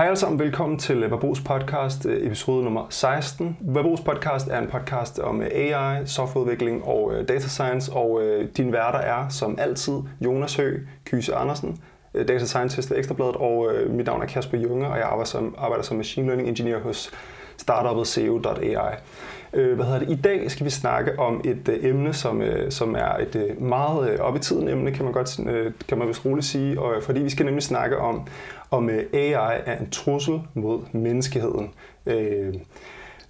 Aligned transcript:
Hej 0.00 0.06
alle 0.06 0.16
sammen, 0.16 0.38
velkommen 0.38 0.78
til 0.78 1.10
Verbos 1.10 1.40
podcast, 1.40 2.06
øh, 2.06 2.26
episode 2.26 2.64
nummer 2.64 2.86
16. 2.90 3.56
Verbos 3.60 4.00
podcast 4.00 4.48
er 4.48 4.58
en 4.58 4.66
podcast 4.66 5.18
om 5.18 5.42
øh, 5.42 5.48
AI, 5.54 6.06
softwareudvikling 6.06 6.84
og 6.84 7.12
øh, 7.14 7.28
data 7.28 7.48
science, 7.48 7.92
og 7.92 8.22
din 8.56 8.72
værter 8.72 8.98
er 8.98 9.28
som 9.28 9.58
altid 9.58 9.94
Jonas 10.20 10.56
Høgh, 10.56 10.80
Kyse 11.04 11.34
Andersen, 11.34 11.78
data 12.14 12.44
scientist 12.44 12.90
ved 12.90 12.98
Ekstrabladet, 12.98 13.36
og 13.36 13.72
mit 13.90 14.06
navn 14.06 14.22
er 14.22 14.26
Kasper 14.26 14.58
Junge, 14.58 14.86
og 14.86 14.96
jeg 14.96 15.04
arbejder 15.04 15.24
som, 15.24 15.54
arbejder 15.58 15.84
som 15.84 15.96
machine 15.96 16.26
learning 16.26 16.48
engineer 16.48 16.80
hos 16.80 17.10
startupet 17.56 18.06
CEO.ai. 18.06 18.94
Hvad 19.50 19.84
hedder 19.84 19.98
det? 19.98 20.10
I 20.10 20.14
dag 20.14 20.50
skal 20.50 20.64
vi 20.64 20.70
snakke 20.70 21.18
om 21.18 21.40
et 21.44 21.68
øh, 21.68 21.84
emne, 21.84 22.12
som, 22.12 22.42
øh, 22.42 22.70
som 22.70 22.94
er 22.94 23.16
et 23.16 23.36
øh, 23.36 23.62
meget 23.62 24.10
øh, 24.10 24.18
op 24.18 24.36
i 24.36 24.38
tiden 24.38 24.68
emne, 24.68 24.92
kan 24.92 25.04
man 25.04 25.12
godt 25.12 25.40
øh, 25.48 25.72
kan 25.88 25.98
man 25.98 26.08
vist 26.08 26.24
roligt 26.24 26.46
sige, 26.46 26.80
og, 26.80 27.02
fordi 27.02 27.20
vi 27.20 27.30
skal 27.30 27.46
nemlig 27.46 27.62
snakke 27.62 27.98
om, 27.98 28.26
om 28.70 28.90
øh, 28.90 29.04
AI 29.12 29.60
er 29.66 29.78
en 29.78 29.90
trussel 29.90 30.40
mod 30.54 30.80
menneskeheden. 30.92 31.74
Øh, 32.06 32.54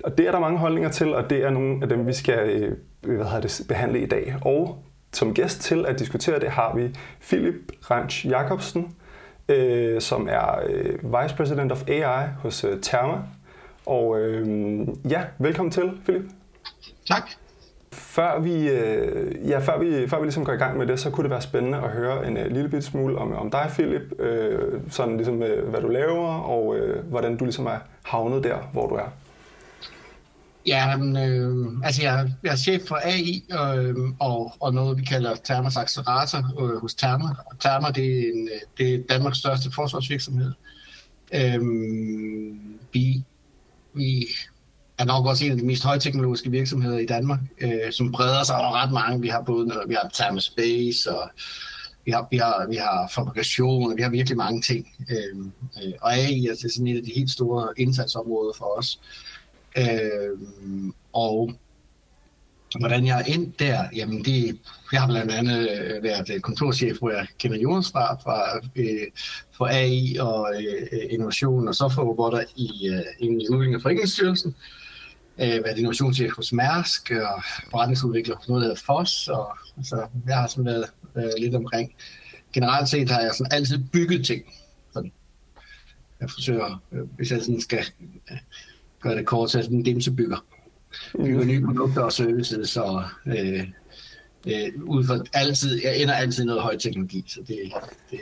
og 0.05 0.19
det 0.19 0.27
er 0.27 0.33
der 0.33 0.39
mange 0.39 0.59
holdninger 0.59 0.91
til, 0.91 1.15
og 1.15 1.30
det 1.30 1.45
er 1.45 1.51
nogle 1.51 1.79
af 1.83 1.89
dem, 1.89 2.07
vi 2.07 2.13
skal 2.13 2.49
øh, 2.49 2.77
hvad 3.03 3.27
hedder 3.27 3.41
det, 3.41 3.65
behandle 3.69 4.01
i 4.01 4.07
dag. 4.07 4.35
Og 4.43 4.85
som 5.13 5.35
gæst 5.35 5.61
til 5.61 5.87
at 5.87 5.99
diskutere 5.99 6.41
det 6.41 6.51
har 6.51 6.77
vi 6.77 6.95
Philip 7.21 7.73
Ranch 7.91 8.27
Jacobsen, 8.27 8.97
øh, 9.49 10.01
som 10.01 10.29
er 10.30 10.61
øh, 10.66 11.23
Vice 11.23 11.37
President 11.37 11.73
of 11.73 11.88
AI 11.88 12.29
hos 12.38 12.65
øh, 12.65 12.80
Therma, 12.83 13.19
og 13.87 14.21
øh, 14.21 14.88
ja, 15.11 15.23
velkommen 15.38 15.73
til, 15.73 15.91
Philip. 16.05 16.25
Tak. 17.07 17.30
Før 18.01 18.41
vi, 18.41 18.69
øh, 18.69 19.49
ja, 19.49 19.59
før 19.59 19.79
vi, 19.79 20.09
før 20.09 20.19
vi 20.19 20.25
ligesom 20.25 20.45
går 20.45 20.53
i 20.53 20.57
gang 20.57 20.79
med 20.79 20.87
det, 20.87 21.01
så 21.01 21.11
kunne 21.11 21.23
det 21.23 21.31
være 21.31 21.43
spændende 21.43 21.79
at 21.79 21.91
høre 21.91 22.27
en 22.27 22.37
øh, 22.37 22.53
lille 22.53 22.69
bit 22.69 22.85
smule 22.85 23.19
om, 23.19 23.33
om 23.33 23.51
dig, 23.51 23.67
Philip. 23.73 24.21
Øh, 24.21 24.81
sådan 24.91 25.17
ligesom, 25.17 25.43
øh, 25.43 25.69
hvad 25.69 25.81
du 25.81 25.89
laver, 25.89 26.29
og 26.29 26.77
øh, 26.77 27.05
hvordan 27.05 27.37
du 27.37 27.45
ligesom 27.45 27.67
er 27.67 27.79
havnet 28.03 28.45
der, 28.45 28.57
hvor 28.73 28.89
du 28.89 28.95
er. 28.95 29.13
Ja, 30.66 30.97
men, 30.97 31.16
øh, 31.16 31.73
altså 31.85 32.02
jeg, 32.02 32.33
jeg 32.43 32.52
er 32.52 32.57
chef 32.57 32.83
for 32.89 32.99
AI 33.05 33.45
øh, 33.52 33.95
og, 34.19 34.52
og 34.61 34.74
noget, 34.74 34.99
vi 34.99 35.05
kalder 35.05 35.35
Thermas 35.45 35.77
Accelerator 35.77 36.63
øh, 36.63 36.80
hos 36.80 36.95
Therma. 36.95 37.29
Therma, 37.61 37.89
det 37.91 38.05
er, 38.05 38.33
en, 38.35 38.49
øh, 38.49 38.61
det 38.79 38.95
er 38.95 38.99
Danmarks 39.09 39.39
største 39.39 39.71
forsvarsvirksomhed. 39.74 40.52
Øh, 41.35 41.61
vi 42.93 43.24
vi 43.95 44.27
er 45.01 45.04
nok 45.04 45.26
også 45.26 45.45
en 45.45 45.51
af 45.51 45.59
de 45.59 45.66
mest 45.66 45.84
højteknologiske 45.84 46.51
virksomheder 46.51 46.98
i 46.98 47.06
Danmark, 47.06 47.40
øh, 47.60 47.93
som 47.93 48.12
breder 48.12 48.45
sig 48.45 48.56
over 48.56 48.82
ret 48.82 48.93
mange. 48.93 49.20
Vi 49.20 49.29
har 49.29 49.43
både 49.43 49.84
vi 49.88 49.95
har 49.95 50.10
thermal 50.15 50.40
space, 50.40 51.10
og 51.10 51.30
vi 52.04 52.10
har, 52.10 52.29
vi 52.30 52.37
har, 52.37 52.66
vi 52.68 52.76
har 52.76 53.10
fabrikation, 53.15 53.90
og 53.90 53.96
vi 53.96 54.02
har 54.02 54.10
virkelig 54.10 54.37
mange 54.37 54.62
ting. 54.62 54.87
Øh, 55.10 55.38
øh, 55.84 55.93
og 56.01 56.15
AI 56.15 56.46
er 56.46 56.54
sådan 56.54 56.87
et 56.87 56.96
af 56.96 57.02
de 57.02 57.12
helt 57.16 57.30
store 57.30 57.68
indsatsområder 57.76 58.52
for 58.59 58.78
os. 58.78 59.01
Øh, 59.78 60.38
og 61.12 61.51
hvordan 62.78 63.06
jeg 63.06 63.21
er 63.21 63.24
ind 63.24 63.52
der, 63.52 63.84
jamen 63.96 64.25
det, 64.25 64.59
jeg 64.93 65.00
har 65.00 65.09
blandt 65.09 65.32
andet 65.32 65.69
øh, 65.71 66.03
været 66.03 66.31
øh, 66.34 66.41
kontorchef, 66.41 66.98
hvor 66.98 67.10
jeg 67.10 67.26
kender 67.38 67.59
Jonas 67.59 67.91
fra, 67.93 68.15
fra 68.15 68.69
øh, 68.76 69.06
for 69.56 69.66
AI 69.66 70.16
og 70.21 70.54
øh, 70.59 70.82
øh, 70.93 71.06
innovation 71.10 71.69
og 71.69 71.75
softwarerobotter 71.75 72.44
i, 72.56 72.88
øh, 72.88 73.28
i 73.28 73.48
udvikling 73.50 73.75
af 73.75 73.82
Foreningsstyrelsen. 73.82 74.54
Øh, 74.59 74.80
været 75.49 75.78
innovationschef 75.78 76.33
hos 76.37 76.53
Mærsk 76.53 77.10
og 77.10 77.43
forretningsudvikler 77.71 78.37
hos 78.37 78.49
noget, 78.49 78.62
der 78.62 78.69
hedder 78.69 78.83
FOS. 78.87 79.28
Og, 79.28 79.59
så 79.83 80.06
jeg 80.27 80.37
har 80.37 80.47
sådan 80.47 80.65
været 80.65 80.84
øh, 81.16 81.31
lidt 81.38 81.55
omkring. 81.55 81.94
Generelt 82.53 82.88
set 82.88 83.10
har 83.10 83.21
jeg 83.21 83.31
sådan 83.34 83.53
altid 83.53 83.84
bygget 83.93 84.27
ting. 84.27 84.43
Sådan. 84.93 85.12
Jeg 86.21 86.31
forsøger, 86.31 86.83
øh, 86.93 87.00
hvis 87.16 87.31
jeg 87.31 87.41
sådan 87.41 87.61
skal 87.61 87.84
øh, 88.31 88.37
gøre 89.00 89.16
det 89.16 89.27
kort, 89.27 89.50
så 89.50 89.59
er 89.59 89.61
jeg 89.61 89.65
sådan 89.65 89.78
en 89.78 89.84
dimsebygger. 89.84 90.44
Bygger 91.16 91.44
nye 91.44 91.66
produkter 91.66 92.03
og 92.03 92.12
services 92.12 92.77
og 92.77 93.05
øh, 93.27 93.69
øh, 94.47 94.83
ud 94.84 95.05
fra 95.05 95.25
altid, 95.33 95.83
jeg 95.83 96.03
ender 96.03 96.15
altid 96.15 96.45
noget 96.45 96.62
høj 96.62 96.77
teknologi, 96.77 97.25
så 97.27 97.41
det, 97.49 97.59
det, 98.11 98.19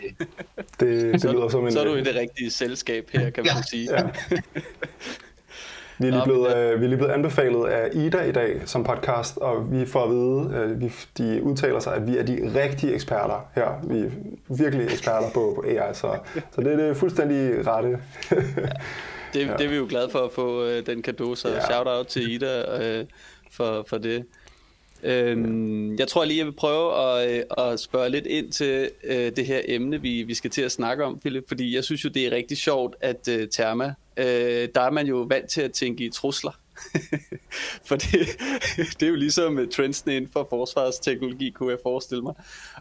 det, 0.80 1.12
det 1.12 1.20
så, 1.20 1.32
lyder 1.32 1.48
som 1.48 1.66
en... 1.66 1.72
Så 1.72 1.80
er 1.80 1.84
du 1.84 1.94
i 1.94 2.04
det 2.04 2.14
rigtige 2.14 2.50
selskab 2.50 3.10
her, 3.12 3.30
kan 3.30 3.44
man 3.44 3.56
ja. 3.56 3.62
sige. 3.62 3.88
Ja. 3.92 4.10
Vi 5.98 6.06
er, 6.06 6.10
lige 6.10 6.22
blevet, 6.24 6.56
øh, 6.56 6.80
vi 6.80 6.84
er 6.84 6.88
lige 6.88 6.96
blevet 6.96 7.12
anbefalet 7.12 7.66
af 7.66 7.90
Ida 7.92 8.22
i 8.22 8.32
dag 8.32 8.62
som 8.64 8.84
podcast, 8.84 9.36
og 9.36 9.72
vi 9.72 9.86
får 9.86 10.04
at 10.04 10.10
vide, 10.10 10.62
øh, 10.62 10.80
vi, 10.80 10.92
de 11.18 11.42
udtaler 11.42 11.80
sig, 11.80 11.94
at 11.94 12.06
vi 12.06 12.18
er 12.18 12.22
de 12.22 12.52
rigtige 12.54 12.94
eksperter 12.94 13.48
her. 13.54 13.80
Vi 13.88 13.98
er 13.98 14.10
virkelig 14.48 14.84
eksperter 14.84 15.28
på, 15.34 15.52
på 15.56 15.64
AI, 15.68 15.94
så, 15.94 16.18
så 16.54 16.60
det 16.60 16.72
er 16.72 16.76
det 16.76 16.96
fuldstændig 16.96 17.66
rette. 17.66 17.88
ja. 17.88 18.36
det, 19.34 19.46
ja. 19.46 19.52
det 19.58 19.66
er 19.66 19.68
vi 19.68 19.76
jo 19.76 19.86
glade 19.88 20.08
for 20.10 20.18
at 20.18 20.32
få 20.32 20.64
øh, 20.64 20.86
den 20.86 21.02
kado, 21.02 21.34
så 21.34 21.48
ja. 21.48 21.60
shout 21.60 21.86
out 21.86 22.06
til 22.06 22.32
Ida 22.32 22.82
øh, 22.82 23.04
for, 23.52 23.84
for 23.88 23.98
det. 23.98 24.24
Øhm, 25.02 25.98
jeg 25.98 26.08
tror 26.08 26.24
lige, 26.24 26.38
jeg 26.38 26.46
vil 26.46 26.52
prøve 26.52 26.94
at, 26.94 27.30
øh, 27.30 27.44
at 27.58 27.80
spørge 27.80 28.10
lidt 28.10 28.26
ind 28.26 28.52
til 28.52 28.90
øh, 29.04 29.32
det 29.36 29.46
her 29.46 29.60
emne, 29.64 30.02
vi, 30.02 30.22
vi 30.22 30.34
skal 30.34 30.50
til 30.50 30.62
at 30.62 30.72
snakke 30.72 31.04
om, 31.04 31.18
Philip, 31.18 31.48
fordi 31.48 31.74
jeg 31.74 31.84
synes 31.84 32.04
jo, 32.04 32.08
det 32.08 32.26
er 32.26 32.30
rigtig 32.30 32.56
sjovt, 32.56 32.96
at 33.00 33.28
øh, 33.28 33.48
Therma, 33.48 33.94
øh, 34.16 34.68
der 34.74 34.80
er 34.80 34.90
man 34.90 35.06
jo 35.06 35.16
vant 35.16 35.48
til 35.50 35.60
at 35.60 35.72
tænke 35.72 36.04
i 36.04 36.10
trusler. 36.10 36.58
for 37.88 37.96
det, 37.96 38.12
det 39.00 39.02
er 39.02 39.08
jo 39.08 39.14
ligesom 39.14 39.58
øh, 39.58 39.68
trendsene 39.68 40.16
inden 40.16 40.30
for 40.32 40.46
forsvarsteknologi, 40.50 41.50
kunne 41.50 41.70
jeg 41.70 41.78
forestille 41.82 42.22
mig. 42.22 42.34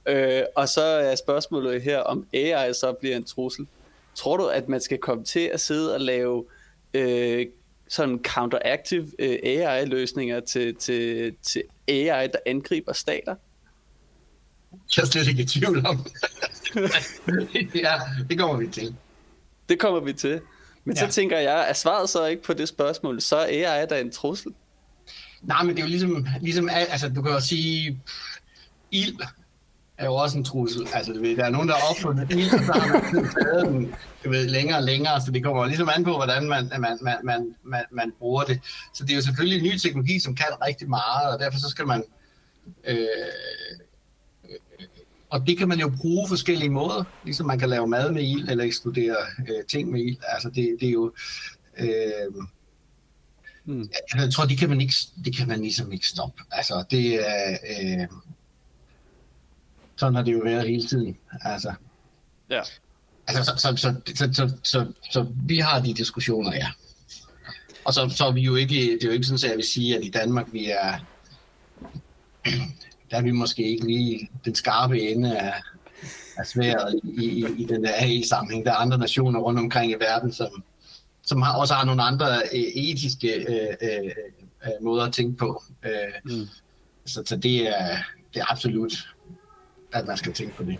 Øh, 0.07 0.43
og 0.55 0.69
så 0.69 0.81
er 0.81 1.15
spørgsmålet 1.15 1.81
her, 1.81 1.99
om 1.99 2.27
AI 2.33 2.73
så 2.73 2.93
bliver 2.99 3.15
en 3.15 3.23
trussel. 3.23 3.67
Tror 4.15 4.37
du, 4.37 4.45
at 4.45 4.69
man 4.69 4.81
skal 4.81 4.97
komme 4.97 5.23
til 5.23 5.49
at 5.53 5.59
sidde 5.59 5.93
og 5.93 6.01
lave 6.01 6.45
øh, 6.93 7.45
sådan 7.87 8.19
counteractive 8.23 9.11
øh, 9.19 9.39
AI-løsninger 9.43 10.39
til, 10.39 10.75
til, 10.75 11.35
til 11.41 11.63
AI, 11.87 12.27
der 12.27 12.39
angriber 12.45 12.93
stater? 12.93 13.35
Jeg 14.97 15.03
er 15.03 15.05
slet 15.05 15.27
ikke 15.27 15.41
i 15.41 15.45
tvivl 15.45 15.85
om. 15.85 16.07
ja, 17.75 17.95
det 18.29 18.39
kommer 18.39 18.57
vi 18.57 18.67
til. 18.67 18.95
Det 19.69 19.79
kommer 19.79 19.99
vi 19.99 20.13
til. 20.13 20.41
Men 20.83 20.95
ja. 20.95 21.07
så 21.07 21.13
tænker 21.13 21.39
jeg, 21.39 21.69
er 21.69 21.73
svaret 21.73 22.09
så 22.09 22.25
ikke 22.25 22.43
på 22.43 22.53
det 22.53 22.67
spørgsmål, 22.67 23.21
så 23.21 23.35
er 23.35 23.71
AI 23.71 23.85
der 23.89 23.97
en 23.97 24.11
trussel? 24.11 24.53
Nej, 25.41 25.63
men 25.63 25.75
det 25.75 25.81
er 25.81 25.85
jo 25.85 25.89
ligesom, 25.89 26.27
ligesom 26.41 26.69
altså 26.71 27.09
du 27.09 27.21
kan 27.21 27.31
jo 27.31 27.39
sige, 27.39 28.01
ild 28.91 29.17
er 29.97 30.05
jo 30.05 30.15
også 30.15 30.37
en 30.37 30.43
trussel. 30.43 30.87
Altså, 30.93 31.13
du 31.13 31.21
ved, 31.21 31.35
der 31.35 31.45
er 31.45 31.49
nogen, 31.49 31.67
der 31.67 31.75
har 31.75 31.89
opfundet 31.89 32.31
ild, 32.31 32.53
og 32.53 32.65
så 32.65 32.71
har 32.71 32.93
man 32.93 33.29
taget 33.29 33.67
den 33.67 33.95
du 34.23 34.29
ved, 34.29 34.47
længere 34.47 34.77
og 34.77 34.83
længere, 34.83 35.21
så 35.21 35.31
det 35.31 35.43
kommer 35.43 35.65
ligesom 35.65 35.89
an 35.95 36.03
på, 36.03 36.13
hvordan 36.15 36.47
man, 36.47 36.71
man, 36.79 36.97
man, 37.01 37.17
man, 37.23 37.55
man, 37.63 37.83
man 37.91 38.13
bruger 38.19 38.43
det. 38.43 38.59
Så 38.93 39.03
det 39.03 39.11
er 39.11 39.15
jo 39.15 39.21
selvfølgelig 39.21 39.57
en 39.57 39.63
ny 39.63 39.77
teknologi, 39.77 40.19
som 40.19 40.35
kan 40.35 40.45
rigtig 40.67 40.89
meget, 40.89 41.33
og 41.33 41.39
derfor 41.39 41.59
så 41.59 41.69
skal 41.69 41.87
man... 41.87 42.03
Øh, 42.87 42.97
og 45.29 45.47
det 45.47 45.57
kan 45.57 45.67
man 45.67 45.79
jo 45.79 45.91
bruge 46.01 46.27
forskellige 46.27 46.69
måder, 46.69 47.03
ligesom 47.23 47.47
man 47.47 47.59
kan 47.59 47.69
lave 47.69 47.87
mad 47.87 48.11
med 48.11 48.23
ild, 48.23 48.49
eller 48.49 48.63
eksplodere 48.63 49.15
øh, 49.39 49.65
ting 49.69 49.91
med 49.91 50.01
ild. 50.01 50.17
Altså 50.27 50.49
det, 50.49 50.77
det 50.79 50.87
er 50.87 50.91
jo... 50.91 51.13
Øh, 51.79 52.43
hmm. 53.63 53.89
Jeg 54.15 54.33
tror, 54.33 54.45
det 54.45 54.57
kan 54.57 54.69
man 54.69 54.81
ikke, 54.81 54.93
det 55.25 55.37
kan 55.37 55.47
man 55.47 55.59
ligesom 55.59 55.91
ikke 55.91 56.07
stoppe. 56.07 56.43
Altså 56.51 56.83
det 56.91 57.29
er... 57.29 57.51
Øh, 57.51 58.07
sådan 59.97 60.15
har 60.15 60.23
det 60.23 60.33
jo 60.33 60.41
været 60.43 60.67
hele 60.67 60.87
tiden. 60.87 61.17
Altså, 61.41 61.73
ja. 62.49 62.61
Altså, 63.27 63.43
så, 63.43 63.57
så, 63.57 63.77
så, 63.77 64.15
så, 64.15 64.33
så, 64.33 64.51
så, 64.63 64.93
så 65.11 65.27
vi 65.45 65.59
har 65.59 65.79
de 65.79 65.93
diskussioner, 65.93 66.53
ja. 66.53 66.67
Og 67.85 67.93
så, 67.93 68.09
så 68.09 68.25
er 68.25 68.31
vi 68.31 68.41
jo 68.41 68.55
ikke, 68.55 68.75
det 68.75 69.03
er 69.03 69.07
jo 69.07 69.13
ikke 69.13 69.25
sådan, 69.25 69.35
at 69.45 69.49
jeg 69.49 69.57
vil 69.57 69.65
sige, 69.65 69.97
at 69.97 70.05
i 70.05 70.09
Danmark 70.09 70.47
vi 70.51 70.65
er, 70.65 70.97
der 73.11 73.17
er 73.17 73.21
vi 73.21 73.31
måske 73.31 73.63
ikke 73.63 73.87
lige 73.87 74.29
den 74.45 74.55
skarpe 74.55 75.01
ende 75.01 75.39
af, 75.39 75.53
af 76.37 76.45
sværet 76.45 76.99
i, 77.03 77.25
i, 77.25 77.45
i 77.57 77.65
den 77.65 77.83
der 77.83 77.91
AI-sammenhæng. 77.93 78.65
Der 78.65 78.71
er 78.71 78.75
andre 78.75 78.97
nationer 78.97 79.39
rundt 79.39 79.59
omkring 79.59 79.91
i 79.91 79.95
verden, 79.95 80.33
som, 80.33 80.63
som 81.23 81.41
har, 81.41 81.53
også 81.53 81.73
har 81.73 81.85
nogle 81.85 82.03
andre 82.03 82.41
øh, 82.53 82.59
etiske 82.59 83.33
øh, 83.33 83.75
øh, 83.81 84.11
øh, 84.65 84.83
måder 84.83 85.05
at 85.05 85.13
tænke 85.13 85.37
på. 85.37 85.63
Øh, 85.85 85.91
mm. 86.37 86.47
Så, 87.05 87.23
så 87.25 87.35
det, 87.35 87.67
er, 87.67 87.97
det 88.33 88.39
er 88.39 88.51
absolut, 88.51 88.93
at 89.93 90.07
man 90.07 90.17
skal 90.17 90.33
tænke 90.33 90.55
på 90.55 90.63
det. 90.63 90.77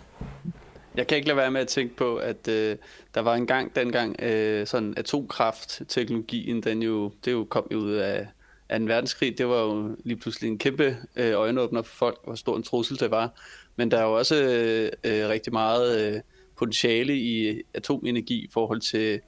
Jeg 0.94 1.06
kan 1.06 1.16
ikke 1.16 1.28
lade 1.28 1.36
være 1.36 1.50
med 1.50 1.60
at 1.60 1.68
tænke 1.68 1.96
på, 1.96 2.16
at 2.16 2.48
øh, 2.48 2.76
der 3.14 3.20
var 3.20 3.34
en 3.34 3.46
gang, 3.46 3.76
dengang 3.76 4.22
øh, 4.22 4.66
sådan 4.66 4.94
atomkraftteknologien, 4.96 6.62
den 6.62 6.82
jo, 6.82 7.12
det 7.24 7.32
jo 7.32 7.46
kom 7.50 7.66
jo 7.72 7.78
ud 7.78 7.92
af, 7.92 8.26
2. 8.70 8.84
verdenskrig. 8.84 9.38
Det 9.38 9.48
var 9.48 9.60
jo 9.60 9.96
lige 10.04 10.16
pludselig 10.16 10.48
en 10.48 10.58
kæmpe 10.58 10.96
øh, 11.16 11.34
øjenåbner 11.34 11.82
for 11.82 11.94
folk, 11.94 12.20
hvor 12.24 12.34
stor 12.34 12.56
en 12.56 12.62
trussel 12.62 13.00
det 13.00 13.10
var. 13.10 13.40
Men 13.76 13.90
der 13.90 13.98
er 13.98 14.04
jo 14.04 14.18
også 14.18 14.34
øh, 14.34 14.90
øh, 15.04 15.28
rigtig 15.28 15.52
meget 15.52 16.14
øh, 16.14 16.20
potentiale 16.56 17.16
i 17.16 17.62
atomenergi 17.74 18.44
i 18.44 18.48
forhold 18.52 18.80
til, 18.80 19.20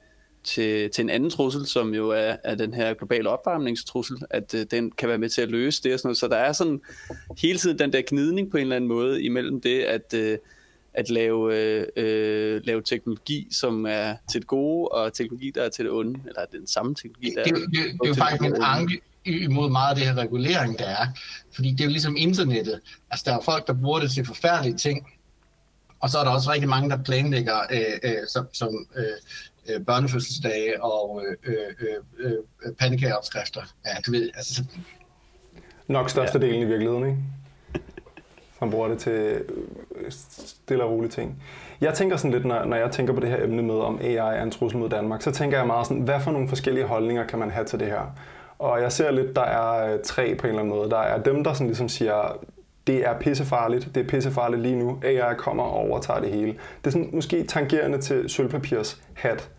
til, 0.43 0.89
til 0.89 1.01
en 1.01 1.09
anden 1.09 1.29
trussel, 1.29 1.65
som 1.65 1.93
jo 1.93 2.09
er, 2.09 2.35
er 2.43 2.55
den 2.55 2.73
her 2.73 2.93
globale 2.93 3.29
opvarmningstrussel, 3.29 4.17
at 4.29 4.53
øh, 4.53 4.65
den 4.71 4.91
kan 4.91 5.09
være 5.09 5.17
med 5.17 5.29
til 5.29 5.41
at 5.41 5.49
løse 5.49 5.83
det 5.83 5.93
og 5.93 5.99
sådan 5.99 6.07
noget. 6.07 6.17
Så 6.17 6.27
der 6.27 6.37
er 6.37 6.51
sådan 6.53 6.81
hele 7.37 7.59
tiden 7.59 7.79
den 7.79 7.93
der 7.93 8.01
gnidning 8.07 8.51
på 8.51 8.57
en 8.57 8.61
eller 8.61 8.75
anden 8.75 8.87
måde 8.87 9.23
imellem 9.23 9.61
det, 9.61 9.81
at 9.81 10.13
øh, 10.13 10.37
at 10.93 11.09
lave, 11.09 11.55
øh, 11.55 11.85
øh, 11.95 12.61
lave 12.63 12.81
teknologi, 12.81 13.47
som 13.51 13.85
er 13.85 14.15
til 14.31 14.41
det 14.41 14.47
gode, 14.47 14.87
og 14.87 15.13
teknologi, 15.13 15.51
der 15.55 15.63
er 15.63 15.69
til 15.69 15.85
det 15.85 15.93
onde, 15.93 16.19
eller 16.27 16.45
den 16.51 16.67
samme 16.67 16.95
teknologi, 16.95 17.33
der 17.35 17.43
det, 17.43 17.53
det, 17.53 17.61
det, 17.61 17.69
det, 17.71 17.91
det 17.93 17.99
er 18.03 18.07
jo 18.07 18.13
faktisk 18.13 18.43
en 18.43 18.55
anke 18.61 19.01
imod 19.25 19.69
meget 19.69 19.89
af 19.89 19.95
det 19.95 20.05
her 20.05 20.15
regulering, 20.15 20.79
der 20.79 20.85
er. 20.85 21.07
Fordi 21.55 21.71
det 21.71 21.81
er 21.81 21.85
jo 21.85 21.91
ligesom 21.91 22.15
internettet. 22.17 22.79
Altså, 23.11 23.23
der 23.27 23.37
er 23.37 23.41
folk, 23.41 23.67
der 23.67 23.73
bruger 23.73 23.99
det 23.99 24.11
til 24.11 24.25
forfærdelige 24.25 24.77
ting, 24.77 25.07
og 25.99 26.09
så 26.09 26.17
er 26.17 26.23
der 26.23 26.31
også 26.31 26.51
rigtig 26.51 26.69
mange, 26.69 26.89
der 26.89 27.03
planlægger 27.03 27.59
øh, 27.71 28.11
øh, 28.11 28.27
som, 28.27 28.47
som 28.53 28.87
øh, 28.95 29.03
øh 29.69 29.85
børnefødselsdage 29.85 30.83
og 30.83 31.23
øh, 31.27 31.53
øh, 31.53 31.87
øh, 32.19 32.31
øh, 32.65 32.73
pandekageopskrifter. 32.79 33.61
Ja, 33.85 33.91
du 34.05 34.11
ved, 34.11 34.29
altså... 34.35 34.55
Så... 34.55 34.63
Nok 35.87 36.09
størstedelen 36.09 36.59
ja. 36.59 36.65
i 36.65 36.67
virkeligheden, 36.67 37.07
ikke? 37.07 37.17
Man 38.61 38.71
bruger 38.71 38.87
det 38.87 38.99
til 38.99 39.43
øh, 39.95 40.11
stille 40.11 40.83
og 40.83 40.91
rolige 40.91 41.11
ting. 41.11 41.43
Jeg 41.81 41.93
tænker 41.93 42.17
sådan 42.17 42.31
lidt, 42.31 42.45
når, 42.45 42.65
når 42.65 42.77
jeg 42.77 42.91
tænker 42.91 43.13
på 43.13 43.19
det 43.19 43.29
her 43.29 43.43
emne 43.43 43.61
med, 43.61 43.75
om 43.75 43.99
AI 44.01 44.15
er 44.15 44.43
en 44.43 44.51
trussel 44.51 44.79
mod 44.79 44.89
Danmark, 44.89 45.21
så 45.21 45.31
tænker 45.31 45.57
jeg 45.57 45.67
meget 45.67 45.87
sådan, 45.87 46.03
hvad 46.03 46.19
for 46.21 46.31
nogle 46.31 46.47
forskellige 46.47 46.85
holdninger 46.85 47.27
kan 47.27 47.39
man 47.39 47.51
have 47.51 47.65
til 47.65 47.79
det 47.79 47.87
her? 47.87 48.15
Og 48.59 48.81
jeg 48.81 48.91
ser 48.91 49.11
lidt, 49.11 49.35
der 49.35 49.41
er 49.41 49.93
øh, 49.93 49.99
tre 50.03 50.35
på 50.35 50.47
en 50.47 50.49
eller 50.49 50.61
anden 50.61 50.75
måde. 50.75 50.89
Der 50.89 50.97
er 50.97 51.23
dem, 51.23 51.43
der 51.43 51.53
sådan 51.53 51.67
ligesom 51.67 51.89
siger, 51.89 52.39
det 52.87 53.07
er 53.07 53.19
pissefarligt, 53.19 53.89
det 53.95 54.03
er 54.03 54.07
pissefarligt 54.07 54.61
lige 54.61 54.75
nu, 54.75 54.99
AI 55.03 55.35
kommer 55.37 55.63
og 55.63 55.73
overtager 55.73 56.19
det 56.19 56.29
hele. 56.31 56.51
Det 56.51 56.87
er 56.87 56.91
sådan 56.91 57.09
måske 57.13 57.43
tangerende 57.43 58.01
til 58.01 58.29
sølvpapirs 58.29 59.01
hat 59.13 59.49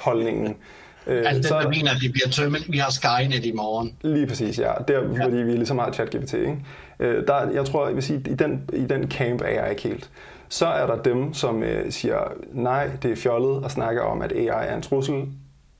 holdningen. 0.00 0.56
Øh, 1.06 1.22
altså 1.26 1.48
så, 1.48 1.54
den, 1.54 1.64
der 1.64 1.70
mener, 1.70 1.90
at 1.90 1.96
det 2.02 2.12
bliver 2.12 2.28
tømmet, 2.28 2.72
vi 2.72 2.78
har 2.78 2.90
Skynet 2.90 3.44
i 3.44 3.52
morgen. 3.52 3.96
Lige 4.02 4.26
præcis, 4.26 4.58
ja. 4.58 4.72
Der, 4.88 4.94
ja. 4.94 5.24
fordi 5.24 5.36
vi 5.36 5.52
ligesom 5.52 5.78
har 5.78 5.92
ChatGPT, 5.92 6.34
ikke? 6.34 6.56
Øh, 7.00 7.26
der, 7.26 7.50
jeg 7.50 7.64
tror, 7.64 7.86
jeg 7.86 7.94
vil 7.94 8.02
sige, 8.02 8.22
i 8.26 8.34
den, 8.34 8.70
i 8.72 8.84
den 8.84 9.10
camp 9.10 9.40
er 9.40 9.48
jeg 9.48 9.70
ikke 9.70 9.82
helt. 9.82 10.10
Så 10.48 10.66
er 10.66 10.86
der 10.86 11.02
dem, 11.02 11.34
som 11.34 11.62
øh, 11.62 11.92
siger, 11.92 12.18
nej, 12.52 12.90
det 13.02 13.10
er 13.10 13.16
fjollet 13.16 13.64
at 13.64 13.70
snakke 13.70 14.02
om, 14.02 14.22
at 14.22 14.32
AI 14.32 14.46
er 14.46 14.76
en 14.76 14.82
trussel. 14.82 15.24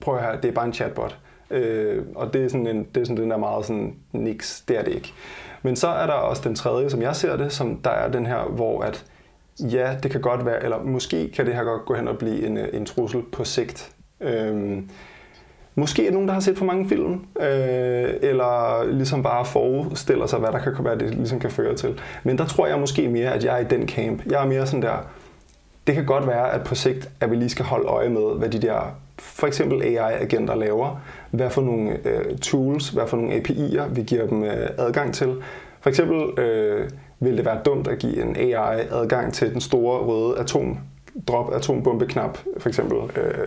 Prøv 0.01 0.17
at 0.17 0.23
høre, 0.23 0.37
det 0.37 0.49
er 0.49 0.53
bare 0.53 0.67
en 0.67 0.73
chatbot. 0.73 1.19
Øh, 1.51 2.03
og 2.15 2.35
det 2.35 2.45
er, 2.45 2.49
sådan 2.49 2.67
en, 2.67 2.87
det 2.95 3.01
er 3.01 3.05
sådan 3.05 3.23
den 3.23 3.31
der 3.31 3.37
meget 3.37 3.67
sådan, 3.67 3.95
niks, 4.13 4.65
det 4.69 4.79
er 4.79 4.85
det 4.85 4.93
ikke. 4.93 5.13
Men 5.65 5.77
så 5.77 5.89
er 5.89 6.07
der 6.07 6.13
også 6.13 6.43
den 6.45 6.55
tredje, 6.55 6.91
som 6.91 7.03
jeg 7.03 7.17
ser 7.17 7.37
det, 7.37 7.53
som 7.53 7.77
der 7.77 7.91
er 7.91 8.11
den 8.11 8.27
her, 8.27 8.45
hvor 8.45 8.83
at 8.83 9.05
ja, 9.61 9.97
det 10.03 10.11
kan 10.11 10.21
godt 10.21 10.47
være, 10.47 10.65
eller 10.65 10.83
måske 10.83 11.31
kan 11.31 11.47
det 11.47 11.55
her 11.55 11.65
godt 11.65 11.85
gå 11.85 11.95
hen 11.95 12.09
og 12.09 12.19
blive 12.19 12.47
en, 12.47 12.57
øh, 12.57 12.69
en 12.73 12.87
trussel 12.87 13.23
på 13.33 13.45
sigt. 13.45 13.91
Øhm, 14.21 14.91
Måske 15.77 16.09
er 16.09 16.13
nogen, 16.13 16.29
der 16.29 16.35
har 16.35 16.41
set 16.41 16.59
for 16.59 16.65
mange 16.65 16.89
film, 16.89 17.13
øh, 17.41 18.15
eller 18.23 18.85
ligesom 18.85 19.23
bare 19.23 19.45
forestiller 19.45 20.27
sig, 20.27 20.39
hvad 20.39 20.53
der 20.53 20.59
kan 20.59 20.85
være, 20.85 20.99
det 20.99 21.15
ligesom 21.15 21.41
kan 21.41 21.51
føre 21.51 21.75
til. 21.75 22.01
Men 22.25 22.39
der 22.39 22.47
tror 22.47 22.67
jeg 22.67 22.79
måske 22.79 23.09
mere, 23.09 23.33
at 23.33 23.45
jeg 23.45 23.55
er 23.55 23.59
i 23.59 23.65
den 23.65 23.89
camp. 23.89 24.27
Jeg 24.27 24.43
er 24.43 24.47
mere 24.47 24.67
sådan 24.67 24.83
der, 24.83 24.97
det 25.87 25.95
kan 25.95 26.07
godt 26.07 26.27
være, 26.27 26.53
at 26.53 26.65
på 26.65 26.75
sigt, 26.75 27.11
at 27.21 27.31
vi 27.31 27.37
lige 27.37 27.49
skal 27.49 27.65
holde 27.65 27.87
øje 27.87 28.09
med, 28.09 28.39
hvad 28.39 28.49
de 28.49 28.63
der 28.63 28.97
for 29.19 29.47
eksempel 29.47 29.83
AI-agenter 29.83 30.55
laver, 30.55 31.01
hvad 31.37 31.51
for 31.51 31.63
nogle 31.63 32.09
øh, 32.09 32.39
tools, 32.39 32.89
hvad 32.89 33.07
for 33.09 33.17
nogle 33.17 33.37
API'er 33.37 33.95
vi 33.95 34.03
giver 34.03 34.27
dem 34.27 34.45
øh, 34.45 34.69
adgang 34.79 35.15
til. 35.15 35.35
For 35.81 35.91
eksempel 35.91 36.45
øh, 36.45 36.91
vil 37.21 37.37
det 37.37 37.45
være 37.45 37.61
dumt 37.65 37.89
at 37.89 37.99
give 37.99 38.23
en 38.23 38.37
AI 38.37 38.87
adgang 38.91 39.35
til 39.35 39.53
den 39.53 39.61
store 39.61 39.99
røde 39.99 40.39
atom 40.39 40.79
drop 41.29 41.55
atombombeknap, 41.55 42.39
for 42.59 42.69
eksempel. 42.69 42.99
Øh, 43.21 43.47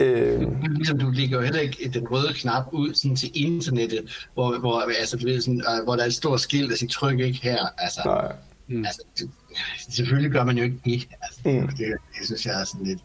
Øh, 0.00 0.70
ligesom 0.74 0.98
du 0.98 1.10
ligger 1.10 1.36
jo 1.36 1.44
heller 1.44 1.60
ikke 1.60 1.90
den 1.94 2.08
røde 2.08 2.34
knap 2.34 2.64
ud 2.72 2.94
sådan 2.94 3.16
til 3.16 3.30
internettet, 3.34 4.26
hvor, 4.34 4.58
hvor, 4.58 4.80
altså, 5.00 5.16
du 5.16 5.26
ved, 5.26 5.40
sådan, 5.40 5.62
øh, 5.78 5.84
hvor 5.84 5.96
der 5.96 6.02
er 6.02 6.06
et 6.06 6.14
stort 6.14 6.40
skilt, 6.40 6.70
der 6.70 6.76
siger 6.76 6.90
tryk 6.90 7.20
ikke 7.20 7.38
her. 7.42 7.58
Altså, 7.78 8.00
Nej. 8.04 8.32
Mm. 8.68 8.84
altså 8.84 9.02
det, 9.18 9.30
selvfølgelig 9.78 10.30
gør 10.30 10.44
man 10.44 10.58
jo 10.58 10.64
ikke 10.64 10.80
det. 10.84 11.08
Altså, 11.22 11.40
mm. 11.44 11.68
det, 11.68 11.78
det, 12.18 12.26
synes 12.26 12.46
jeg 12.46 12.60
er 12.60 12.64
sådan 12.64 12.86
lidt... 12.86 13.00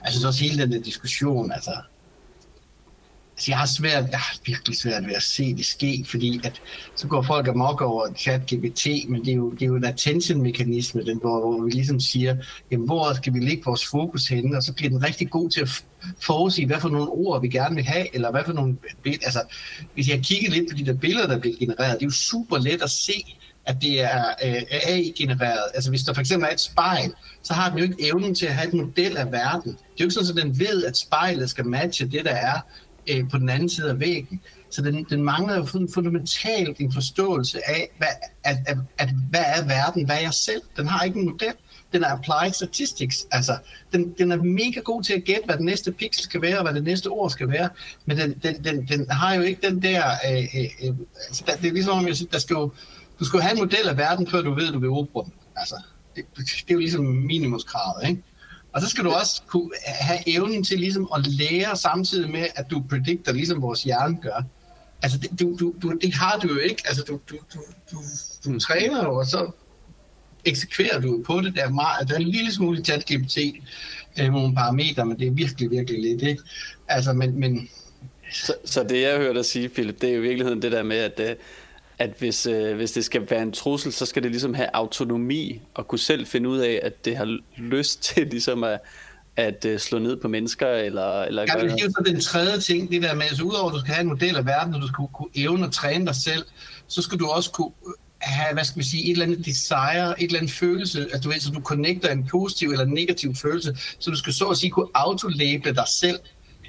Altså, 0.00 0.20
så 0.20 0.26
også 0.26 0.44
hele 0.44 0.62
den 0.62 0.72
der 0.72 0.80
diskussion, 0.80 1.52
altså, 1.52 1.70
Altså, 3.40 3.50
jeg 3.50 3.58
har 3.58 3.66
svært, 3.66 4.10
jeg 4.10 4.18
har 4.18 4.36
virkelig 4.46 4.76
svært 4.76 5.06
ved 5.06 5.14
at 5.14 5.22
se 5.22 5.54
det 5.54 5.66
ske, 5.66 6.04
fordi 6.06 6.40
at, 6.44 6.62
så 6.94 7.06
går 7.06 7.22
folk 7.22 7.48
amok 7.48 7.80
over 7.80 8.06
chat 8.14 8.40
GPT, 8.40 8.86
men 9.08 9.20
det 9.24 9.30
er 9.30 9.36
jo, 9.36 9.50
det 9.50 9.62
er 9.62 9.66
jo 9.66 9.76
en 9.76 9.84
attention-mekanisme, 9.84 11.04
den, 11.04 11.18
hvor, 11.18 11.40
hvor 11.40 11.64
vi 11.64 11.70
ligesom 11.70 12.00
siger, 12.00 12.36
jamen, 12.70 12.86
hvor 12.86 13.14
skal 13.14 13.34
vi 13.34 13.38
lægge 13.38 13.62
vores 13.64 13.86
fokus 13.86 14.28
henne, 14.28 14.56
og 14.56 14.62
så 14.62 14.72
bliver 14.72 14.90
den 14.90 15.04
rigtig 15.04 15.30
god 15.30 15.50
til 15.50 15.60
at 15.60 15.84
forudsige, 16.22 16.66
hvad 16.66 16.80
for 16.80 16.88
nogle 16.88 17.08
ord 17.08 17.40
vi 17.40 17.48
gerne 17.48 17.74
vil 17.74 17.84
have, 17.84 18.14
eller 18.14 18.30
hvad 18.30 18.42
for 18.46 18.52
nogle 18.52 18.76
billeder. 19.02 19.24
Altså, 19.24 19.42
hvis 19.94 20.08
jeg 20.08 20.20
kigger 20.22 20.50
lidt 20.50 20.70
på 20.70 20.76
de 20.76 20.86
der 20.86 20.94
billeder, 20.94 21.26
der 21.26 21.38
bliver 21.38 21.56
genereret, 21.58 21.94
det 21.94 22.02
er 22.02 22.06
jo 22.06 22.10
super 22.10 22.58
let 22.58 22.82
at 22.82 22.90
se, 22.90 23.36
at 23.66 23.76
det 23.82 24.02
er 24.02 24.24
øh, 24.44 24.62
AI-genereret. 24.70 25.64
Altså 25.74 25.90
hvis 25.90 26.02
der 26.02 26.14
for 26.14 26.20
eksempel 26.20 26.48
er 26.48 26.52
et 26.52 26.60
spejl, 26.60 27.12
så 27.42 27.54
har 27.54 27.70
den 27.70 27.78
jo 27.78 27.84
ikke 27.84 28.08
evnen 28.08 28.34
til 28.34 28.46
at 28.46 28.54
have 28.54 28.68
et 28.68 28.74
model 28.74 29.16
af 29.16 29.32
verden. 29.32 29.72
Det 29.72 29.78
er 29.78 30.00
jo 30.00 30.04
ikke 30.04 30.14
sådan, 30.14 30.38
at 30.38 30.44
den 30.44 30.58
ved, 30.58 30.84
at 30.84 30.96
spejlet 30.96 31.50
skal 31.50 31.66
matche 31.66 32.06
det, 32.06 32.24
der 32.24 32.30
er 32.30 32.60
øh, 33.10 33.30
på 33.30 33.38
den 33.38 33.48
anden 33.48 33.68
side 33.68 33.90
af 33.90 34.00
væggen. 34.00 34.40
Så 34.70 34.82
den, 34.82 35.06
den 35.10 35.24
mangler 35.24 35.56
jo 35.56 35.64
fundamentalt 35.94 36.78
en 36.78 36.92
forståelse 36.92 37.68
af, 37.68 37.90
hvad, 37.98 38.08
at, 38.44 38.56
at, 38.66 38.78
at, 38.98 39.08
hvad 39.30 39.44
er 39.46 39.64
verden, 39.64 40.04
hvad 40.04 40.16
er 40.16 40.20
jeg 40.20 40.34
selv? 40.34 40.62
Den 40.76 40.86
har 40.86 41.04
ikke 41.04 41.18
en 41.18 41.24
model. 41.24 41.52
Den 41.92 42.04
er 42.04 42.08
applied 42.08 42.52
statistics. 42.52 43.26
Altså, 43.30 43.58
den, 43.92 44.14
den 44.18 44.32
er 44.32 44.36
mega 44.36 44.80
god 44.80 45.02
til 45.02 45.12
at 45.12 45.24
gætte, 45.24 45.42
hvad 45.44 45.56
den 45.56 45.66
næste 45.66 45.92
pixel 45.92 46.24
skal 46.24 46.42
være, 46.42 46.58
og 46.58 46.62
hvad 46.62 46.74
det 46.74 46.84
næste 46.84 47.06
ord 47.06 47.30
skal 47.30 47.48
være. 47.48 47.68
Men 48.06 48.18
den, 48.18 48.34
den, 48.42 48.64
den, 48.64 48.88
den 48.88 49.10
har 49.10 49.34
jo 49.34 49.42
ikke 49.42 49.68
den 49.68 49.82
der... 49.82 50.04
Øh, 50.30 50.42
øh, 50.42 50.64
øh 50.82 50.94
altså, 51.28 51.44
der 51.46 51.56
det 51.56 51.68
er 51.68 51.72
ligesom, 51.72 52.06
jeg 52.06 52.16
siger, 52.16 52.30
der 52.30 52.38
skal 52.38 52.54
jo, 52.54 52.72
du 53.20 53.24
skal 53.24 53.36
jo 53.36 53.42
have 53.42 53.52
en 53.52 53.58
model 53.58 53.88
af 53.88 53.96
verden, 53.96 54.26
før 54.26 54.42
du 54.42 54.54
ved, 54.54 54.68
at 54.68 54.74
du 54.74 54.78
vil 54.78 54.88
bruge 54.88 55.24
den. 55.24 55.32
Altså, 55.56 55.74
det, 56.16 56.24
det 56.36 56.64
er 56.68 56.74
jo 56.74 56.78
ligesom 56.78 57.04
minimumskravet, 57.04 58.08
ikke? 58.08 58.22
Og 58.72 58.80
så 58.80 58.88
skal 58.88 59.04
du 59.04 59.10
også 59.10 59.42
kunne 59.46 59.70
have 59.84 60.20
evnen 60.26 60.64
til 60.64 60.78
ligesom 60.78 61.08
at 61.16 61.26
lære 61.26 61.76
samtidig 61.76 62.30
med, 62.30 62.46
at 62.54 62.70
du 62.70 62.84
predikter, 62.88 63.32
ligesom 63.32 63.62
vores 63.62 63.82
hjerne 63.82 64.18
gør. 64.22 64.42
Altså, 65.02 65.18
det, 65.18 65.40
du, 65.40 65.56
du, 65.60 65.74
du, 65.82 65.98
det 66.02 66.14
har 66.14 66.38
du 66.42 66.48
jo 66.48 66.58
ikke. 66.58 66.82
Altså, 66.84 67.02
du, 67.02 67.20
du, 67.30 67.36
du, 67.54 67.60
du, 67.90 67.98
du 68.44 68.58
træner 68.58 69.04
jo, 69.04 69.14
og 69.14 69.26
så 69.26 69.50
eksekverer 70.44 71.00
du 71.00 71.22
på 71.26 71.40
det. 71.40 71.54
Der 71.54 71.64
er, 71.64 71.70
meget, 71.70 72.08
der 72.08 72.14
er 72.14 72.18
en 72.18 72.28
lille 72.28 72.52
smule 72.52 72.78
chat-GPT 72.88 73.60
øh, 74.20 74.32
nogle 74.32 74.54
parametre, 74.54 75.06
men 75.06 75.18
det 75.18 75.26
er 75.26 75.30
virkelig, 75.30 75.70
virkelig 75.70 76.02
lidt, 76.02 76.22
ikke? 76.22 76.42
Altså, 76.88 77.12
men... 77.12 77.40
men 77.40 77.68
så, 78.32 78.54
så 78.64 78.82
det, 78.82 79.02
jeg 79.02 79.18
hørte 79.18 79.34
dig 79.34 79.44
sige, 79.44 79.68
Philip, 79.68 80.00
det 80.00 80.10
er 80.10 80.16
i 80.16 80.20
virkeligheden 80.20 80.62
det 80.62 80.72
der 80.72 80.82
med, 80.82 80.96
at 80.96 81.20
øh, 81.20 81.36
at 82.00 82.10
hvis, 82.18 82.46
øh, 82.46 82.76
hvis 82.76 82.92
det 82.92 83.04
skal 83.04 83.30
være 83.30 83.42
en 83.42 83.52
trussel, 83.52 83.92
så 83.92 84.06
skal 84.06 84.22
det 84.22 84.30
ligesom 84.30 84.54
have 84.54 84.68
autonomi 84.72 85.60
og 85.74 85.88
kunne 85.88 85.98
selv 85.98 86.26
finde 86.26 86.48
ud 86.48 86.58
af, 86.58 86.80
at 86.82 87.04
det 87.04 87.16
har 87.16 87.38
lyst 87.56 88.02
til 88.14 88.26
ligesom 88.26 88.64
at, 88.64 88.80
at 89.36 89.66
uh, 89.68 89.76
slå 89.78 89.98
ned 89.98 90.16
på 90.16 90.28
mennesker 90.28 90.68
eller, 90.68 91.22
eller 91.22 91.42
er 91.42 91.62
jo 91.62 91.90
så 91.90 92.02
den 92.06 92.20
tredje 92.20 92.60
ting, 92.60 92.90
det 92.90 93.02
der 93.02 93.14
med, 93.14 93.22
altså 93.22 93.42
udover 93.42 93.68
at 93.68 93.74
du 93.74 93.80
skal 93.80 93.94
have 93.94 94.02
en 94.02 94.08
model 94.08 94.36
af 94.36 94.46
verden, 94.46 94.74
og 94.74 94.80
du 94.80 94.86
skal 94.86 95.04
kunne, 95.14 95.28
evne 95.34 95.66
at 95.66 95.72
træne 95.72 96.06
dig 96.06 96.14
selv, 96.14 96.44
så 96.86 97.02
skal 97.02 97.18
du 97.18 97.26
også 97.26 97.50
kunne 97.50 97.72
have, 98.20 98.54
hvad 98.54 98.64
skal 98.64 98.78
vi 98.78 98.84
sige, 98.84 99.04
et 99.04 99.10
eller 99.10 99.26
andet 99.26 99.46
desire, 99.46 100.22
et 100.22 100.26
eller 100.26 100.38
andet 100.38 100.52
følelse, 100.52 101.08
at 101.12 101.24
du 101.24 101.28
ved, 101.28 101.40
så 101.40 101.50
du 101.50 101.60
connecter 101.60 102.08
en 102.08 102.26
positiv 102.26 102.70
eller 102.70 102.84
en 102.84 102.94
negativ 102.94 103.34
følelse, 103.34 103.76
så 103.98 104.10
du 104.10 104.16
skal 104.16 104.32
så 104.32 104.44
at 104.44 104.56
sige 104.56 104.70
kunne 104.70 104.88
autolabel 104.94 105.74
dig 105.74 105.88
selv, 105.88 106.18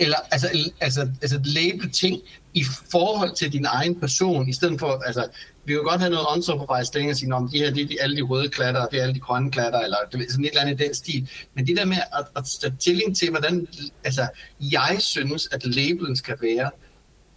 eller 0.02 0.18
altså, 0.32 0.50
altså, 0.80 1.02
altså 1.22 1.40
label 1.44 1.92
ting 1.92 2.22
i 2.54 2.64
forhold 2.92 3.36
til 3.36 3.54
din 3.54 3.66
egen 3.66 4.00
person, 4.00 4.50
i 4.50 4.54
stedet 4.54 4.80
for, 4.80 5.04
altså, 5.06 5.28
vi 5.66 5.74
kan 5.74 5.84
godt 5.84 6.02
have 6.02 6.14
noget 6.14 6.28
unsupervised 6.36 6.96
længere 6.96 7.14
og 7.14 7.18
sige, 7.18 7.36
om 7.36 7.50
de 7.50 7.58
her, 7.58 7.72
det 7.72 7.92
er 7.92 8.04
alle 8.04 8.16
de 8.16 8.22
røde 8.22 8.50
klatter, 8.50 8.86
det 8.86 9.00
er 9.00 9.04
alle 9.04 9.16
de 9.16 9.20
grønne 9.20 9.52
klatter, 9.52 9.80
eller 9.80 9.98
det 10.12 10.22
er 10.22 10.32
sådan 10.32 10.46
et 10.46 10.50
eller 10.50 10.62
andet 10.62 10.82
i 10.82 10.84
den 10.84 10.94
stil. 10.94 11.30
Men 11.54 11.68
det 11.68 11.78
der 11.78 11.86
med 11.86 11.98
at, 11.98 12.26
at 12.36 12.44
tage 12.62 12.74
stilling 12.80 13.18
til, 13.18 13.30
hvordan 13.30 13.68
altså, 14.04 14.28
jeg 14.60 14.96
synes, 15.00 15.48
at 15.52 15.66
labelen 15.66 16.16
skal 16.16 16.38
være, 16.42 16.72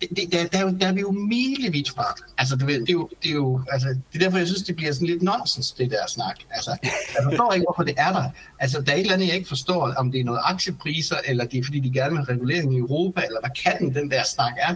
det, 0.00 0.32
der, 0.32 0.46
der, 0.46 0.70
der 0.70 0.86
er 0.86 0.92
vi 0.92 1.00
jo 1.00 1.10
milevidt 1.10 1.90
fra. 1.90 2.14
Altså, 2.38 2.56
du 2.56 2.66
ved, 2.66 2.80
det, 2.80 2.88
er 2.88 2.92
jo, 2.92 3.08
det, 3.22 3.30
er 3.30 3.34
jo, 3.34 3.60
altså, 3.70 3.88
det 3.88 4.14
er 4.14 4.18
derfor, 4.18 4.38
jeg 4.38 4.46
synes, 4.46 4.62
det 4.62 4.76
bliver 4.76 4.92
sådan 4.92 5.08
lidt 5.08 5.22
nonsens, 5.22 5.72
det 5.72 5.90
der 5.90 6.06
snak. 6.08 6.36
Altså, 6.50 6.76
jeg 6.82 7.24
forstår 7.24 7.52
ikke, 7.52 7.66
hvorfor 7.68 7.82
det 7.82 7.94
er 7.98 8.12
der. 8.12 8.24
Altså, 8.58 8.80
der 8.80 8.92
er 8.92 8.96
et 8.96 9.00
eller 9.00 9.14
andet, 9.14 9.26
jeg 9.26 9.36
ikke 9.36 9.48
forstår, 9.48 9.92
om 9.96 10.12
det 10.12 10.20
er 10.20 10.24
noget 10.24 10.40
aktiepriser, 10.44 11.16
eller 11.24 11.44
det 11.44 11.58
er, 11.58 11.64
fordi 11.64 11.80
de 11.80 11.92
gerne 11.92 12.10
vil 12.10 12.24
have 12.24 12.34
regulering 12.34 12.74
i 12.74 12.78
Europa, 12.78 13.22
eller 13.26 13.40
hvad 13.40 13.50
kan 13.64 13.78
den, 13.78 13.94
den 13.94 14.10
der 14.10 14.22
snak 14.24 14.52
er. 14.58 14.74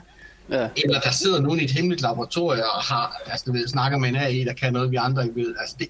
Ja. 0.51 0.69
Eller 0.85 1.01
der 1.01 1.11
sidder 1.11 1.41
nogen 1.41 1.61
i 1.61 1.65
et 1.65 1.71
hemmeligt 1.71 2.03
laboratorium 2.03 2.65
og 2.77 2.83
har, 2.83 3.23
altså, 3.27 3.45
du 3.47 3.53
ved, 3.53 3.69
snakker 3.69 3.99
med 3.99 4.09
en 4.09 4.17
AI, 4.17 4.45
der 4.45 4.53
kan 4.53 4.73
noget, 4.73 4.91
vi 4.91 4.97
andre 4.97 5.23
ikke 5.25 5.41
ved. 5.41 5.55
Altså, 5.61 5.77
det, 5.79 5.89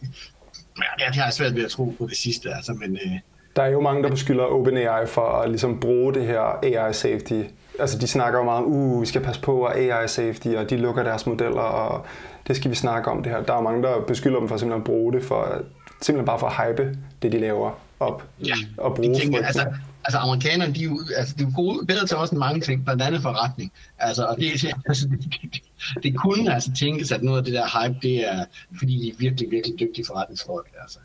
ja, 1.00 1.06
det 1.06 1.14
har 1.14 1.24
jeg 1.24 1.32
svært 1.32 1.54
ved 1.54 1.64
at 1.64 1.70
tro 1.70 1.94
på 1.98 2.06
det 2.06 2.16
sidste, 2.16 2.54
altså, 2.54 2.72
men... 2.72 2.96
Øh, 3.04 3.18
der 3.56 3.62
er 3.64 3.68
jo 3.68 3.80
mange, 3.80 4.02
der 4.02 4.10
beskylder 4.10 4.44
OpenAI 4.44 5.06
for 5.06 5.40
at 5.40 5.48
ligesom 5.48 5.80
bruge 5.80 6.14
det 6.14 6.26
her 6.26 6.58
AI 6.62 6.92
safety 6.92 7.42
altså 7.78 7.98
de 7.98 8.06
snakker 8.06 8.38
jo 8.38 8.44
meget 8.44 8.64
om, 8.64 8.72
uh, 8.72 9.00
vi 9.00 9.06
skal 9.06 9.20
passe 9.20 9.40
på, 9.40 9.58
og 9.66 9.78
AI 9.78 10.08
safety, 10.08 10.48
og 10.48 10.70
de 10.70 10.76
lukker 10.76 11.02
deres 11.02 11.26
modeller, 11.26 11.60
og 11.60 12.06
det 12.46 12.56
skal 12.56 12.70
vi 12.70 12.76
snakke 12.76 13.10
om 13.10 13.22
det 13.22 13.32
her. 13.32 13.42
Der 13.42 13.54
er 13.54 13.60
mange, 13.60 13.82
der 13.82 14.00
beskylder 14.00 14.38
dem 14.38 14.48
for 14.48 14.56
simpelthen 14.56 14.80
at 14.80 14.86
bruge 14.86 15.12
det, 15.12 15.24
for, 15.24 15.62
simpelthen 16.02 16.26
bare 16.26 16.38
for 16.38 16.46
at 16.46 16.66
hype 16.66 16.96
det, 17.22 17.32
de 17.32 17.38
laver 17.38 17.70
op. 18.00 18.22
Ja, 18.46 18.54
og 18.76 18.94
bruge 18.94 19.14
tænker, 19.14 19.46
altså, 19.46 19.66
altså 20.04 20.18
amerikanerne, 20.18 20.74
de 20.74 20.80
er 20.80 20.84
jo, 20.84 21.00
altså, 21.16 21.34
de 21.38 21.42
er 21.42 21.50
gode, 21.54 21.86
bedre 21.86 22.06
til 22.06 22.16
også 22.16 22.34
en 22.34 22.38
mange 22.38 22.60
ting, 22.60 22.84
blandt 22.84 23.02
andet 23.02 23.22
forretning. 23.22 23.72
Altså, 23.98 24.24
og 24.24 24.36
det, 24.36 24.64
altså, 24.86 25.08
det, 25.10 25.52
det, 25.52 25.62
det 26.02 26.16
kunne 26.16 26.54
altså 26.54 26.70
tænkes, 26.78 27.12
at 27.12 27.22
noget 27.22 27.38
af 27.38 27.44
det 27.44 27.54
der 27.54 27.82
hype, 27.82 27.98
det 28.02 28.28
er, 28.32 28.44
fordi 28.78 28.92
de 28.92 29.08
er 29.08 29.14
virkelig, 29.18 29.50
virkelig 29.50 29.80
dygtige 29.80 30.04
forretningsfolk. 30.06 30.68
Altså. 30.82 30.98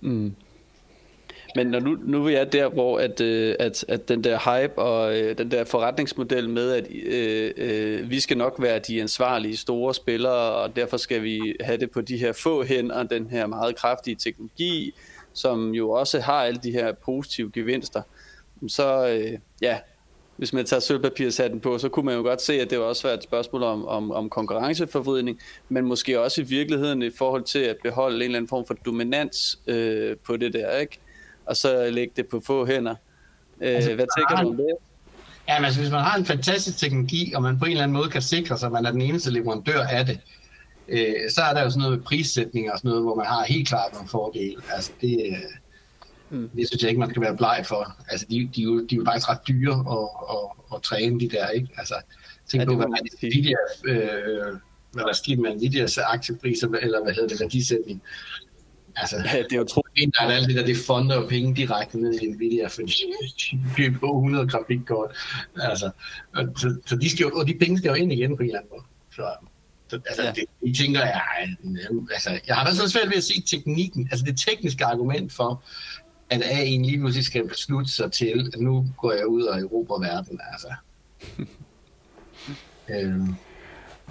Mm. 0.00 0.34
Men 1.56 1.66
når 1.66 1.80
nu, 1.80 1.98
nu 2.04 2.26
er 2.26 2.30
jeg 2.30 2.52
der, 2.52 2.68
hvor 2.68 2.98
at, 2.98 3.20
øh, 3.20 3.54
at, 3.58 3.84
at 3.88 4.08
den 4.08 4.24
der 4.24 4.62
hype 4.62 4.78
og 4.78 5.20
øh, 5.20 5.38
den 5.38 5.50
der 5.50 5.64
forretningsmodel 5.64 6.48
med, 6.48 6.72
at 6.72 6.86
øh, 7.04 7.52
øh, 7.56 8.10
vi 8.10 8.20
skal 8.20 8.36
nok 8.36 8.54
være 8.58 8.78
de 8.78 9.00
ansvarlige 9.00 9.56
store 9.56 9.94
spillere, 9.94 10.52
og 10.52 10.76
derfor 10.76 10.96
skal 10.96 11.22
vi 11.22 11.56
have 11.60 11.78
det 11.78 11.90
på 11.90 12.00
de 12.00 12.16
her 12.16 12.32
få 12.32 12.64
hænder, 12.64 13.02
den 13.02 13.26
her 13.26 13.46
meget 13.46 13.76
kraftige 13.76 14.16
teknologi, 14.16 14.94
som 15.32 15.74
jo 15.74 15.90
også 15.90 16.20
har 16.20 16.44
alle 16.44 16.60
de 16.62 16.72
her 16.72 16.92
positive 16.92 17.50
gevinster, 17.54 18.02
så 18.68 19.08
øh, 19.08 19.38
ja, 19.62 19.78
hvis 20.36 20.52
man 20.52 20.64
tager 20.64 20.80
sølvpapirshatten 20.80 21.60
på, 21.60 21.78
så 21.78 21.88
kunne 21.88 22.06
man 22.06 22.14
jo 22.14 22.22
godt 22.22 22.42
se, 22.42 22.60
at 22.60 22.70
det 22.70 22.78
var 22.78 22.84
også 22.84 23.14
et 23.14 23.22
spørgsmål 23.22 23.62
om, 23.62 23.86
om, 23.86 24.10
om 24.10 24.30
konkurrenceforvridning, 24.30 25.40
men 25.68 25.84
måske 25.84 26.20
også 26.20 26.40
i 26.40 26.44
virkeligheden 26.44 27.02
i 27.02 27.10
forhold 27.10 27.42
til 27.44 27.58
at 27.58 27.76
beholde 27.82 28.16
en 28.16 28.22
eller 28.22 28.36
anden 28.36 28.48
form 28.48 28.66
for 28.66 28.74
dominans 28.74 29.58
øh, 29.66 30.16
på 30.16 30.36
det 30.36 30.52
der, 30.52 30.76
ikke? 30.76 30.98
Og 31.46 31.56
så 31.56 31.90
lægge 31.90 32.12
det 32.16 32.26
på 32.26 32.42
få 32.46 32.66
hænder. 32.66 32.94
Øh, 33.60 33.74
altså, 33.74 33.94
hvad 33.94 34.06
tænker 34.18 34.42
du 34.42 34.48
om 34.48 34.56
det? 34.56 34.66
Ja, 35.48 35.58
men 35.58 35.64
altså, 35.64 35.80
hvis 35.80 35.90
man 35.90 36.00
har 36.00 36.16
en 36.16 36.24
fantastisk 36.24 36.78
teknologi, 36.78 37.32
og 37.34 37.42
man 37.42 37.58
på 37.58 37.64
en 37.64 37.70
eller 37.70 37.82
anden 37.82 37.96
måde 37.96 38.10
kan 38.10 38.22
sikre 38.22 38.58
sig, 38.58 38.66
at 38.66 38.72
man 38.72 38.86
er 38.86 38.90
den 38.90 39.00
eneste 39.00 39.30
leverandør 39.30 39.80
af 39.80 40.06
det, 40.06 40.20
øh, 40.88 41.14
så 41.34 41.42
er 41.42 41.54
der 41.54 41.62
jo 41.62 41.70
sådan 41.70 41.80
noget 41.80 41.98
med 41.98 42.04
prissætning 42.04 42.72
og 42.72 42.78
sådan 42.78 42.88
noget, 42.88 43.04
hvor 43.04 43.14
man 43.14 43.26
har 43.26 43.44
helt 43.44 43.68
klart 43.68 43.92
nogle 43.92 44.08
fordele. 44.08 44.62
Altså, 44.74 44.92
det, 45.00 45.18
øh, 45.26 46.38
mm. 46.38 46.50
det 46.56 46.68
synes 46.68 46.82
jeg 46.82 46.88
ikke, 46.90 47.00
man 47.00 47.10
skal 47.10 47.22
være 47.22 47.36
bleg 47.36 47.64
for. 47.68 47.96
Altså, 48.08 48.26
de, 48.30 48.50
de, 48.56 48.62
de, 48.62 48.86
de 48.88 48.94
er 48.94 48.96
jo 48.96 49.04
faktisk 49.04 49.28
ret 49.28 49.48
dyre 49.48 49.74
at, 49.74 50.08
at, 50.34 50.76
at 50.76 50.82
træne 50.82 51.20
de 51.20 51.28
der, 51.28 51.48
ikke? 51.48 51.68
Altså, 51.76 51.94
tænk 52.48 52.60
ja, 52.60 52.68
på, 52.68 52.74
hvad 52.76 52.86
Nvidia, 53.22 53.56
øh, 53.84 54.58
hvad 54.92 55.04
der 55.04 55.12
sker 55.12 55.36
med 55.36 55.54
Nvidias 55.54 55.98
aktiepriser, 55.98 56.68
eller 56.68 57.02
hvad 57.02 57.14
hedder 57.14 57.28
det, 57.28 57.40
værdisætning. 57.40 58.02
Altså, 58.96 59.16
det 59.16 59.52
er 59.52 59.56
jo 59.56 59.64
troligt. 59.64 60.14
Der 60.18 60.26
er 60.26 60.30
alt 60.30 60.48
det 60.48 60.56
der, 60.56 60.64
det 60.64 60.76
fonder 60.86 61.16
og 61.16 61.28
penge 61.28 61.54
direkte 61.54 62.00
ned 62.00 62.20
i 62.20 62.26
Nvidia, 62.26 62.66
fordi 62.66 62.92
de 63.76 63.90
på 64.00 64.06
100 64.06 64.48
grafikkort. 64.48 65.16
Altså, 65.56 65.90
så, 66.56 66.76
så 66.86 66.96
de, 66.96 67.10
skal 67.10 67.24
jo, 67.24 67.30
og 67.34 67.48
de 67.48 67.54
penge 67.54 67.78
skal 67.78 67.88
jo 67.88 67.94
ind 67.94 68.12
igen 68.12 68.36
på 68.36 68.42
en 68.42 68.48
eller 68.48 68.58
anden 68.58 68.70
måde. 68.72 68.84
Så, 69.10 69.34
så 69.88 70.00
altså, 70.06 70.22
ja. 70.22 70.32
det, 70.32 70.44
de 70.66 70.82
tænker 70.82 71.00
jeg, 71.00 71.20
altså, 72.12 72.40
jeg 72.46 72.56
har 72.56 72.64
da 72.64 72.74
så 72.74 72.88
svært 72.88 73.08
ved 73.08 73.16
at 73.16 73.24
se 73.24 73.42
teknikken, 73.42 74.08
altså 74.10 74.24
det 74.26 74.38
tekniske 74.38 74.84
argument 74.84 75.32
for, 75.32 75.62
at 76.30 76.42
AI'en 76.42 76.84
lige 76.86 76.98
pludselig 76.98 77.24
skal 77.24 77.48
beslutte 77.48 77.92
sig 77.92 78.12
til, 78.12 78.50
at 78.54 78.60
nu 78.60 78.86
går 78.98 79.12
jeg 79.12 79.26
ud 79.26 79.42
og 79.42 79.60
Europa 79.60 80.06
verden, 80.06 80.40
altså. 80.52 80.68
øhm. 82.94 83.34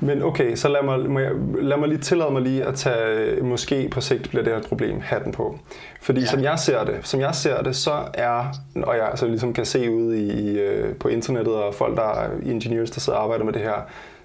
Men 0.03 0.23
okay, 0.23 0.55
så 0.55 0.67
lad 0.67 0.83
mig, 0.83 1.09
må 1.09 1.19
jeg, 1.19 1.31
lad 1.61 1.77
mig 1.77 1.89
lige 1.89 1.99
tillade 1.99 2.31
mig 2.31 2.41
lige 2.41 2.63
at 2.63 2.75
tage, 2.75 3.43
måske 3.43 3.89
på 3.91 4.01
sigt 4.01 4.29
bliver 4.29 4.43
det 4.43 4.53
her 4.53 4.59
et 4.59 4.67
problem, 4.67 5.01
hatten 5.01 5.31
på. 5.31 5.59
Fordi 6.01 6.19
ja. 6.19 6.25
som 6.25 6.43
jeg 6.43 6.59
ser 6.59 6.83
det, 6.83 6.99
som 7.03 7.19
jeg 7.19 7.35
ser 7.35 7.61
det, 7.61 7.75
så 7.75 7.93
er, 8.13 8.45
og 8.83 8.97
jeg 8.97 9.11
så 9.15 9.27
ligesom 9.27 9.53
kan 9.53 9.65
se 9.65 9.91
ud 9.91 10.13
i, 10.13 10.59
øh, 10.59 10.95
på 10.95 11.07
internettet 11.07 11.53
og 11.53 11.75
folk, 11.75 11.97
der 11.97 12.03
er 12.03 12.29
ingeniører, 12.43 12.85
der 12.85 12.99
sidder 12.99 13.19
og 13.19 13.23
arbejder 13.23 13.45
med 13.45 13.53
det 13.53 13.61
her, 13.61 13.81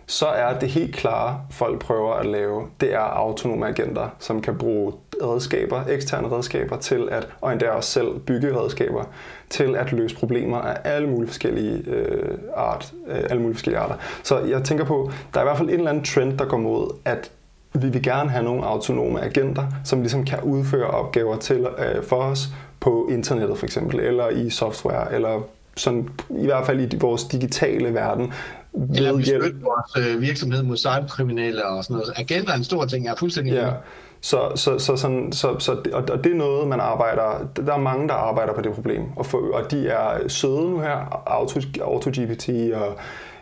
så 0.06 0.26
er 0.26 0.59
det 0.59 0.68
helt 0.68 0.97
klare, 0.97 1.40
folk 1.50 1.80
prøver 1.80 2.14
at 2.14 2.26
lave, 2.26 2.66
det 2.80 2.95
er 2.95 3.00
autonome 3.00 3.66
agenter, 3.66 4.09
som 4.18 4.42
kan 4.42 4.59
bruge 4.59 4.92
redskaber, 5.23 5.85
eksterne 5.88 6.37
redskaber 6.37 6.76
til 6.76 7.08
at, 7.11 7.28
og 7.40 7.52
endda 7.52 7.68
også 7.68 7.90
selv 7.90 8.18
bygge 8.18 8.61
redskaber, 8.61 9.04
til 9.50 9.76
at 9.76 9.92
løse 9.92 10.16
problemer 10.16 10.58
af 10.58 10.76
alle 10.85 11.08
mulige 11.08 11.28
forskellige 11.28 11.90
øh, 11.90 12.38
art, 12.56 12.92
øh, 13.08 13.18
alle 13.30 13.42
mulige 13.42 13.54
forskellige 13.54 13.80
arter. 13.80 13.94
Så 14.23 14.38
jeg 14.38 14.62
tænker 14.62 14.85
på, 14.85 15.11
der 15.35 15.40
er 15.40 15.44
i 15.44 15.46
hvert 15.46 15.58
fald 15.58 15.68
en 15.68 15.75
eller 15.75 15.90
anden 15.90 16.04
trend, 16.04 16.38
der 16.38 16.44
går 16.44 16.56
mod, 16.58 16.94
at 17.04 17.30
vi 17.75 17.88
vil 17.88 18.02
gerne 18.02 18.30
have 18.30 18.44
nogle 18.44 18.66
autonome 18.66 19.20
agenter, 19.20 19.66
som 19.85 20.00
ligesom 20.00 20.25
kan 20.25 20.38
udføre 20.42 20.87
opgaver 20.87 21.37
til 21.37 21.66
øh, 21.78 22.04
for 22.04 22.16
os 22.16 22.49
på 22.80 23.08
internettet 23.11 23.58
for 23.58 23.66
eksempel, 23.66 24.00
eller 24.00 24.28
i 24.28 24.50
software, 24.50 25.14
eller 25.14 25.42
sådan, 25.76 26.08
i 26.30 26.44
hvert 26.44 26.66
fald 26.66 26.92
i 26.94 26.96
vores 26.96 27.25
digitale 27.25 27.94
verden, 27.94 28.32
eller 28.94 29.16
beskytte 29.16 29.61
vores 29.62 30.08
øh, 30.08 30.20
virksomhed 30.20 30.62
mod 30.62 30.76
cyberkriminelle 30.76 31.66
og 31.66 31.85
sådan 31.85 31.96
noget. 31.96 32.12
Agenter 32.16 32.52
er 32.52 32.56
en 32.56 32.64
stor 32.64 32.85
ting, 32.85 33.04
jeg 33.04 33.12
er 33.12 33.16
fuldstændig 33.16 33.54
ja. 33.54 33.70
Så, 34.26 34.52
så, 34.54 34.78
så, 34.78 34.97
sådan, 34.97 35.33
så, 35.33 35.59
så 35.59 35.73
og, 35.92 36.04
og 36.11 36.25
det 36.25 36.33
er 36.33 36.37
noget, 36.37 36.68
man 36.68 36.80
arbejder... 36.80 37.49
Der 37.56 37.75
er 37.75 37.78
mange, 37.78 38.09
der 38.09 38.14
arbejder 38.14 38.52
på 38.52 38.61
det 38.61 38.73
problem, 38.73 39.02
og, 39.16 39.26
for, 39.26 39.38
og 39.52 39.71
de 39.71 39.88
er 39.88 40.28
søde 40.28 40.71
nu 40.71 40.80
her. 40.80 41.23
Auto, 41.26 41.61
AutoGPT 41.83 42.49
og 42.75 42.97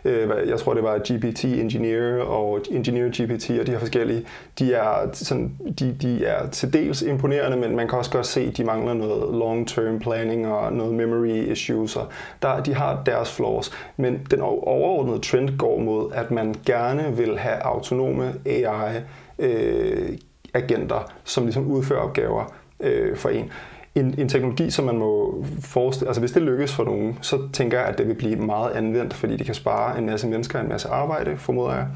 øh, 0.05 0.49
jeg 0.49 0.59
tror 0.59 0.73
det 0.73 0.83
var 0.83 0.97
GPT 0.97 1.43
Engineer 1.43 2.23
og 2.23 2.59
Engineer 2.71 3.07
GPT 3.07 3.49
og 3.59 3.67
de 3.67 3.71
her 3.71 3.79
forskellige, 3.79 4.25
de 4.59 4.73
er, 4.73 5.09
sådan, 5.13 5.57
de, 5.79 5.95
de 6.01 6.25
er 6.25 6.49
til 6.49 6.73
dels 6.73 7.01
imponerende, 7.01 7.57
men 7.57 7.75
man 7.75 7.87
kan 7.87 7.97
også 7.97 8.11
godt 8.11 8.25
se, 8.25 8.41
at 8.41 8.57
de 8.57 8.63
mangler 8.63 8.93
noget 8.93 9.33
long-term 9.33 9.99
planning 9.99 10.47
og 10.47 10.73
noget 10.73 10.93
memory 10.93 11.51
issues, 11.51 11.95
og 11.95 12.07
der, 12.41 12.63
de 12.63 12.73
har 12.73 13.03
deres 13.05 13.31
flaws. 13.31 13.71
Men 13.97 14.27
den 14.31 14.41
overordnede 14.41 15.19
trend 15.19 15.57
går 15.57 15.79
mod, 15.79 16.11
at 16.13 16.31
man 16.31 16.55
gerne 16.65 17.17
vil 17.17 17.37
have 17.37 17.55
autonome 17.55 18.33
AI 18.45 19.01
øh, 19.39 20.17
agenter, 20.55 21.11
som 21.23 21.43
ligesom 21.43 21.67
udfører 21.67 21.99
opgaver 21.99 22.53
øh, 22.79 23.17
for 23.17 23.29
en 23.29 23.51
en, 23.95 24.15
en 24.17 24.29
teknologi, 24.29 24.69
som 24.69 24.85
man 24.85 24.97
må 24.97 25.43
forestille, 25.59 26.07
altså 26.09 26.21
hvis 26.21 26.31
det 26.31 26.41
lykkes 26.41 26.73
for 26.73 26.83
nogen, 26.83 27.17
så 27.21 27.49
tænker 27.53 27.79
jeg, 27.79 27.87
at 27.87 27.97
det 27.97 28.07
vil 28.07 28.13
blive 28.13 28.35
meget 28.35 28.71
anvendt, 28.71 29.13
fordi 29.13 29.37
det 29.37 29.45
kan 29.45 29.55
spare 29.55 29.97
en 29.97 30.05
masse 30.05 30.27
mennesker 30.27 30.59
en 30.59 30.69
masse 30.69 30.89
arbejde, 30.89 31.37
formoder 31.37 31.73
jeg. 31.75 31.87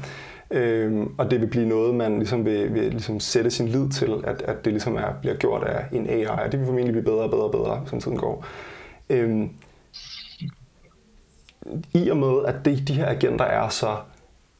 Øhm, 0.50 1.14
og 1.18 1.30
det 1.30 1.40
vil 1.40 1.46
blive 1.46 1.68
noget, 1.68 1.94
man 1.94 2.16
ligesom 2.16 2.44
vil, 2.44 2.74
vil 2.74 2.90
ligesom 2.90 3.20
sætte 3.20 3.50
sin 3.50 3.68
lid 3.68 3.88
til, 3.88 4.10
at, 4.24 4.42
at 4.42 4.64
det 4.64 4.72
ligesom 4.72 4.96
er, 4.96 5.12
bliver 5.20 5.34
gjort 5.34 5.62
af 5.62 5.84
en 5.92 6.10
AI, 6.10 6.26
og 6.26 6.52
det 6.52 6.60
vil 6.60 6.66
formentlig 6.66 6.92
blive 6.92 7.04
bedre 7.04 7.22
og 7.22 7.30
bedre 7.30 7.44
og 7.44 7.52
bedre, 7.52 7.82
som 7.86 8.00
tiden 8.00 8.18
går. 8.18 8.46
Øhm, 9.10 9.50
I 11.94 12.10
og 12.10 12.16
med, 12.16 12.44
at 12.46 12.54
det, 12.64 12.88
de 12.88 12.94
her 12.94 13.08
agenter 13.08 13.44
er 13.44 13.68
så 13.68 13.96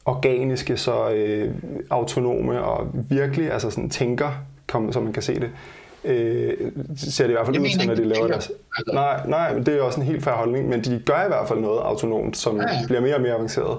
organiske, 0.05 0.77
så 0.77 1.11
øh, 1.11 1.55
autonome 1.89 2.63
og 2.63 2.87
virkelig 2.93 3.51
altså 3.51 3.69
sådan 3.69 3.89
tænker, 3.89 4.31
kom, 4.67 4.91
som 4.91 5.03
man 5.03 5.13
kan 5.13 5.23
se 5.23 5.39
det, 5.39 5.49
øh, 6.03 6.71
ser 6.97 7.23
det 7.23 7.29
i 7.29 7.33
hvert 7.33 7.45
fald 7.45 7.59
ud 7.59 7.69
til, 7.79 7.87
når 7.87 7.95
de 7.95 8.03
laver 8.03 8.27
deres... 8.27 8.51
Altså. 8.77 8.93
Nej, 8.93 9.27
nej, 9.27 9.53
det 9.53 9.67
er 9.67 9.81
også 9.81 10.01
en 10.01 10.05
helt 10.05 10.23
færre 10.23 10.35
holdning, 10.35 10.69
men 10.69 10.83
de 10.83 11.01
gør 11.05 11.25
i 11.25 11.27
hvert 11.27 11.47
fald 11.47 11.59
noget 11.59 11.79
autonomt, 11.79 12.37
som 12.37 12.57
ja, 12.57 12.85
bliver 12.85 13.01
mere 13.01 13.15
og 13.15 13.21
mere 13.21 13.33
avanceret. 13.33 13.77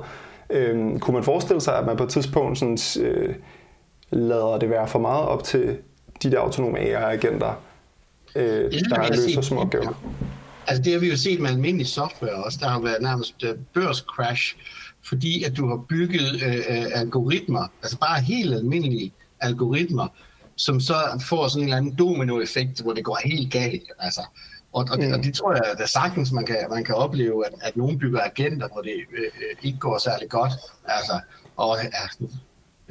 Øh, 0.51 0.99
kunne 0.99 1.15
man 1.15 1.25
forestille 1.25 1.61
sig, 1.61 1.79
at 1.79 1.87
man 1.87 1.97
på 1.97 2.05
et 2.05 2.11
tidspunkt 2.11 2.59
sådan, 2.59 2.79
øh, 3.01 3.35
lader 4.11 4.59
det 4.59 4.71
være 4.71 4.89
for 4.89 4.99
meget 4.99 5.25
op 5.25 5.45
til 5.45 5.77
de 6.23 6.31
der 6.31 6.39
autonome 6.39 6.79
AI-agenter, 6.79 7.61
øh, 8.37 8.73
der 8.73 9.09
løser 9.11 9.41
små 9.41 9.61
opgaver? 9.61 10.03
Altså 10.67 10.83
det 10.83 10.93
har 10.93 11.01
vi 11.01 11.11
jo 11.11 11.17
set 11.17 11.41
med 11.41 11.51
almindelig 11.51 11.87
software 11.87 12.33
også. 12.33 12.59
Der 12.61 12.69
har 12.69 12.81
været 12.81 13.03
nærmest 13.03 13.43
uh, 13.43 13.51
børscrash, 13.75 14.57
fordi 15.09 15.45
at 15.45 15.57
du 15.57 15.69
har 15.69 15.77
bygget 15.89 16.43
øh, 16.43 16.59
uh, 16.59 17.01
algoritmer, 17.01 17.67
altså 17.83 17.99
bare 17.99 18.21
helt 18.21 18.55
almindelige 18.55 19.13
algoritmer, 19.41 20.09
som 20.57 20.81
så 20.81 20.95
får 21.29 21.49
sådan 21.49 21.63
en 21.63 21.69
eller 21.69 21.77
anden 21.77 21.95
dominoeffekt, 21.95 22.83
hvor 22.83 22.93
det 22.93 23.05
går 23.05 23.19
helt 23.25 23.53
galt. 23.53 23.91
Altså. 23.99 24.21
Og, 24.73 24.87
og, 24.91 24.99
det, 24.99 25.15
og 25.15 25.25
det 25.25 25.35
tror 25.35 25.53
jeg, 25.53 25.63
at 25.79 25.89
sagtens 25.89 26.33
man 26.33 26.47
kan, 26.47 26.57
man 26.71 26.85
kan 26.85 26.95
opleve, 26.95 27.47
at, 27.47 27.53
at 27.63 27.77
nogen 27.77 27.99
bygger 27.99 28.21
agenter, 28.21 28.69
hvor 28.69 28.83
det 28.83 28.95
øh, 29.19 29.25
øh 29.25 29.57
ikke 29.63 29.79
går 29.79 29.99
særlig 29.99 30.29
godt. 30.29 30.53
Altså, 30.85 31.21
og 31.57 31.77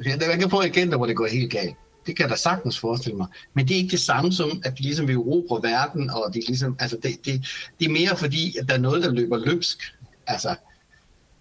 ja, 0.06 0.28
man 0.28 0.38
kan 0.38 0.50
få 0.50 0.62
agenter, 0.62 0.96
hvor 0.96 1.06
det 1.06 1.16
går 1.16 1.26
helt 1.26 1.52
galt. 1.52 1.76
Det 2.06 2.16
kan 2.16 2.22
jeg 2.22 2.30
da 2.30 2.36
sagtens 2.36 2.78
forestille 2.78 3.16
mig. 3.16 3.26
Men 3.54 3.68
det 3.68 3.74
er 3.74 3.78
ikke 3.78 3.90
det 3.90 4.00
samme 4.00 4.32
som, 4.32 4.62
at 4.64 4.78
de 4.78 4.82
ligesom 4.82 5.08
vil 5.08 5.14
erobre 5.14 5.62
verden, 5.62 6.10
og 6.10 6.34
det, 6.34 6.44
ligesom, 6.46 6.76
altså 6.80 6.96
det, 7.02 7.26
det, 7.26 7.46
det 7.80 7.86
er 7.86 7.90
mere 7.90 8.16
fordi, 8.16 8.56
at 8.58 8.68
der 8.68 8.74
er 8.74 8.78
noget, 8.78 9.02
der 9.02 9.10
løber 9.10 9.36
løbsk. 9.36 9.78
Altså, 10.26 10.54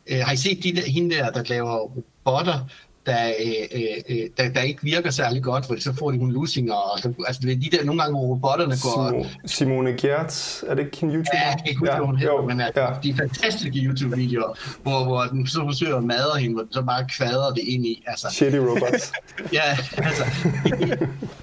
øh, 0.08 0.20
har 0.20 0.34
I 0.34 0.38
set 0.38 0.64
de 0.64 0.76
der, 0.76 0.82
hende 0.82 1.16
der, 1.16 1.32
der 1.32 1.44
laver 1.44 1.78
robotter, 1.80 2.68
der, 3.06 3.34
øh, 3.46 3.82
øh, 4.10 4.30
der, 4.38 4.50
der 4.50 4.62
ikke 4.62 4.84
virker 4.84 5.10
særlig 5.10 5.44
godt, 5.44 5.66
for 5.66 5.76
så 5.80 5.94
får 6.00 6.12
de 6.12 6.18
nogle 6.18 6.34
lusinger. 6.34 6.74
Og, 6.74 7.00
altså, 7.28 7.42
det 7.42 7.52
er 7.52 7.56
de 7.56 7.78
der 7.78 7.84
nogle 7.84 8.02
gange, 8.02 8.18
hvor 8.18 8.28
robotterne 8.28 8.76
går... 8.84 9.26
Simone 9.46 9.94
Gertz, 9.98 10.64
er 10.64 10.76
det 10.76 10.86
ikke 10.86 10.98
en 11.04 11.10
YouTuber? 11.10 11.30
Ja, 11.34 11.48
jeg 11.48 11.58
kan 11.58 11.68
ikke 11.68 11.80
huske, 11.80 11.94
ja, 11.94 12.00
hun 12.00 12.18
hedder, 12.18 12.42
men 12.42 12.62
altså, 12.62 12.82
ja. 12.82 12.90
de 13.04 13.14
fantastiske 13.14 13.80
YouTube-videoer, 13.80 14.80
hvor, 14.84 15.04
hvor 15.04 15.24
den 15.24 15.48
så 15.48 15.60
forsøger 15.60 15.98
at 15.98 16.04
madre 16.04 16.40
hende, 16.40 16.54
hvor 16.54 16.64
den 16.64 16.74
så 16.74 16.82
bare 16.82 17.06
kvader 17.18 17.54
det 17.54 17.64
ind 17.64 17.86
i. 17.86 18.04
Altså. 18.08 18.28
Shitty 18.32 18.58
robots. 18.58 19.12
ja, 19.60 19.78
altså, 19.98 20.24
det, 20.64 21.00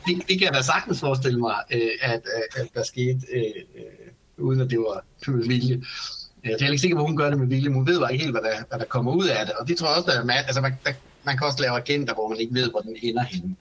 det, 0.07 0.29
det 0.29 0.39
kan 0.39 0.43
jeg 0.43 0.55
da 0.55 0.63
sagtens 0.63 1.01
forestille 1.01 1.39
mig, 1.39 1.55
øh, 1.75 1.91
at, 2.03 2.13
at, 2.13 2.61
at 2.61 2.69
der 2.75 2.83
skete, 2.83 3.21
øh, 3.35 3.43
øh, 3.77 4.45
uden 4.45 4.61
at 4.61 4.71
det 4.71 4.79
var 4.79 5.05
med 5.31 5.47
vilje. 5.47 5.83
Øh, 6.49 6.61
jeg 6.61 6.67
er 6.67 6.71
ikke 6.71 6.79
sikker 6.79 6.97
på, 6.97 7.03
at 7.03 7.09
hun 7.09 7.17
gør 7.17 7.31
det 7.31 7.39
med 7.39 7.47
vilje, 7.47 7.69
men 7.69 7.75
hun 7.75 7.87
ved 7.87 8.01
bare 8.01 8.13
ikke 8.13 8.25
helt, 8.25 8.39
hvad 8.39 8.51
der, 8.51 8.57
hvad 8.69 8.79
der 8.79 8.85
kommer 8.85 9.13
ud 9.13 9.27
af 9.27 9.47
det. 9.47 9.55
Og 9.55 9.69
det 9.69 9.77
tror 9.77 9.87
jeg 9.89 9.97
også, 9.97 10.11
der 10.11 10.21
er 10.21 10.25
mad. 10.25 10.37
Altså, 10.37 10.61
man, 10.61 10.75
der, 10.85 10.93
man 11.25 11.39
kan 11.39 11.47
også 11.47 11.63
lave 11.63 11.77
agenter, 11.77 12.15
hvor 12.15 12.29
man 12.29 12.41
ikke 12.41 12.55
ved, 12.55 12.71
hvor 12.71 12.81
den 12.81 12.97
ender 13.03 13.23
henne. 13.23 13.57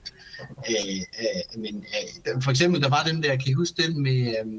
Øh, 0.70 1.00
øh, 1.20 1.60
men 1.62 1.84
øh, 2.26 2.42
for 2.42 2.50
eksempel, 2.50 2.82
der 2.82 2.88
var 2.88 3.02
den 3.02 3.22
der, 3.22 3.36
kan 3.36 3.46
I 3.46 3.52
huske 3.52 3.82
den 3.82 4.02
med... 4.02 4.36
Øh, 4.38 4.52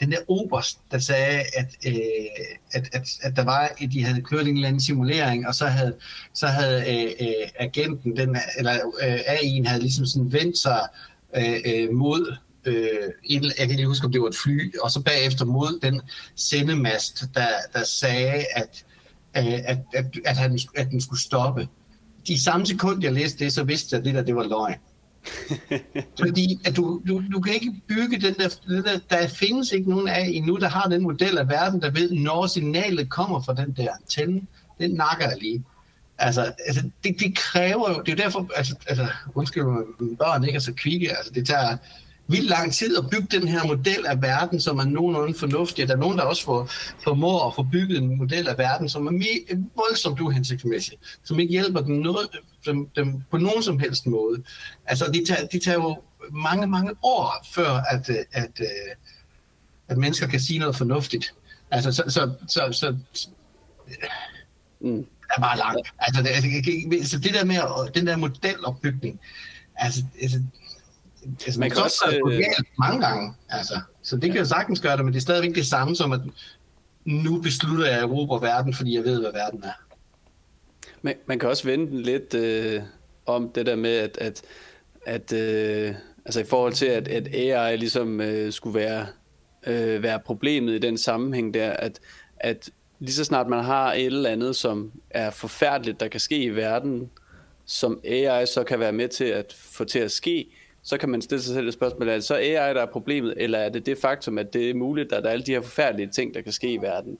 den 0.00 0.12
der 0.12 0.18
oberst, 0.28 0.78
der 0.90 0.98
sagde, 0.98 1.42
at, 1.56 1.76
øh, 1.86 1.94
at, 2.72 2.88
at, 2.92 3.08
at 3.22 3.36
der 3.36 3.44
var, 3.44 3.72
at 3.80 3.88
de 3.92 4.04
havde 4.04 4.22
kørt 4.22 4.46
en 4.46 4.54
eller 4.54 4.68
anden 4.68 4.80
simulering, 4.80 5.48
og 5.48 5.54
så 5.54 5.66
havde, 5.66 5.94
så 6.34 6.46
havde 6.46 6.80
øh, 6.80 7.28
øh, 7.28 7.48
agenten, 7.58 8.16
den, 8.16 8.36
eller 8.58 8.74
øh, 9.02 9.14
AI'en 9.14 9.68
havde 9.68 9.80
ligesom 9.80 10.06
sådan 10.06 10.32
vendt 10.32 10.58
sig 10.58 10.80
øh, 11.36 11.60
øh, 11.66 11.94
mod 11.94 12.36
øh, 12.66 13.12
en, 13.24 13.44
jeg 13.44 13.68
kan 13.68 13.70
ikke 13.70 13.86
huske, 13.86 14.06
om 14.06 14.12
det 14.12 14.20
var 14.20 14.28
et 14.28 14.36
fly, 14.42 14.74
og 14.82 14.90
så 14.90 15.00
bagefter 15.00 15.44
mod 15.44 15.80
den 15.82 16.00
sendemast, 16.34 17.24
der, 17.34 17.48
der 17.72 17.84
sagde, 17.84 18.44
at, 18.54 18.84
øh, 19.36 19.58
at, 19.64 19.78
at, 19.94 20.04
at, 20.24 20.36
han, 20.36 20.58
at 20.76 20.90
den 20.90 21.00
skulle 21.00 21.20
stoppe. 21.20 21.68
De 22.26 22.42
samme 22.42 22.66
sekund, 22.66 23.02
jeg 23.02 23.12
læste 23.12 23.44
det, 23.44 23.52
så 23.52 23.64
vidste 23.64 23.88
jeg, 23.92 23.98
at 23.98 24.04
det 24.04 24.14
der, 24.14 24.22
det 24.22 24.36
var 24.36 24.44
løgn. 24.44 24.78
Fordi 26.20 26.60
at 26.64 26.76
du, 26.76 27.02
du, 27.08 27.22
du 27.32 27.40
kan 27.40 27.54
ikke 27.54 27.74
bygge 27.88 28.20
den 28.20 28.34
der, 28.34 28.48
den 28.68 28.84
der, 28.84 28.98
der 29.10 29.28
findes 29.28 29.72
ikke 29.72 29.90
nogen 29.90 30.08
af 30.08 30.30
endnu, 30.32 30.56
der 30.56 30.68
har 30.68 30.88
den 30.88 31.02
model 31.02 31.38
af 31.38 31.48
verden, 31.48 31.82
der 31.82 31.90
ved, 31.90 32.10
når 32.10 32.46
signalet 32.46 33.10
kommer 33.10 33.42
fra 33.42 33.54
den 33.54 33.72
der 33.76 33.88
antenne, 34.00 34.42
den 34.80 34.90
nakker 34.90 35.28
jeg 35.28 35.38
lige. 35.40 35.64
Altså, 36.18 36.52
altså 36.66 36.90
det, 37.04 37.20
det 37.20 37.36
kræver 37.36 37.90
jo, 37.90 38.02
det 38.02 38.12
er 38.12 38.16
jo 38.16 38.24
derfor, 38.24 38.50
altså, 38.56 38.74
altså 38.86 39.06
undskyld 39.34 39.64
børn 40.16 40.44
ikke 40.44 40.56
er 40.56 40.60
så 40.60 40.72
kvikke, 40.72 41.16
altså 41.16 41.32
det 41.32 41.46
tager 41.46 41.76
vildt 42.28 42.48
lang 42.48 42.72
tid 42.72 42.96
at 42.96 43.10
bygge 43.10 43.40
den 43.40 43.48
her 43.48 43.66
model 43.66 44.06
af 44.06 44.22
verden, 44.22 44.60
som 44.60 44.78
er 44.78 44.84
nogenlunde 44.84 45.38
fornuftig. 45.38 45.88
Der 45.88 45.94
er 45.94 45.98
nogen, 45.98 46.18
der 46.18 46.24
også 46.24 46.44
får, 46.44 46.70
formår 47.04 47.48
at 47.48 47.54
få 47.54 47.62
bygget 47.72 47.98
en 47.98 48.18
model 48.18 48.48
af 48.48 48.58
verden, 48.58 48.88
som 48.88 49.06
er 49.06 49.10
mere, 49.10 49.64
voldsomt 49.76 50.20
uhensigtsmæssig, 50.20 50.98
som 51.24 51.40
ikke 51.40 51.50
hjælper 51.50 51.80
dem, 51.80 51.94
noget, 51.94 52.28
dem, 52.66 52.88
dem 52.96 53.22
på 53.30 53.36
nogen 53.38 53.62
som 53.62 53.78
helst 53.78 54.06
måde. 54.06 54.42
Altså, 54.86 55.10
de 55.14 55.24
tager, 55.26 55.46
de 55.46 55.58
tager 55.58 55.78
jo 55.78 55.96
mange, 56.32 56.66
mange 56.66 56.92
år, 57.02 57.46
før 57.54 57.70
at, 57.70 58.10
at, 58.10 58.26
at, 58.32 58.60
at 59.88 59.98
mennesker 59.98 60.26
kan 60.26 60.40
sige 60.40 60.58
noget 60.58 60.76
fornuftigt. 60.76 61.34
Altså, 61.70 61.92
så, 61.92 62.02
så, 62.08 62.34
så, 62.48 62.68
så 62.72 62.96
mm 64.80 65.06
er 65.36 65.40
bare 65.40 65.58
langt. 65.58 65.92
Altså, 65.98 66.22
det, 66.22 66.28
altså, 66.28 67.10
så 67.10 67.18
det 67.18 67.34
der 67.34 67.44
med 67.44 67.92
den 67.94 68.06
der 68.06 68.16
modelopbygning, 68.16 69.20
altså, 69.76 70.00
altså, 70.22 70.42
altså 71.46 71.60
man 71.60 71.70
kan 71.70 71.82
også 71.82 72.20
øh... 72.30 72.42
mange 72.78 73.06
gange, 73.06 73.34
altså. 73.48 73.80
Så 74.02 74.16
det 74.16 74.30
kan 74.30 74.40
jo 74.40 74.44
sagtens 74.44 74.80
gøre 74.80 74.96
det, 74.96 75.04
men 75.04 75.14
det 75.14 75.18
er 75.18 75.22
stadigvæk 75.22 75.54
det 75.54 75.66
samme 75.66 75.96
som, 75.96 76.12
at 76.12 76.20
nu 77.04 77.40
beslutter 77.40 77.86
jeg 77.86 77.96
at 77.96 78.02
erobre 78.02 78.42
verden, 78.42 78.74
fordi 78.74 78.94
jeg 78.94 79.04
ved, 79.04 79.20
hvad 79.20 79.32
verden 79.32 79.64
er. 79.64 79.86
Man, 81.02 81.14
man 81.26 81.38
kan 81.38 81.48
også 81.48 81.64
vende 81.64 81.86
den 81.86 82.00
lidt 82.00 82.34
øh, 82.34 82.82
om 83.26 83.48
det 83.54 83.66
der 83.66 83.76
med, 83.76 83.96
at, 83.96 84.18
at, 84.20 84.42
at 85.06 85.32
øh, 85.32 85.94
altså 86.24 86.40
i 86.40 86.44
forhold 86.44 86.72
til, 86.72 86.86
at, 86.86 87.08
at 87.08 87.34
AI 87.34 87.76
ligesom 87.76 88.20
øh, 88.20 88.52
skulle 88.52 88.78
være, 88.78 89.06
øh, 89.66 90.02
være 90.02 90.20
problemet 90.20 90.74
i 90.74 90.78
den 90.78 90.98
sammenhæng 90.98 91.54
der, 91.54 91.70
at, 91.70 92.00
at 92.36 92.70
lige 92.98 93.14
så 93.14 93.24
snart 93.24 93.48
man 93.48 93.64
har 93.64 93.92
et 93.92 94.06
eller 94.06 94.30
andet, 94.30 94.56
som 94.56 94.92
er 95.10 95.30
forfærdeligt, 95.30 96.00
der 96.00 96.08
kan 96.08 96.20
ske 96.20 96.42
i 96.42 96.48
verden, 96.48 97.10
som 97.64 98.00
AI 98.04 98.46
så 98.46 98.64
kan 98.64 98.80
være 98.80 98.92
med 98.92 99.08
til 99.08 99.24
at 99.24 99.56
få 99.58 99.84
til 99.84 99.98
at 99.98 100.10
ske, 100.10 100.46
så 100.86 100.98
kan 100.98 101.08
man 101.08 101.22
stille 101.22 101.42
sig 101.42 101.54
selv 101.54 101.68
et 101.68 101.74
spørgsmål, 101.74 102.08
er 102.08 102.14
det 102.14 102.24
så 102.24 102.34
AI, 102.34 102.74
der 102.74 102.82
er 102.82 102.86
problemet, 102.86 103.34
eller 103.36 103.58
er 103.58 103.68
det 103.68 103.86
det 103.86 103.98
faktum, 103.98 104.38
at 104.38 104.52
det 104.52 104.70
er 104.70 104.74
muligt, 104.74 105.12
at 105.12 105.22
der 105.22 105.28
er 105.28 105.32
alle 105.32 105.46
de 105.46 105.52
her 105.52 105.60
forfærdelige 105.60 106.08
ting, 106.08 106.34
der 106.34 106.40
kan 106.40 106.52
ske 106.52 106.72
i 106.72 106.76
verden? 106.76 107.18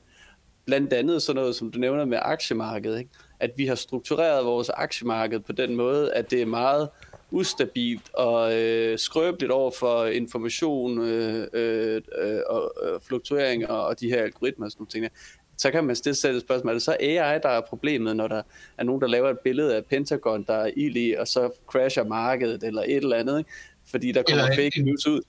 Blandt 0.66 0.92
andet 0.92 1.23
sådan 1.23 1.40
noget, 1.40 1.56
som 1.56 1.70
du 1.70 1.78
nævner 1.78 2.04
med 2.04 2.18
aktiemarkedet, 2.23 2.99
ikke? 2.99 3.11
at 3.40 3.50
vi 3.56 3.66
har 3.66 3.75
struktureret 3.75 4.44
vores 4.44 4.68
aktiemarked 4.68 5.40
på 5.40 5.52
den 5.52 5.76
måde, 5.76 6.12
at 6.12 6.30
det 6.30 6.42
er 6.42 6.46
meget 6.46 6.88
ustabilt 7.30 8.14
og 8.14 8.54
øh, 8.54 8.99
skrøbeligt 8.99 9.52
over 9.52 9.70
for 9.70 10.06
information 10.06 10.99
øh, 10.99 11.46
øh, 11.52 12.02
øh, 12.18 12.40
og 12.49 12.73
øh, 12.85 13.00
fluktueringer 13.00 13.68
og 13.68 14.00
de 14.00 14.08
her 14.08 14.23
algoritmer 14.23 14.66
og 14.66 14.73
sådan 14.73 14.80
nogle 14.80 14.90
ting 14.90 15.12
så 15.57 15.71
kan 15.71 15.85
man 15.85 15.97
stille 15.97 16.17
sig 16.17 16.31
et 16.31 16.41
spørgsmål, 16.41 16.71
er 16.71 16.75
det 16.75 16.83
så 16.83 16.97
AI, 17.01 17.39
der 17.43 17.49
er 17.49 17.61
problemet, 17.61 18.17
når 18.17 18.29
der 18.29 18.43
er 18.79 18.85
nogen, 18.85 19.01
der 19.01 19.07
laver 19.07 19.31
et 19.31 19.39
billede 19.39 19.77
af 19.77 19.85
Pentagon, 19.85 20.43
der 20.43 20.55
er 20.55 20.71
ild 20.77 20.97
i, 20.97 21.13
og 21.13 21.29
så 21.29 21.51
crasher 21.67 22.05
markedet 22.05 22.63
eller 22.63 22.83
et 22.83 22.97
eller 22.97 23.17
andet, 23.17 23.39
ikke? 23.39 23.51
fordi 23.91 24.13
der 24.13 24.23
kommer 24.23 24.45
eller, 24.45 24.57
fake 24.57 24.83
news 24.83 25.07
ud. 25.07 25.21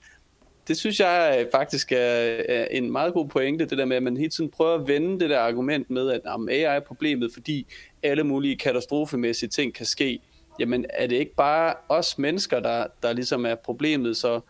Det 0.68 0.76
synes 0.76 1.00
jeg 1.00 1.46
faktisk 1.52 1.92
er 1.92 2.66
en 2.70 2.92
meget 2.92 3.14
god 3.14 3.28
pointe, 3.28 3.66
det 3.66 3.78
der 3.78 3.84
med, 3.84 3.96
at 3.96 4.02
man 4.02 4.16
hele 4.16 4.30
tiden 4.30 4.50
prøver 4.50 4.74
at 4.74 4.88
vende 4.88 5.20
det 5.20 5.30
der 5.30 5.40
argument 5.40 5.90
med, 5.90 6.10
at 6.10 6.20
jamen, 6.26 6.48
AI 6.48 6.62
er 6.62 6.80
problemet, 6.80 7.30
fordi 7.32 7.66
alle 8.02 8.24
mulige 8.24 8.56
katastrofemæssige 8.56 9.48
ting 9.48 9.74
kan 9.74 9.86
ske. 9.86 10.20
Jamen 10.58 10.86
er 10.90 11.06
det 11.06 11.16
ikke 11.16 11.34
bare 11.34 11.74
os 11.88 12.18
mennesker, 12.18 12.60
der, 12.60 12.86
der 13.02 13.12
ligesom 13.12 13.46
er 13.46 13.54
problemet 13.54 14.16
så, 14.16 14.40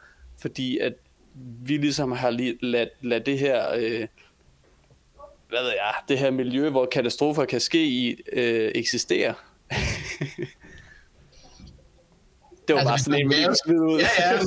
fordi 0.40 0.78
at 0.78 0.92
vi 1.64 1.76
ligesom 1.76 2.12
har 2.12 2.30
ladt, 2.60 2.88
ladt 3.02 3.26
det 3.26 3.38
her... 3.38 3.74
Øh, 3.76 4.06
hvad 5.48 5.62
ved 5.62 5.70
jeg, 5.70 5.94
det 6.08 6.18
her 6.18 6.30
miljø, 6.30 6.70
hvor 6.70 6.88
katastrofer 6.92 7.44
kan 7.44 7.60
ske 7.60 7.86
i, 7.86 8.22
øh, 8.32 8.72
eksisterer. 8.74 9.34
det 12.68 12.74
var 12.74 12.80
altså, 12.80 12.90
bare 12.90 12.98
sådan 12.98 13.48
en 13.48 13.56
smid 13.64 13.80
ud. 13.80 14.00
Ja, 14.00 14.08
ja. 14.18 14.38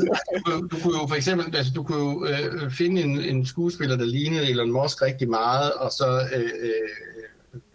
Du, 0.45 0.67
du 0.67 0.77
kunne 0.83 0.99
jo 1.01 1.07
for 1.07 1.15
eksempel 1.15 1.55
altså, 1.55 1.71
du 1.75 1.83
kunne 1.83 1.97
jo, 1.97 2.25
øh, 2.25 2.71
finde 2.71 3.01
en, 3.01 3.21
en 3.21 3.45
skuespiller, 3.45 3.97
der 3.97 4.05
lignede 4.05 4.49
Elon 4.49 4.71
Musk 4.71 5.01
rigtig 5.01 5.29
meget, 5.29 5.73
og 5.73 5.91
så 5.91 6.29
øh, 6.35 6.51
øh, 6.59 6.71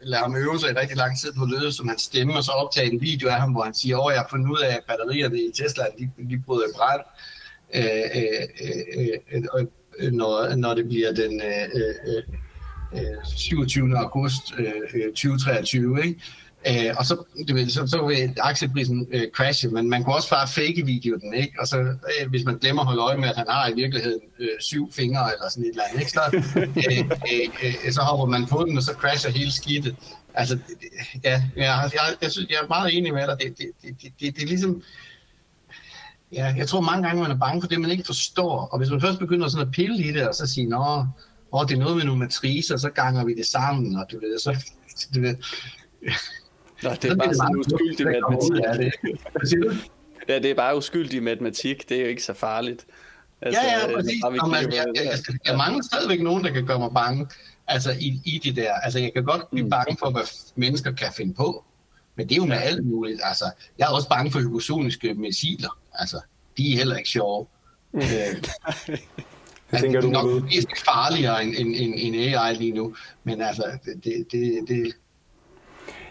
lade 0.01 0.23
ham 0.23 0.37
øve 0.37 0.59
sig 0.59 0.71
i 0.71 0.75
rigtig 0.75 0.97
lang 0.97 1.19
tid 1.19 1.33
på 1.39 1.45
løde 1.45 1.73
som 1.73 1.89
hans 1.89 2.03
stemme, 2.03 2.37
og 2.37 2.45
så 2.45 2.51
optage 2.51 2.93
en 2.93 3.01
video 3.01 3.29
af 3.29 3.41
ham, 3.41 3.53
hvor 3.53 3.63
han 3.63 3.75
siger, 3.75 3.99
åh, 3.99 4.13
jeg 4.13 4.21
har 4.21 4.29
fundet 4.31 4.51
ud 4.51 4.59
af, 4.59 4.75
at 4.77 4.83
batterierne 4.89 5.39
i 5.39 5.53
Tesla, 5.55 5.85
de, 5.99 6.11
de 6.31 6.43
bryder 6.47 6.67
i 6.69 6.73
brand. 6.77 7.01
Øh, 7.75 7.85
øh, 8.15 9.39
øh, 9.55 9.67
øh, 9.99 10.13
når, 10.13 10.57
når 10.57 10.75
det 10.75 10.89
bliver 10.89 11.13
den 11.13 11.41
øh, 11.41 11.69
øh, 11.75 12.23
Øh, 12.95 13.37
27. 13.37 13.99
August 13.99 14.55
øh, 14.59 14.67
øh 14.95 15.09
2023, 15.09 16.07
ikke? 16.07 16.21
Øh, 16.69 16.95
og 16.99 17.07
så, 17.07 17.25
du 17.49 17.55
ved, 17.55 17.69
så, 17.69 17.87
så 17.87 18.07
vil 18.07 18.35
aktieprisen 18.41 19.07
øh, 19.13 19.31
crashe, 19.33 19.69
men 19.69 19.91
man 19.91 20.05
kunne 20.05 20.15
også 20.15 20.31
bare 20.31 20.49
fake 20.49 20.87
videoen, 20.87 21.35
ikke? 21.35 21.53
Og 21.61 21.67
så, 21.67 21.79
øh, 21.79 22.29
hvis 22.31 22.45
man 22.45 22.59
glemmer 22.59 22.83
at 22.83 22.87
holde 22.87 23.03
øje 23.03 23.17
med, 23.17 23.29
at 23.29 23.37
han 23.37 23.47
har 23.49 23.69
i 23.69 23.75
virkeligheden 23.75 24.21
øh, 24.39 24.49
syv 24.61 24.93
fingre 24.93 25.33
eller 25.33 25.49
sådan 25.51 25.65
et 25.65 25.71
eller 25.71 25.83
andet, 25.89 26.01
ikke? 26.01 26.13
Så, 26.13 26.23
øh, 26.91 26.99
øh, 27.33 27.87
øh, 27.87 27.93
så 27.93 28.01
hopper 28.01 28.27
man 28.27 28.47
på 28.47 28.65
den, 28.69 28.77
og 28.77 28.83
så 28.83 28.93
crasher 28.93 29.31
hele 29.31 29.53
skidtet. 29.53 29.97
Altså, 30.35 30.59
ja, 31.25 31.43
jeg, 31.57 31.91
jeg, 31.93 32.17
jeg, 32.23 32.33
synes, 32.33 32.51
jeg 32.51 32.59
er 32.63 32.69
meget 32.69 32.99
enig 32.99 33.13
med 33.15 33.27
dig. 33.27 33.37
Det, 33.41 33.59
det, 33.59 33.67
det, 33.83 34.03
det, 34.03 34.13
det, 34.21 34.37
det 34.37 34.43
er 34.43 34.47
ligesom... 34.47 34.83
Ja, 36.33 36.55
jeg 36.57 36.69
tror 36.69 36.81
mange 36.81 37.03
gange, 37.07 37.23
man 37.23 37.31
er 37.31 37.39
bange 37.39 37.63
for 37.63 37.69
det, 37.69 37.81
man 37.81 37.91
ikke 37.91 38.05
forstår. 38.07 38.69
Og 38.73 38.79
hvis 38.79 38.91
man 38.91 39.01
først 39.01 39.19
begynder 39.19 39.49
sådan 39.49 39.67
at 39.67 39.73
pille 39.73 40.05
i 40.05 40.13
det, 40.13 40.29
og 40.29 40.35
så 40.35 40.47
sige, 40.47 40.69
nå, 40.69 41.07
åh, 41.57 41.69
det 41.69 41.75
er 41.75 41.79
noget 41.79 41.97
med 41.97 42.05
nogle 42.05 42.21
matricer, 42.21 42.77
så 42.77 42.91
ganger 42.91 43.25
vi 43.25 43.35
det 43.35 43.47
sammen, 43.47 43.97
og 43.97 44.07
du 44.11 44.21
ved, 44.21 44.39
så, 44.39 44.57
du 45.15 45.21
ved, 45.21 45.37
Nå, 46.83 46.91
det 46.91 47.05
er 47.05 47.17
bare 47.17 47.35
sådan 47.35 47.57
uskyldig 47.57 48.07
matematik. 48.07 48.53
det. 48.79 49.91
ja, 50.29 50.39
det 50.39 50.51
er 50.51 50.55
bare 50.55 50.77
uskyldig 50.77 51.23
matematik, 51.23 51.89
det 51.89 51.97
er 51.97 52.01
jo 52.01 52.09
ikke 52.09 52.23
så 52.23 52.35
farligt. 52.35 52.87
Altså, 53.43 53.61
ja, 53.63 53.89
ja, 53.89 53.95
præcis. 53.95 54.23
Nå, 54.23 54.47
man, 54.47 54.73
jeg, 54.73 54.87
jeg, 54.95 55.05
jeg, 55.05 55.19
jeg 55.47 55.57
mangler 55.57 55.83
stadigvæk 55.83 56.23
nogen, 56.23 56.45
der 56.45 56.51
kan 56.51 56.67
gøre 56.67 56.79
mig 56.79 56.91
bange 56.95 57.27
altså, 57.67 57.93
i, 58.01 58.21
i 58.25 58.41
det 58.45 58.57
der. 58.57 58.75
Altså, 58.75 58.99
jeg 58.99 59.13
kan 59.13 59.25
godt 59.25 59.51
blive 59.51 59.65
mm. 59.65 59.71
bange 59.71 59.97
for, 59.99 60.11
hvad 60.11 60.23
mennesker 60.55 60.93
kan 60.93 61.13
finde 61.17 61.35
på, 61.35 61.65
men 62.17 62.29
det 62.29 62.33
er 62.35 62.37
jo 62.37 62.45
med 62.45 62.57
alt 62.57 62.87
muligt. 62.87 63.21
Altså, 63.25 63.45
jeg 63.79 63.85
er 63.85 63.91
også 63.91 64.09
bange 64.09 64.33
for 64.33 64.41
hypersoniske 64.41 65.15
missiler. 65.15 65.79
Altså, 65.95 66.21
de 66.57 66.73
er 66.73 66.77
heller 66.77 66.97
ikke 66.97 67.11
sjove. 67.11 67.47
Mm. 67.93 68.01
Det 69.71 69.81
tænker 69.81 70.01
det 70.01 70.09
er 70.09 70.13
nok 70.13 70.43
mest 70.45 70.69
farligere 70.85 71.45
end, 71.45 71.55
end, 71.59 71.75
end, 71.77 71.95
end 71.97 72.17
AI 72.17 72.55
lige 72.55 72.73
nu, 72.73 72.95
men 73.25 73.41
altså, 73.41 73.65
det, 74.05 74.33
det, 74.33 74.69
det, 74.69 74.95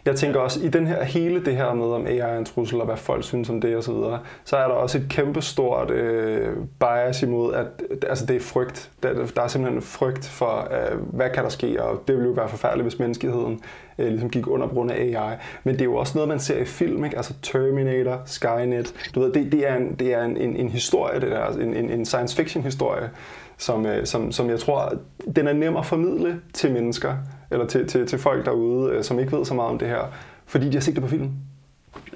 jeg 0.05 0.15
tænker 0.15 0.39
også, 0.39 0.59
i 0.63 0.69
den 0.69 0.87
her, 0.87 1.03
hele 1.03 1.45
det 1.45 1.55
her 1.55 1.73
med, 1.73 1.85
om 1.85 2.07
AI 2.07 2.17
er 2.17 2.37
en 2.37 2.45
trussel, 2.45 2.79
og 2.79 2.85
hvad 2.85 2.97
folk 2.97 3.23
synes 3.23 3.49
om 3.49 3.61
det 3.61 3.75
og 3.75 3.83
så 3.83 3.93
videre, 3.93 4.19
så 4.43 4.57
er 4.57 4.67
der 4.67 4.75
også 4.75 4.97
et 4.97 5.05
kæmpestort 5.09 5.91
øh, 5.91 6.57
bias 6.79 7.21
imod, 7.23 7.53
at 7.53 7.67
altså 8.09 8.25
det 8.25 8.35
er 8.35 8.39
frygt. 8.39 8.91
Der, 9.03 9.13
der 9.35 9.41
er 9.41 9.47
simpelthen 9.47 9.81
frygt 9.81 10.27
for, 10.27 10.67
øh, 10.71 10.99
hvad 10.99 11.29
kan 11.29 11.43
der 11.43 11.49
ske, 11.49 11.83
og 11.83 12.03
det 12.07 12.15
ville 12.15 12.27
jo 12.27 12.33
være 12.33 12.49
forfærdeligt, 12.49 12.83
hvis 12.83 12.99
menneskeheden 12.99 13.61
øh, 13.97 14.07
ligesom 14.07 14.29
gik 14.29 14.47
under 14.47 14.67
grund 14.67 14.91
af 14.91 14.95
AI. 14.95 15.35
Men 15.63 15.73
det 15.73 15.81
er 15.81 15.85
jo 15.85 15.95
også 15.95 16.13
noget, 16.15 16.27
man 16.27 16.39
ser 16.39 16.57
i 16.57 16.65
film, 16.65 17.05
ikke? 17.05 17.17
altså 17.17 17.33
Terminator, 17.41 18.21
Skynet. 18.25 18.93
Du 19.15 19.19
ved, 19.19 19.33
det, 19.33 19.51
det 19.51 19.69
er, 19.69 19.75
en, 19.75 19.95
det 19.95 20.13
er 20.13 20.23
en, 20.23 20.37
en, 20.37 20.55
en 20.55 20.69
historie, 20.69 21.19
det 21.19 21.31
der, 21.31 21.47
en, 21.47 21.73
en, 21.73 21.89
en 21.89 22.05
science 22.05 22.35
fiction 22.35 22.63
historie, 22.63 23.09
som, 23.57 23.85
øh, 23.85 24.05
som, 24.05 24.31
som 24.31 24.49
jeg 24.49 24.59
tror, 24.59 24.93
den 25.35 25.47
er 25.47 25.53
nem 25.53 25.77
at 25.77 25.85
formidle 25.85 26.41
til 26.53 26.71
mennesker, 26.71 27.17
eller 27.51 27.67
til, 27.67 27.87
til, 27.87 28.07
til 28.07 28.19
folk 28.19 28.45
derude, 28.45 28.91
øh, 28.91 29.03
som 29.03 29.19
ikke 29.19 29.37
ved 29.37 29.45
så 29.45 29.53
meget 29.53 29.71
om 29.71 29.79
det 29.79 29.87
her, 29.87 30.13
fordi 30.45 30.67
de 30.67 30.73
har 30.73 30.81
set 30.81 30.95
det 30.95 31.03
på 31.03 31.09
film. 31.09 31.31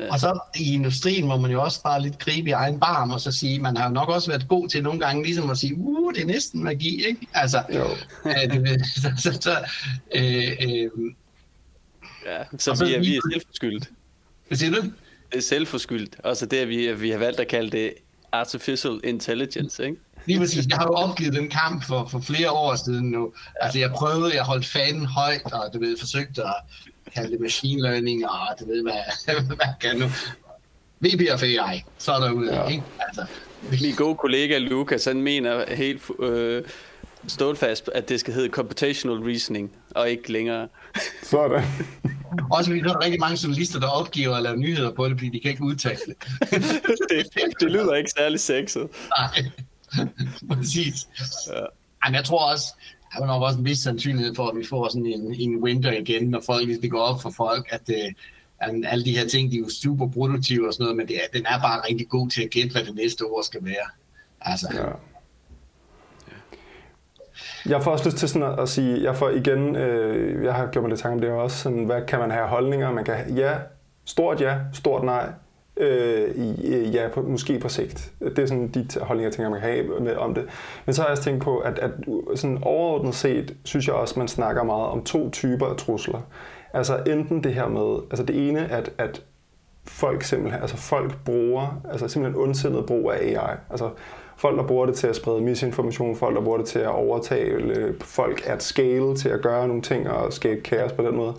Og 0.10 0.20
så 0.20 0.40
i 0.56 0.74
industrien 0.74 1.28
må 1.28 1.38
man 1.38 1.52
jo 1.52 1.62
også 1.62 1.84
bare 1.84 2.02
lidt 2.02 2.20
gribe 2.20 2.50
i 2.50 2.52
egen 2.52 2.80
barm 2.80 3.12
og 3.12 3.22
så 3.22 3.32
sige, 3.32 3.60
man 3.60 3.78
har 3.78 3.88
jo 3.88 3.94
nok 3.94 4.10
også 4.10 4.32
været 4.32 4.48
god 4.48 4.70
til 4.70 4.84
nogle 4.84 5.00
gange 5.00 5.24
ligesom 5.24 5.50
at 5.50 5.58
sige, 5.58 5.76
uh, 5.78 6.14
det 6.14 6.22
er 6.22 6.26
næsten 6.26 6.64
magi, 6.64 7.06
ikke? 7.08 7.28
Altså, 7.34 7.64
jo. 7.74 7.86
øh, 8.26 8.54
det, 8.54 8.82
så, 9.04 9.12
så, 9.18 9.38
så, 9.42 9.58
øh, 10.16 10.52
øh, 10.62 10.90
ja, 12.26 12.44
så, 12.58 12.76
så 12.76 12.86
vi, 12.86 12.96
er, 12.96 13.00
vi 13.00 13.16
er 13.16 13.22
selvforskyldt. 13.34 13.90
Hvad 14.48 14.58
siger 14.58 14.72
du? 14.72 14.82
Det 15.32 15.38
er 15.38 15.42
selvforskyldt. 15.42 16.16
Altså 16.24 16.46
det, 16.46 16.58
at 16.58 16.70
vi, 16.70 16.94
vi 16.94 17.10
har 17.10 17.18
valgt 17.18 17.40
at 17.40 17.48
kalde 17.48 17.72
det 17.72 17.94
artificial 18.32 19.00
intelligence, 19.04 19.86
ikke? 19.86 19.98
Lige 20.30 20.40
præcis. 20.40 20.66
Jeg 20.70 20.78
har 20.78 20.86
jo 20.86 20.94
opgivet 20.94 21.34
den 21.34 21.50
kamp 21.50 21.84
for, 21.84 22.08
for 22.12 22.20
flere 22.20 22.52
år 22.52 22.76
siden 22.76 23.12
nu. 23.12 23.34
Altså, 23.62 23.80
jeg 23.80 23.92
prøvede, 23.92 24.36
jeg 24.36 24.44
holdt 24.44 24.66
fanen 24.66 25.06
højt, 25.06 25.54
og 25.54 25.74
du 25.74 25.80
ved, 25.80 25.98
forsøgte 26.00 26.42
at 26.44 26.56
kalde 27.14 27.32
det 27.32 27.40
machine 27.42 27.82
learning, 27.82 28.30
og 28.30 28.60
du 28.60 28.66
ved, 28.66 28.84
hvad, 28.84 29.34
hvad 29.56 29.74
kan 29.82 29.98
nu. 29.98 30.06
VBF 31.00 31.44
AI, 31.44 31.84
så 31.98 32.12
er 32.12 32.20
der 32.20 32.32
ude, 32.32 32.56
ja. 32.56 32.68
ikke? 32.68 32.84
Altså, 33.00 33.26
min 33.82 33.96
gode 33.96 34.16
kollega 34.16 34.58
Lukas, 34.58 35.06
han 35.06 35.22
mener 35.22 35.76
helt 35.76 36.02
øh, 36.20 36.64
fast, 37.56 37.90
at 37.96 38.10
det 38.10 38.20
skal 38.20 38.34
hedde 38.34 38.50
computational 38.50 39.18
reasoning, 39.18 39.72
og 39.96 40.10
ikke 40.10 40.32
længere. 40.32 40.68
Sådan. 41.24 41.64
Også 42.52 42.70
fordi 42.70 42.82
der 42.82 42.94
er 42.94 43.04
rigtig 43.04 43.20
mange 43.20 43.40
journalister, 43.44 43.80
der 43.80 43.88
opgiver 43.88 44.36
at 44.36 44.44
lave 44.44 44.58
nyheder 44.58 44.92
på 44.92 45.10
det, 45.10 45.18
fordi 45.18 45.30
de 45.30 45.40
kan 45.40 45.52
ikke 45.52 45.64
udtale 45.64 46.00
det. 46.08 46.16
det, 47.10 47.60
det 47.60 47.72
lyder 47.72 47.96
ikke 47.96 48.10
særlig 48.18 48.40
sexet. 48.40 48.88
Nej, 49.18 49.52
præcis. 50.50 51.08
Ja. 51.48 51.60
Jamen, 52.06 52.16
jeg 52.16 52.26
tror 52.26 52.52
også, 52.52 52.66
der 53.14 53.24
er 53.24 53.28
nok 53.28 53.44
også 53.44 53.60
en 53.60 53.66
vis 53.66 53.80
sandsynlighed 53.80 54.36
for, 54.36 54.48
at 54.48 54.58
vi 54.58 54.66
får 54.70 54.90
sådan 54.90 55.06
en, 55.06 55.36
en 55.40 55.64
winter 55.64 55.92
igen, 55.92 56.30
når 56.30 56.42
folk 56.46 56.66
ligesom 56.66 56.82
det 56.82 56.92
går 56.92 57.02
op 57.02 57.22
for 57.22 57.30
folk, 57.38 57.68
at, 57.70 57.82
øh, 57.90 58.14
at 58.60 58.76
alle 58.86 59.06
de 59.06 59.18
her 59.18 59.28
ting, 59.28 59.52
de 59.52 59.56
er 59.56 59.60
jo 59.60 59.70
super 59.70 60.08
produktive 60.08 60.68
og 60.68 60.74
sådan 60.74 60.84
noget, 60.84 60.98
men 60.98 61.08
det 61.08 61.16
er, 61.16 61.38
den 61.38 61.46
er 61.46 61.60
bare 61.60 61.82
rigtig 61.90 62.10
god 62.10 62.30
til 62.30 62.44
at 62.44 62.50
gætte, 62.50 62.72
hvad 62.72 62.84
det 62.84 62.96
næste 62.96 63.26
år 63.26 63.42
skal 63.42 63.66
være. 63.66 63.88
Altså. 64.42 64.68
Ja. 64.74 64.90
Jeg 67.66 67.84
får 67.84 67.92
også 67.92 68.06
lyst 68.06 68.18
til 68.18 68.30
sådan 68.30 68.60
at, 68.60 68.70
sige, 68.70 69.04
jeg 69.04 69.16
får 69.16 69.30
igen, 69.30 69.76
øh, 69.76 70.44
jeg 70.44 70.54
har 70.54 70.68
gjort 70.72 70.84
mig 70.84 70.90
lidt 70.90 71.00
tanke 71.00 71.16
om 71.16 71.22
det 71.22 71.30
også, 71.30 71.58
sådan, 71.58 71.86
hvad 71.86 72.02
kan 72.08 72.20
man 72.20 72.32
have 72.32 72.48
holdninger? 72.48 72.92
Man 72.92 73.06
kan 73.06 73.16
have 73.16 73.36
ja, 73.36 73.58
stort 74.06 74.42
ja, 74.42 74.58
stort 74.74 75.04
nej, 75.04 75.30
øh, 75.80 76.96
ja, 76.96 77.08
på, 77.14 77.22
måske 77.22 77.60
på 77.60 77.70
sigt. 77.70 78.12
Det 78.20 78.40
er 78.40 78.46
sådan 78.46 78.68
de 78.68 78.88
holdninger, 79.02 79.28
jeg 79.28 79.34
tænker, 79.34 79.50
man 79.50 79.60
kan 79.60 79.70
have 79.70 80.02
med, 80.02 80.16
om 80.16 80.34
det. 80.34 80.46
Men 80.86 80.94
så 80.94 81.02
har 81.02 81.08
jeg 81.08 81.12
også 81.12 81.24
tænkt 81.24 81.44
på, 81.44 81.58
at, 81.58 81.80
at 81.80 81.92
sådan 82.36 82.60
overordnet 82.62 83.16
set, 83.16 83.56
synes 83.64 83.88
jeg 83.88 83.96
også, 83.96 84.20
man 84.20 84.28
snakker 84.28 84.64
meget 84.64 84.88
om 84.88 85.04
to 85.04 85.30
typer 85.30 85.66
af 85.66 85.76
trusler. 85.76 86.22
Altså 86.74 86.98
enten 87.08 87.44
det 87.44 87.54
her 87.54 87.68
med, 87.68 88.00
altså 88.12 88.24
det 88.24 88.50
ene, 88.50 88.72
at, 88.72 88.92
at 88.98 89.24
folk 89.88 90.24
simpelthen, 90.24 90.62
altså 90.62 90.78
folk 90.78 91.14
bruger, 91.26 91.82
altså 91.92 92.08
simpelthen 92.08 92.44
ondsindet 92.44 92.86
brug 92.86 93.12
af 93.12 93.18
AI. 93.18 93.56
Altså 93.70 93.90
folk, 94.38 94.58
der 94.58 94.68
bruger 94.68 94.86
det 94.86 94.96
til 94.96 95.08
at 95.08 95.16
sprede 95.16 95.42
misinformation, 95.42 96.16
folk, 96.16 96.36
der 96.36 96.42
bruger 96.42 96.58
det 96.58 96.68
til 96.68 96.80
at 96.80 96.88
overtale 96.88 97.76
øh, 97.76 97.94
folk 98.02 98.48
at 98.48 98.64
scale, 98.64 99.16
til 99.16 99.30
at 99.30 99.42
gøre 99.42 99.68
nogle 99.68 99.82
ting 99.82 100.10
og 100.10 100.34
skabe 100.34 100.62
kaos 100.62 100.92
på 100.92 101.04
den 101.04 101.16
måde. 101.16 101.34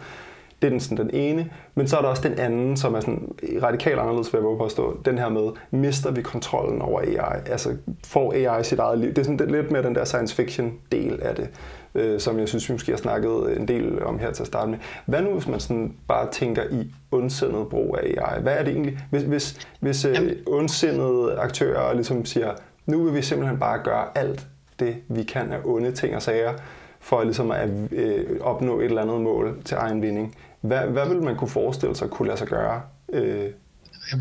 Det 0.62 0.66
er 0.66 0.70
den, 0.70 0.80
sådan, 0.80 0.96
den 0.96 1.14
ene. 1.14 1.50
Men 1.74 1.88
så 1.88 1.96
er 1.96 2.00
der 2.00 2.08
også 2.08 2.28
den 2.28 2.38
anden, 2.38 2.76
som 2.76 2.94
er 2.94 3.00
sådan 3.00 3.32
radikalt 3.62 3.98
anderledes, 3.98 4.32
vil 4.32 4.38
jeg 4.38 4.58
påstå. 4.58 5.00
Den 5.04 5.18
her 5.18 5.28
med, 5.28 5.50
mister 5.70 6.10
vi 6.10 6.22
kontrollen 6.22 6.82
over 6.82 7.00
AI? 7.00 7.40
Altså, 7.46 7.76
får 8.06 8.32
AI 8.32 8.64
sit 8.64 8.78
eget 8.78 8.98
liv? 8.98 9.08
Det 9.08 9.18
er 9.18 9.22
sådan 9.22 9.38
det, 9.38 9.50
lidt 9.50 9.70
mere 9.70 9.82
den 9.82 9.94
der 9.94 10.04
science 10.04 10.34
fiction 10.34 10.72
del 10.92 11.22
af 11.22 11.34
det, 11.34 11.48
øh, 11.94 12.20
som 12.20 12.38
jeg 12.38 12.48
synes, 12.48 12.68
vi 12.68 12.74
måske 12.74 12.92
har 12.92 12.98
snakket 12.98 13.56
en 13.56 13.68
del 13.68 14.02
om 14.02 14.18
her 14.18 14.32
til 14.32 14.42
at 14.42 14.46
starte 14.46 14.70
med. 14.70 14.78
Hvad 15.06 15.22
nu, 15.22 15.32
hvis 15.32 15.48
man 15.48 15.60
sådan 15.60 15.94
bare 16.08 16.28
tænker 16.32 16.62
i 16.70 16.92
ondsindet 17.10 17.68
brug 17.68 17.98
af 18.02 18.06
AI? 18.06 18.42
Hvad 18.42 18.52
er 18.52 18.62
det 18.62 18.72
egentlig? 18.72 18.98
Hvis, 19.10 19.22
hvis, 19.22 19.68
hvis 19.80 20.04
øh, 20.04 20.32
ondsindede 20.46 21.36
aktører 21.38 21.94
ligesom 21.94 22.24
siger, 22.24 22.52
nu 22.86 23.04
vil 23.04 23.14
vi 23.14 23.22
simpelthen 23.22 23.58
bare 23.58 23.78
gøre 23.84 24.04
alt 24.14 24.46
det, 24.80 24.96
vi 25.08 25.22
kan 25.22 25.52
af 25.52 25.58
onde 25.64 25.92
ting 25.92 26.16
og 26.16 26.22
sager, 26.22 26.52
for 27.00 27.24
ligesom 27.24 27.50
at 27.50 27.70
øh, 27.90 28.40
opnå 28.40 28.80
et 28.80 28.84
eller 28.84 29.02
andet 29.02 29.20
mål 29.20 29.62
til 29.64 29.74
egen 29.74 30.02
vinding. 30.02 30.36
Hvad, 30.60 30.80
hvad 30.80 31.08
vil 31.08 31.22
man 31.22 31.36
kunne 31.36 31.50
forestille 31.50 31.96
sig 31.96 32.10
kunne 32.10 32.28
lade 32.28 32.38
sig 32.38 32.48
gøre? 32.48 32.82
Øh, 33.12 33.50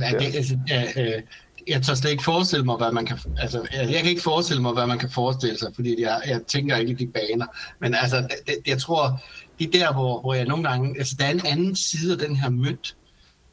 ja, 0.01 0.17
det, 0.19 0.35
altså, 0.35 0.59
ja, 0.69 0.83
øh, 0.97 1.21
jeg 1.67 1.81
tør 1.81 1.93
slet 1.93 2.11
ikke 2.11 2.23
forestille 2.23 2.65
mig, 2.65 2.77
hvad 2.77 2.91
man 2.91 3.05
kan... 3.05 3.17
Altså, 3.37 3.67
jeg, 3.73 3.91
jeg 3.91 4.01
kan 4.01 4.09
ikke 4.09 4.21
forestille 4.21 4.61
mig, 4.61 4.73
hvad 4.73 4.87
man 4.87 4.99
kan 4.99 5.09
forestille 5.09 5.59
sig, 5.59 5.71
fordi 5.75 6.01
jeg, 6.01 6.21
jeg 6.27 6.41
tænker 6.47 6.77
ikke 6.77 6.91
i 6.91 6.95
de 6.95 7.07
baner. 7.07 7.45
Men 7.79 7.95
altså, 7.95 8.27
det, 8.47 8.55
jeg 8.67 8.79
tror, 8.81 9.21
det 9.59 9.67
er 9.67 9.71
der, 9.71 9.93
hvor, 9.93 10.21
hvor 10.21 10.33
jeg 10.33 10.45
nogle 10.45 10.69
gange... 10.69 10.95
Altså, 10.97 11.15
der 11.19 11.25
er 11.25 11.31
en 11.31 11.45
anden 11.45 11.75
side 11.75 12.13
af 12.13 12.19
den 12.19 12.35
her 12.35 12.49
mønt, 12.49 12.95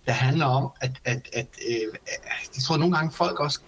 der 0.06 0.12
handler 0.12 0.46
om, 0.46 0.70
at, 0.80 0.90
at, 1.04 1.28
at 1.32 1.46
øh, 1.68 1.74
jeg 2.56 2.62
tror 2.62 2.76
nogle 2.76 2.96
gange 2.96 3.12
folk 3.12 3.40
også 3.40 3.60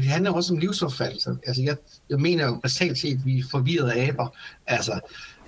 det 0.00 0.10
handler 0.10 0.30
også 0.30 0.54
om 0.54 0.58
livsopfattelse. 0.58 1.36
Altså, 1.46 1.62
jeg, 1.62 1.76
jeg 2.10 2.20
mener 2.20 2.44
jo 2.44 2.60
basalt 2.62 2.98
set, 2.98 3.14
at 3.14 3.26
vi 3.26 3.38
er 3.38 3.44
forvirrede 3.50 4.08
aber. 4.08 4.28
Altså, 4.66 5.00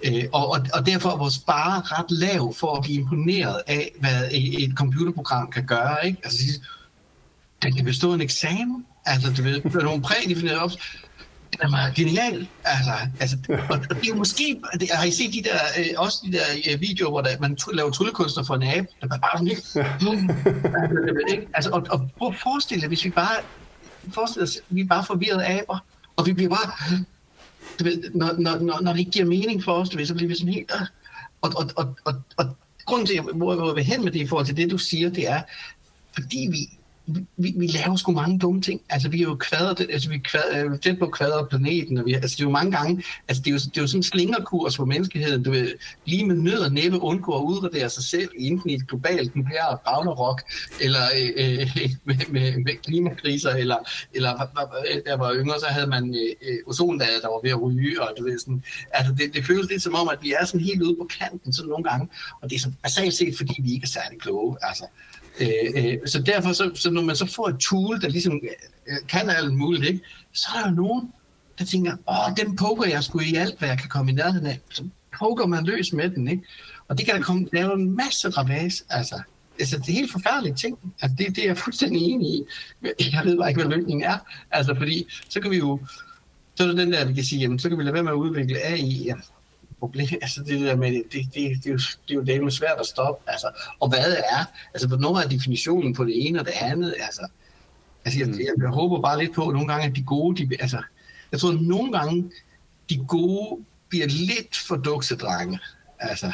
øh, 0.05 0.25
og, 0.33 0.49
og, 0.51 0.61
og 0.75 0.87
derfor 0.87 1.11
er 1.11 1.17
vores 1.17 1.39
bare 1.39 1.81
ret 1.85 2.11
lav 2.11 2.55
for 2.55 2.77
at 2.77 2.83
blive 2.83 3.01
imponeret 3.01 3.63
af, 3.67 3.91
hvad 4.01 4.29
et, 4.31 4.65
et 4.65 4.73
computerprogram 4.75 5.51
kan 5.51 5.67
gøre. 5.67 6.07
Ikke? 6.07 6.19
Altså, 6.25 6.61
den 7.63 7.73
kan 7.73 7.85
bestå 7.85 8.15
en 8.15 8.21
eksamen. 8.21 8.87
Altså, 9.07 9.33
du 9.37 9.43
ved, 9.43 9.61
der 9.61 9.79
er 9.79 9.85
nogle 9.85 10.03
prædefinerede 10.03 10.61
op. 10.61 10.71
Det 11.53 11.61
er 11.61 11.69
meget 11.69 11.95
genial. 11.95 12.49
Altså, 12.65 12.93
altså, 13.21 13.37
og, 13.71 13.81
det 14.03 14.11
er 14.11 14.15
måske... 14.15 14.61
Det, 14.81 14.91
har 14.91 15.05
I 15.05 15.11
set 15.11 15.33
de 15.33 15.43
der, 15.43 15.59
øh, 15.79 15.87
også 15.97 16.19
de 16.27 16.33
der 16.33 16.45
øh, 16.71 16.81
videoer, 16.81 17.11
hvor 17.11 17.21
der, 17.21 17.41
man 17.41 17.59
laver 17.73 17.91
tryllekunster 17.91 18.43
for 18.45 18.55
en 18.55 18.63
abe? 18.63 18.87
Der 19.01 19.15
er 19.15 19.19
bare 19.19 19.39
sådan 19.39 19.47
lidt... 19.47 19.77
altså, 21.57 21.71
og, 21.71 21.87
og 21.91 22.11
prøv 22.19 22.29
at 22.29 22.35
forestille 22.43 22.81
dig, 22.81 22.89
hvis 22.89 23.05
vi 23.05 23.11
bare 23.11 23.37
forestil 24.15 24.43
os, 24.43 24.59
vi 24.69 24.81
er 24.81 24.87
bare 24.87 25.05
forvirrede 25.05 25.47
aber, 25.47 25.79
og 26.17 26.27
vi 26.27 26.33
bliver 26.33 26.51
bare, 26.51 26.73
du 27.79 27.85
ved, 27.85 28.11
når, 28.15 28.33
når, 28.39 28.59
når, 28.59 28.81
når 28.81 28.93
det 28.93 28.99
ikke 28.99 29.11
giver 29.11 29.27
mening 29.27 29.65
for 29.65 29.73
os, 29.73 29.89
du 29.89 29.97
ved, 29.97 30.07
så 30.07 30.15
bliver 30.15 30.29
vi 30.29 30.35
sådan 30.35 30.55
helt, 30.55 30.73
og, 31.41 31.53
og, 31.57 31.71
og, 31.77 31.97
og, 32.05 32.15
og 32.37 32.57
grunden 32.85 33.07
til, 33.07 33.21
hvor 33.21 33.67
jeg 33.67 33.77
vil 33.77 33.85
hen 33.85 34.05
med 34.05 34.13
det 34.13 34.21
i 34.21 34.27
forhold 34.27 34.47
til 34.47 34.57
det, 34.57 34.71
du 34.71 34.79
siger, 34.79 35.11
det 35.11 35.29
er, 35.29 35.43
fordi 36.15 36.49
vi 36.51 36.78
vi, 37.37 37.55
vi 37.57 37.66
laver 37.66 37.97
sgu 37.97 38.12
mange 38.12 38.38
dumme 38.38 38.61
ting. 38.61 38.81
Altså, 38.90 39.09
vi 39.09 39.18
er 39.18 39.23
jo 39.23 39.35
kvadret, 39.35 39.81
altså, 39.90 40.09
vi 40.09 40.23
er 40.35 40.77
tæt 40.77 40.99
på 40.99 41.07
kvadret 41.07 41.49
planeten, 41.49 41.99
og 41.99 42.07
vi, 42.07 42.14
altså, 42.14 42.37
det 42.37 42.40
er 42.40 42.47
jo 42.47 42.51
mange 42.51 42.73
gange, 42.73 43.05
altså, 43.29 43.42
det 43.42 43.51
er 43.51 43.53
jo, 43.53 43.59
det 43.59 43.77
er 43.77 43.81
jo 43.81 43.87
sådan 43.87 43.99
en 43.99 44.03
slingerkurs 44.03 44.77
for 44.77 44.85
menneskeheden, 44.85 45.42
du 45.42 45.51
ved, 45.51 45.73
lige 46.05 46.27
med 46.27 46.37
nød 46.37 46.59
og 46.59 46.73
næppe 46.73 47.01
undgå 47.01 47.33
at 47.33 47.42
udradere 47.42 47.90
sig 47.90 48.05
selv, 48.05 48.29
enten 48.38 48.71
i 48.71 48.75
et 48.75 48.88
globalt 48.88 49.33
her 49.35 49.64
ragnarok, 49.87 50.42
eller 50.81 51.01
øh, 51.18 51.31
øh, 51.37 51.90
med, 52.05 52.16
med, 52.29 52.64
med 52.64 52.83
klimakriser, 52.83 53.51
eller, 53.51 53.77
eller 54.12 54.37
da 55.07 55.11
jeg 55.11 55.18
var 55.18 55.35
yngre, 55.35 55.61
så 55.61 55.66
havde 55.66 55.87
man 55.87 56.14
øh, 56.14 56.51
øh 56.51 56.59
ozonlaget, 56.66 57.23
der 57.23 57.29
var 57.29 57.40
ved 57.42 57.51
at 57.51 57.62
ryge, 57.62 58.03
og 58.03 58.14
du 58.18 58.25
ved, 58.25 58.38
sådan, 58.38 58.62
altså, 58.90 59.14
det, 59.18 59.35
det 59.35 59.47
føles 59.47 59.71
lidt 59.71 59.83
som 59.83 59.94
om, 59.94 60.09
at 60.09 60.18
vi 60.23 60.33
er 60.40 60.44
sådan 60.44 60.61
helt 60.61 60.83
ude 60.83 60.97
på 60.97 61.09
kanten, 61.18 61.53
sådan 61.53 61.68
nogle 61.68 61.85
gange, 61.85 62.09
og 62.42 62.51
det 62.51 62.57
er 62.57 62.61
så 62.61 62.71
basalt 62.83 63.14
set, 63.14 63.37
fordi 63.37 63.55
vi 63.62 63.73
ikke 63.73 63.85
er 63.85 63.88
særlig 63.88 64.21
kloge, 64.21 64.57
altså, 64.62 64.85
Øh, 65.40 65.85
øh, 65.85 65.98
så 66.07 66.22
derfor, 66.22 66.53
så, 66.53 66.70
så 66.74 66.90
når 66.90 67.03
man 67.03 67.16
så 67.16 67.27
får 67.27 67.48
et 67.48 67.59
tool, 67.59 68.01
der 68.01 68.09
ligesom 68.09 68.40
øh, 68.42 68.51
øh 68.87 68.96
kan 69.09 69.31
alt 69.31 69.55
muligt, 69.55 69.85
ikke, 69.85 70.01
så 70.33 70.48
er 70.57 70.62
der 70.62 70.70
jo 70.70 70.74
nogen, 70.74 71.12
der 71.59 71.64
tænker, 71.64 71.92
åh, 72.09 72.37
den 72.37 72.57
poker 72.57 72.88
jeg 72.88 73.05
skulle 73.05 73.27
i 73.27 73.35
alt, 73.35 73.59
hvad 73.59 73.68
jeg 73.68 73.79
kan 73.79 73.88
komme 73.88 74.11
i 74.11 74.14
nærheden 74.14 74.46
af. 74.46 74.61
Så 74.70 74.85
poker 75.18 75.46
man 75.46 75.64
løs 75.64 75.92
med 75.92 76.11
den, 76.11 76.29
ikke? 76.29 76.42
Og 76.88 76.98
det 76.98 77.07
kan 77.07 77.14
der 77.14 77.22
komme, 77.22 77.48
lave 77.53 77.72
en 77.74 77.96
masse 77.96 78.29
ravage, 78.29 78.85
altså. 78.90 79.20
Altså, 79.61 79.79
det 79.79 79.88
er 79.88 79.92
helt 79.92 80.12
forfærdelige 80.12 80.55
ting. 80.55 80.79
Altså, 81.03 81.16
det, 81.18 81.37
det 81.37 81.44
er 81.44 81.48
jeg 81.48 81.59
fuldstændig 81.59 82.03
enig 82.03 82.29
i. 82.29 82.42
Jeg 82.83 83.22
ved 83.24 83.38
bare 83.38 83.48
ikke, 83.48 83.62
hvad 83.62 83.77
løsningen 83.77 84.05
er. 84.05 84.18
Altså, 84.51 84.74
fordi 84.74 85.07
så 85.29 85.40
kan 85.40 85.51
vi 85.51 85.57
jo, 85.57 85.81
så 86.55 86.62
er 86.62 86.66
det 86.66 86.77
den 86.77 86.92
der, 86.92 87.05
vi 87.05 87.14
kan 87.14 87.24
sige, 87.24 87.40
jamen, 87.40 87.59
så 87.59 87.68
kan 87.68 87.79
vi 87.79 87.83
lade 87.83 87.94
være 87.94 88.03
med 88.03 88.12
at 88.12 88.16
udvikle 88.16 88.66
AI. 88.66 89.05
Ja, 89.05 89.14
problem. 89.79 90.07
Altså 90.23 90.43
det 90.43 90.61
der 90.61 90.77
med, 90.77 90.93
det, 90.93 91.05
det, 91.12 91.25
det, 91.35 91.64
det, 91.64 91.67
er 91.67 91.71
jo, 91.71 91.79
det 91.79 92.11
er 92.11 92.14
jo 92.14 92.23
det 92.23 92.37
er 92.37 92.51
svært 92.51 92.77
at 92.81 92.87
stoppe. 92.87 93.31
Altså, 93.31 93.47
og 93.81 93.88
hvad 93.88 94.12
er, 94.12 94.45
altså 94.75 94.88
hvornår 94.88 95.19
er 95.19 95.29
definitionen 95.29 95.95
på 95.95 96.05
det 96.05 96.27
ene 96.27 96.41
og 96.41 96.47
det 96.47 96.55
andet? 96.61 96.95
Altså, 97.01 97.29
altså 98.05 98.19
jeg, 98.19 98.29
jeg, 98.29 98.53
jeg 98.59 98.69
håber 98.69 99.01
bare 99.01 99.19
lidt 99.19 99.35
på, 99.35 99.49
at 99.49 99.53
nogle 99.53 99.69
gange, 99.69 99.87
at 99.87 99.97
de 99.97 100.03
gode, 100.03 100.47
de, 100.47 100.57
altså, 100.61 100.83
jeg 101.33 101.41
tror, 101.41 101.51
at 101.51 101.61
nogle 101.61 101.93
gange, 101.93 102.31
de 102.91 103.05
gode 103.09 103.64
bliver 103.88 104.07
lidt 104.07 104.57
for 104.57 104.77
duksedrenge. 104.77 105.59
Altså, 105.99 106.33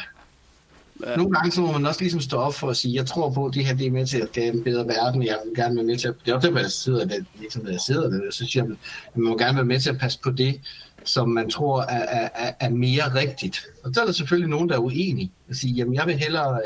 Ja. 1.03 1.15
Nogle 1.15 1.31
gange 1.31 1.51
så 1.51 1.61
må 1.61 1.71
man 1.71 1.85
også 1.85 2.01
ligesom 2.01 2.21
stå 2.21 2.37
op 2.37 2.53
for 2.53 2.69
at 2.69 2.77
sige, 2.77 2.95
jeg 2.95 3.05
tror 3.05 3.29
på, 3.29 3.45
at 3.45 3.53
det 3.53 3.65
her 3.65 3.73
det 3.75 3.87
er 3.87 3.91
med 3.91 4.07
til 4.07 4.17
at 4.17 4.27
skabe 4.27 4.57
en 4.57 4.63
bedre 4.63 4.87
verden, 4.87 5.23
jeg 5.23 5.37
vil 5.45 5.55
gerne 5.55 5.75
være 5.75 5.85
med 5.85 5.97
til 5.97 6.07
at, 6.07 6.13
det 6.25 6.31
er 6.31 6.35
også 6.35 6.47
derfor, 6.47 6.59
jeg 6.59 6.71
sidder 6.71 7.05
der, 7.05 7.19
ligesom 7.39 7.67
jeg 7.67 7.79
sidder 7.79 8.09
der, 8.09 8.31
så 8.31 8.45
siger 8.45 8.63
at 8.63 8.69
man 8.69 8.77
må 9.15 9.37
gerne 9.37 9.55
være 9.55 9.65
med 9.65 9.79
til 9.79 9.89
at 9.89 9.97
passe 9.97 10.19
på 10.19 10.31
det, 10.31 10.61
som 11.05 11.29
man 11.29 11.49
tror 11.49 11.81
er, 11.81 12.29
er, 12.35 12.51
er 12.59 12.69
mere 12.69 13.13
rigtigt. 13.15 13.65
Og 13.83 13.93
så 13.93 14.01
er 14.01 14.05
der 14.05 14.11
selvfølgelig 14.11 14.49
nogen, 14.49 14.69
der 14.69 14.75
er 14.75 14.79
uenige 14.79 15.31
og 15.49 15.55
siger, 15.55 15.75
jamen 15.75 15.93
jeg 15.93 16.07
vil 16.07 16.17
hellere, 16.17 16.61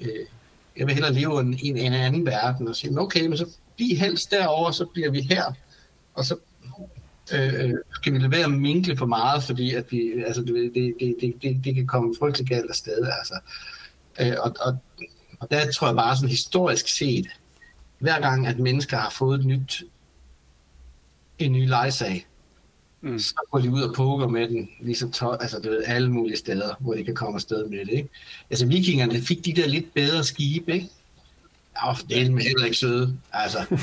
øh, 0.00 0.08
øh, 0.08 0.26
jeg 0.76 0.86
vil 0.86 0.94
hellere 0.94 1.12
leve 1.12 1.56
i 1.62 1.68
en, 1.68 1.76
en 1.76 1.92
anden 1.92 2.26
verden, 2.26 2.68
og 2.68 2.76
sige, 2.76 3.00
okay, 3.00 3.26
men 3.26 3.38
så 3.38 3.46
bliv 3.76 3.96
helst 3.96 4.30
derover, 4.30 4.70
så 4.70 4.86
bliver 4.86 5.10
vi 5.10 5.20
her, 5.20 5.52
og 6.14 6.24
så 6.24 6.36
øh, 7.32 7.54
øh 7.54 7.74
skal 7.94 8.12
vi 8.12 8.18
lade 8.18 8.30
være 8.30 8.44
at 8.44 8.50
minkle 8.50 8.96
for 8.96 9.06
meget, 9.06 9.42
fordi 9.42 9.74
at 9.74 9.92
vi, 9.92 10.22
altså, 10.26 10.42
det, 10.42 10.72
det, 10.74 10.94
det, 11.20 11.34
det, 11.42 11.60
det 11.64 11.74
kan 11.74 11.86
komme 11.86 12.14
frygtelig 12.18 12.48
galt 12.48 12.70
afsted. 12.70 13.08
Altså. 13.18 13.34
Øh, 14.20 14.34
og, 14.38 14.54
og, 14.60 14.78
og 15.40 15.50
der 15.50 15.70
tror 15.72 15.86
jeg 15.86 15.96
bare 15.96 16.16
sådan 16.16 16.28
historisk 16.28 16.88
set, 16.88 17.26
hver 17.98 18.20
gang 18.20 18.46
at 18.46 18.58
mennesker 18.58 18.96
har 18.96 19.10
fået 19.10 19.40
et 19.40 19.46
nyt, 19.46 19.82
en 21.38 21.52
ny 21.52 21.68
lejesag, 21.68 22.26
mm. 23.00 23.18
så 23.18 23.34
går 23.50 23.58
de 23.58 23.70
ud 23.70 23.82
og 23.82 23.94
poker 23.94 24.28
med 24.28 24.48
den, 24.48 24.68
ligesom 24.80 25.12
to, 25.12 25.30
altså 25.30 25.58
du 25.58 25.68
ved, 25.68 25.82
alle 25.86 26.12
mulige 26.12 26.36
steder, 26.36 26.74
hvor 26.80 26.94
de 26.94 27.04
kan 27.04 27.14
komme 27.14 27.34
afsted 27.34 27.68
med 27.68 27.78
det. 27.78 27.92
Ikke? 27.92 28.08
Altså 28.50 28.66
vikingerne 28.66 29.20
fik 29.20 29.44
de 29.44 29.52
der 29.52 29.66
lidt 29.66 29.94
bedre 29.94 30.24
skibe, 30.24 30.74
ikke? 30.74 30.88
Ja, 31.84 31.92
det 32.08 32.18
er 32.18 32.22
heller 32.22 32.64
ikke 32.64 32.76
søde. 32.76 33.16
Altså, 33.32 33.58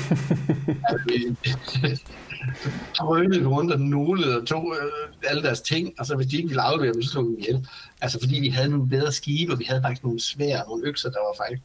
drønede 2.98 3.46
rundt 3.46 3.72
og 3.72 3.80
nulede 3.80 4.40
og 4.40 4.46
tog 4.46 4.76
øh, 4.82 5.30
alle 5.30 5.42
deres 5.42 5.60
ting, 5.60 5.94
og 5.98 6.06
så 6.06 6.16
hvis 6.16 6.26
de 6.26 6.36
ikke 6.36 6.48
ville 6.48 6.62
aflevere 6.62 6.94
dem, 6.94 7.02
så 7.02 7.10
slog 7.10 7.28
vi 7.30 7.36
ihjel. 7.38 7.68
Altså 8.00 8.18
fordi 8.22 8.40
vi 8.40 8.48
havde 8.48 8.68
nogle 8.68 8.88
bedre 8.88 9.12
skibe, 9.12 9.52
og 9.52 9.58
vi 9.58 9.64
havde 9.64 9.82
faktisk 9.82 10.04
nogle 10.04 10.20
svære, 10.20 10.68
nogle 10.68 10.86
økser, 10.86 11.10
der 11.10 11.18
var 11.18 11.34
faktisk, 11.44 11.62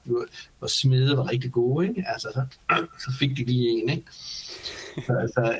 hvor 0.59 0.67
smede 0.67 1.17
var 1.17 1.31
rigtig 1.31 1.51
gode, 1.51 1.87
ikke? 1.87 2.03
Altså 2.07 2.27
så, 2.33 2.45
så 3.03 3.17
fik 3.19 3.37
de 3.37 3.43
lige 3.43 3.69
en, 3.69 3.89
ikke? 3.89 4.03
Så, 5.05 5.13
altså, 5.21 5.57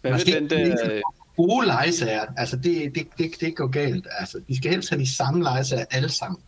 Hvad 0.00 0.12
med 0.12 0.34
den 0.34 0.50
der... 0.50 1.00
Gode 1.36 1.66
legesager, 1.66 2.24
altså 2.36 2.56
det, 2.56 2.94
det, 2.94 3.06
det, 3.18 3.40
det 3.40 3.56
går 3.56 3.66
galt. 3.66 4.06
Altså, 4.18 4.40
de 4.48 4.56
skal 4.56 4.70
helst 4.70 4.90
have 4.90 5.00
de 5.00 5.16
samme 5.16 5.42
legesager 5.42 5.84
alle 5.90 6.08
sammen. 6.08 6.40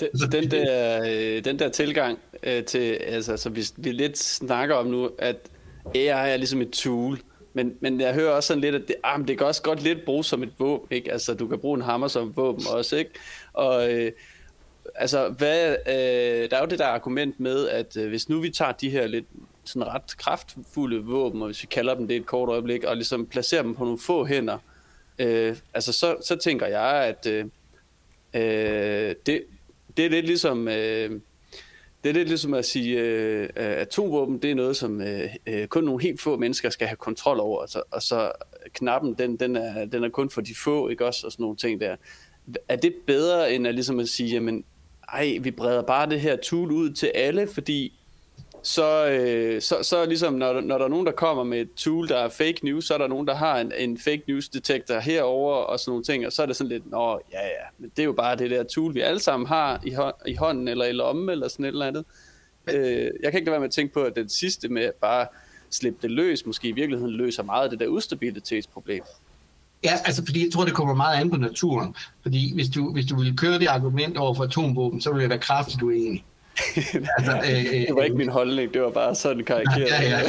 Den, 0.00 0.08
den, 0.32 0.50
der, 0.50 1.00
øh, 1.06 1.44
den 1.44 1.58
der 1.58 1.68
tilgang 1.68 2.18
øh, 2.42 2.64
til, 2.64 2.92
altså, 2.92 3.36
så 3.36 3.50
vi, 3.50 3.64
vi 3.76 3.92
lidt 3.92 4.18
snakker 4.18 4.74
om 4.74 4.86
nu, 4.86 5.10
at 5.18 5.36
AI 5.94 6.06
er 6.06 6.36
ligesom 6.36 6.60
et 6.60 6.70
tool, 6.70 7.18
men, 7.54 7.74
men 7.80 8.00
jeg 8.00 8.14
hører 8.14 8.30
også 8.30 8.46
sådan 8.46 8.60
lidt, 8.60 8.74
at 8.74 8.82
det, 8.88 8.96
ah, 9.04 9.28
det 9.28 9.38
kan 9.38 9.46
også 9.46 9.62
godt 9.62 9.82
lidt 9.82 10.04
bruges 10.04 10.26
som 10.26 10.42
et 10.42 10.52
våben, 10.58 10.86
ikke? 10.90 11.12
Altså, 11.12 11.34
du 11.34 11.48
kan 11.48 11.58
bruge 11.58 11.76
en 11.76 11.82
hammer 11.82 12.08
som 12.08 12.36
våben 12.36 12.64
også, 12.70 12.96
ikke? 12.96 13.10
Og 13.52 13.92
øh, 13.92 14.12
altså, 14.94 15.28
hvad, 15.28 15.76
øh, 15.86 16.50
der 16.50 16.56
er 16.56 16.60
jo 16.60 16.66
det 16.66 16.78
der 16.78 16.86
argument 16.86 17.40
med, 17.40 17.68
at 17.68 17.96
øh, 17.96 18.08
hvis 18.08 18.28
nu 18.28 18.40
vi 18.40 18.50
tager 18.50 18.72
de 18.72 18.90
her 18.90 19.06
lidt 19.06 19.26
sådan 19.68 19.86
ret 19.86 20.16
kraftfulde 20.16 21.04
våben, 21.04 21.42
og 21.42 21.46
hvis 21.46 21.62
vi 21.62 21.66
kalder 21.70 21.94
dem 21.94 22.08
det 22.08 22.16
et 22.16 22.26
kort 22.26 22.48
øjeblik, 22.48 22.84
og 22.84 22.96
ligesom 22.96 23.26
placerer 23.26 23.62
dem 23.62 23.74
på 23.74 23.84
nogle 23.84 23.98
få 23.98 24.24
hænder, 24.24 24.58
øh, 25.18 25.56
altså 25.74 25.92
så, 25.92 26.16
så 26.24 26.36
tænker 26.36 26.66
jeg, 26.66 27.04
at 27.04 27.26
øh, 27.26 27.44
øh 28.34 29.14
det, 29.26 29.42
det 29.96 30.06
er 30.06 30.10
lidt 30.10 30.26
ligesom... 30.26 30.68
Øh, 30.68 31.20
det 32.04 32.10
er 32.10 32.14
lidt 32.14 32.28
ligesom 32.28 32.54
at 32.54 32.64
sige, 32.64 33.00
øh, 33.00 33.48
atomvåben, 33.56 34.38
det 34.38 34.50
er 34.50 34.54
noget, 34.54 34.76
som 34.76 35.00
øh, 35.00 35.34
øh, 35.46 35.66
kun 35.66 35.84
nogle 35.84 36.02
helt 36.02 36.20
få 36.20 36.36
mennesker 36.36 36.70
skal 36.70 36.86
have 36.86 36.96
kontrol 36.96 37.40
over, 37.40 37.62
og 37.62 37.68
så, 37.68 37.82
og 37.90 38.02
så 38.02 38.32
knappen, 38.72 39.14
den, 39.14 39.36
den, 39.36 39.56
er, 39.56 39.84
den 39.84 40.04
er 40.04 40.08
kun 40.08 40.30
for 40.30 40.40
de 40.40 40.54
få, 40.54 40.88
ikke 40.88 41.06
også, 41.06 41.26
og 41.26 41.32
sådan 41.32 41.42
nogle 41.42 41.56
ting 41.56 41.80
der. 41.80 41.96
Er 42.68 42.76
det 42.76 42.94
bedre, 43.06 43.52
end 43.52 43.66
at, 43.66 43.74
ligesom 43.74 44.00
at 44.00 44.08
sige, 44.08 44.30
jamen, 44.30 44.64
ej, 45.12 45.38
vi 45.40 45.50
breder 45.50 45.82
bare 45.82 46.10
det 46.10 46.20
her 46.20 46.36
tool 46.36 46.72
ud 46.72 46.90
til 46.90 47.06
alle, 47.14 47.46
fordi 47.46 47.97
så, 48.62 49.08
øh, 49.08 49.62
så, 49.62 49.78
så 49.82 50.06
ligesom 50.06 50.34
når, 50.34 50.60
når 50.60 50.78
der 50.78 50.84
er 50.84 50.88
nogen, 50.88 51.06
der 51.06 51.12
kommer 51.12 51.44
med 51.44 51.60
et 51.60 51.74
tool, 51.76 52.08
der 52.08 52.16
er 52.16 52.28
fake 52.28 52.58
news, 52.62 52.84
så 52.84 52.94
er 52.94 52.98
der 52.98 53.06
nogen, 53.06 53.26
der 53.26 53.34
har 53.34 53.60
en, 53.60 53.72
en 53.78 53.98
fake 53.98 54.22
news 54.28 54.48
detektor 54.48 54.98
herover 54.98 55.54
og 55.54 55.80
sådan 55.80 55.90
nogle 55.90 56.04
ting, 56.04 56.26
og 56.26 56.32
så 56.32 56.42
er 56.42 56.46
det 56.46 56.56
sådan 56.56 56.68
lidt, 56.68 56.90
nå 56.90 57.20
ja 57.32 57.46
ja, 57.46 57.64
men 57.78 57.90
det 57.96 58.02
er 58.02 58.04
jo 58.04 58.12
bare 58.12 58.36
det 58.36 58.50
der 58.50 58.62
tool, 58.64 58.94
vi 58.94 59.00
alle 59.00 59.20
sammen 59.20 59.46
har 59.46 59.80
i, 59.84 59.92
hånd, 59.92 60.14
i 60.26 60.34
hånden 60.34 60.68
eller 60.68 60.84
i 60.84 60.92
lommen 60.92 61.28
eller 61.28 61.48
sådan 61.48 61.64
et 61.64 61.68
eller 61.68 61.86
andet. 61.86 62.04
Øh, 62.74 63.10
jeg 63.22 63.32
kan 63.32 63.38
ikke 63.38 63.44
lade 63.44 63.50
være 63.50 63.60
med 63.60 63.68
at 63.68 63.74
tænke 63.74 63.94
på, 63.94 64.02
at 64.02 64.16
den 64.16 64.28
sidste 64.28 64.68
med 64.68 64.90
bare 65.00 65.26
slippe 65.70 65.98
det 66.02 66.10
løs, 66.10 66.46
måske 66.46 66.68
i 66.68 66.72
virkeligheden 66.72 67.14
løser 67.14 67.42
meget 67.42 67.64
af 67.64 67.70
det 67.70 67.80
der 67.80 67.86
ustabilitetsproblem. 67.86 69.02
Ja, 69.84 69.92
altså 70.04 70.24
fordi 70.26 70.44
jeg 70.44 70.52
tror, 70.52 70.64
det 70.64 70.74
kommer 70.74 70.94
meget 70.94 71.20
an 71.20 71.30
på 71.30 71.36
naturen. 71.36 71.94
Fordi 72.22 72.54
hvis 72.54 72.68
du, 72.68 72.92
hvis 72.92 73.06
du 73.06 73.20
vil 73.20 73.36
køre 73.36 73.58
det 73.58 73.66
argument 73.66 74.16
over 74.16 74.34
for 74.34 74.44
atomvåben, 74.44 75.00
så 75.00 75.12
vil 75.12 75.20
jeg 75.20 75.30
være 75.30 75.38
kraftigt 75.38 75.82
uenig 75.82 76.24
altså, 77.18 77.40
øh, 77.50 77.64
det 77.64 77.94
var 77.94 78.02
ikke 78.02 78.16
min 78.16 78.28
holdning, 78.28 78.74
det 78.74 78.82
var 78.82 78.90
bare 78.90 79.14
sådan 79.14 79.44
karikeret. 79.44 79.88
Ja, 79.88 80.02
ja. 80.02 80.20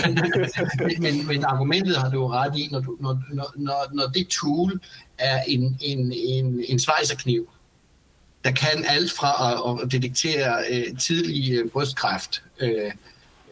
men, 1.00 1.28
men 1.28 1.44
argumentet 1.44 1.98
har 1.98 2.10
du 2.10 2.28
ret 2.28 2.58
i, 2.58 2.68
når, 2.72 2.80
du, 2.80 2.98
når, 3.00 3.22
når, 3.56 3.90
når 3.94 4.08
det 4.14 4.28
tool 4.28 4.80
er 5.18 5.42
en, 5.48 5.78
en, 5.82 6.14
en, 6.16 6.64
en 6.68 6.80
svejserkniv, 6.80 7.50
der 8.44 8.52
kan 8.52 8.86
alt 8.88 9.12
fra 9.12 9.32
at, 9.72 9.84
at 9.84 9.92
detektere 9.92 10.64
øh, 10.72 10.98
tidlig 10.98 11.54
øh, 11.54 11.70
brystkræft 11.70 12.44
øh, 12.60 12.92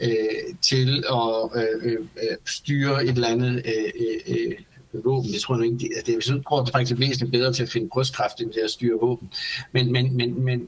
øh, 0.02 0.56
til 0.62 1.04
at 1.12 1.63
øh, 1.63 1.94
øh, 1.94 2.38
styre 2.46 3.04
et 3.04 3.10
eller 3.10 3.28
andet 3.28 3.66
øh, 3.66 4.38
øh, 4.38 5.04
våben. 5.06 5.34
Jeg 5.34 5.42
tror 5.42 5.62
ikke, 5.62 5.78
det, 5.78 5.90
det, 6.06 6.13
jeg 6.13 6.44
tror, 6.48 6.60
det 6.60 6.68
er 6.68 6.72
faktisk 6.72 7.00
væsentligt 7.00 7.32
bedre 7.32 7.54
til 7.54 7.63
at 7.63 7.70
finde 7.70 7.90
brystkræft, 7.90 8.42
end 8.42 8.54
til 8.54 8.62
at 8.63 8.70
styre 8.70 9.00
våben. 9.02 9.30
Men, 9.72 9.92
men, 9.92 10.18
men, 10.18 10.44
men, 10.44 10.68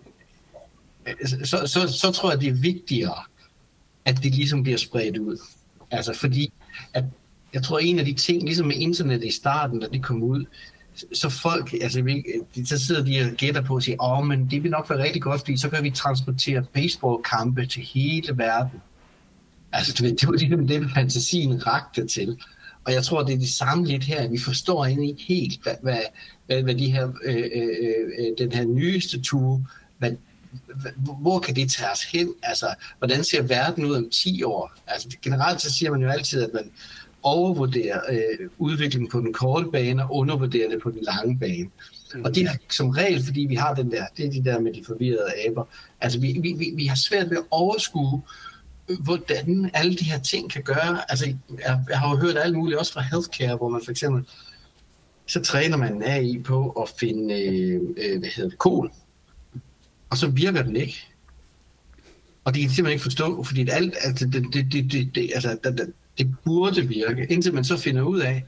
så, 1.44 1.68
så, 1.68 1.88
så 1.88 2.12
tror 2.12 2.32
jeg, 2.32 2.42
det 2.42 2.50
er 2.50 2.54
vigtigere, 2.54 3.24
at 4.06 4.24
det 4.24 4.36
ligesom 4.36 4.64
bliver 4.64 4.78
spredt 4.78 5.18
ud. 5.18 5.38
Altså 5.92 6.14
fordi, 6.14 6.54
at 6.94 7.04
jeg 7.54 7.64
tror, 7.64 7.80
en 7.80 8.00
af 8.00 8.06
de 8.06 8.14
ting, 8.14 8.44
ligesom 8.44 8.68
med 8.68 8.76
internet 8.76 9.24
i 9.24 9.32
starten, 9.32 9.80
da 9.80 9.88
det 9.88 10.04
kom 10.04 10.24
ud, 10.24 10.46
så 11.14 11.30
folk, 11.30 11.74
altså 11.82 12.02
vi, 12.02 12.24
så 12.66 12.78
sidder 12.86 13.04
de 13.04 13.22
og 13.22 13.38
gætter 13.38 13.62
på 13.62 13.76
og 13.76 13.84
siger, 13.84 14.04
åh, 14.04 14.26
men 14.26 14.48
det 14.52 14.64
vil 14.64 14.72
nok 14.72 14.90
være 14.90 15.04
rigtig 15.04 15.22
godt, 15.22 15.42
fordi 15.42 15.58
så 15.58 15.70
kan 15.70 15.84
vi 15.84 15.90
transportere 15.90 16.66
baseballkampe 16.74 17.66
til 17.66 17.84
hele 17.84 18.38
verden. 18.38 18.82
Altså, 19.72 19.96
du 20.00 20.04
ved, 20.04 20.16
det 20.16 20.28
var 20.28 20.34
ligesom 20.34 20.68
det, 20.68 20.92
fantasien 20.96 21.68
rakte 21.68 22.08
til. 22.08 22.38
Og 22.86 22.94
jeg 22.94 23.04
tror, 23.04 23.24
det 23.24 23.34
er 23.34 23.40
det 23.40 23.50
samme 23.50 23.86
lidt 23.86 24.04
her. 24.04 24.30
Vi 24.30 24.38
forstår 24.38 24.86
egentlig 24.86 25.10
ikke 25.10 25.24
helt, 25.24 25.64
hvad, 25.64 25.76
hvad, 25.82 26.00
hvad, 26.46 26.64
hvad 26.64 26.76
de 26.76 26.92
her, 26.92 27.12
øh, 27.26 27.36
øh, 27.36 27.44
øh, 27.56 28.10
øh 28.20 28.38
den 28.38 28.52
her 28.52 28.66
nyeste 28.66 29.22
tur, 29.22 29.62
hvor 31.22 31.40
kan 31.40 31.56
det 31.56 31.72
tage 31.72 31.92
os 31.92 32.04
hen? 32.04 32.34
Altså, 32.44 32.68
hvordan 32.98 33.24
ser 33.24 33.42
verden 33.42 33.86
ud 33.86 33.96
om 33.96 34.10
10 34.10 34.44
år? 34.44 34.72
Altså, 34.88 35.18
generelt 35.22 35.62
så 35.62 35.74
siger 35.74 35.92
man 35.92 36.02
jo 36.02 36.10
altid, 36.10 36.44
at 36.44 36.50
man 36.54 36.72
overvurderer 37.24 38.02
øh, 38.10 38.50
udviklingen 38.58 39.10
på 39.10 39.20
den 39.20 39.34
korte 39.34 39.72
bane 39.72 40.04
og 40.04 40.16
undervurderer 40.16 40.70
det 40.70 40.82
på 40.82 40.92
den 40.92 41.02
lange 41.02 41.40
bane. 41.40 41.70
Mm. 42.16 42.24
Og 42.26 42.36
det 42.36 42.44
er 42.44 42.52
som 42.70 42.90
regel, 42.90 43.24
fordi 43.26 43.42
vi 43.42 43.56
har 43.56 43.74
den 43.74 43.92
der, 43.92 44.06
det 44.18 44.26
er 44.26 44.32
de 44.32 44.44
der 44.44 44.60
med 44.60 44.74
de 44.74 44.84
forvirrede 44.86 45.34
aber. 45.48 45.64
Altså, 46.02 46.20
vi, 46.20 46.38
vi, 46.42 46.54
vi, 46.54 46.72
vi 46.76 46.86
har 46.86 46.96
svært 46.96 47.30
ved 47.30 47.38
at 47.38 47.44
overskue, 47.52 48.22
hvordan 49.00 49.72
alle 49.74 49.96
de 49.96 50.04
her 50.06 50.20
ting 50.20 50.52
kan 50.52 50.64
gøre. 50.64 51.12
Altså, 51.12 51.26
jeg, 51.60 51.80
jeg 51.90 52.00
har 52.00 52.10
jo 52.10 52.18
hørt 52.18 52.38
alt 52.38 52.58
muligt, 52.58 52.80
også 52.80 52.94
fra 52.94 53.02
healthcare, 53.02 53.58
hvor 53.58 53.70
man 53.70 53.82
for 53.84 53.92
eksempel, 53.92 54.26
så 55.28 55.42
træner 55.42 55.78
man 55.78 56.04
AI 56.04 56.42
på 56.44 56.70
at 56.70 56.90
finde, 57.00 57.42
øh, 57.44 57.82
øh, 57.98 58.20
hvad 58.20 58.30
hedder 58.30 58.50
det, 58.50 58.60
kol 58.60 58.92
og 60.10 60.18
så 60.18 60.28
virker 60.28 60.64
den 60.64 60.76
ikke. 60.76 61.08
Og 62.44 62.54
det 62.54 62.62
kan 62.62 62.70
de 62.70 62.76
simpelthen 62.76 62.94
ikke 62.94 63.04
forstå, 63.04 63.44
fordi 63.44 63.64
det, 63.64 63.74
alt, 63.74 63.94
altså, 64.02 64.26
det, 64.26 64.46
det, 64.54 64.74
det, 64.74 64.92
det, 64.92 65.16
det, 65.16 65.32
altså, 65.36 65.58
det, 65.64 65.94
det, 66.18 66.36
burde 66.46 66.88
virke, 66.88 67.28
indtil 67.30 67.54
man 67.54 67.64
så 67.64 67.78
finder 67.78 68.02
ud 68.02 68.20
af, 68.20 68.46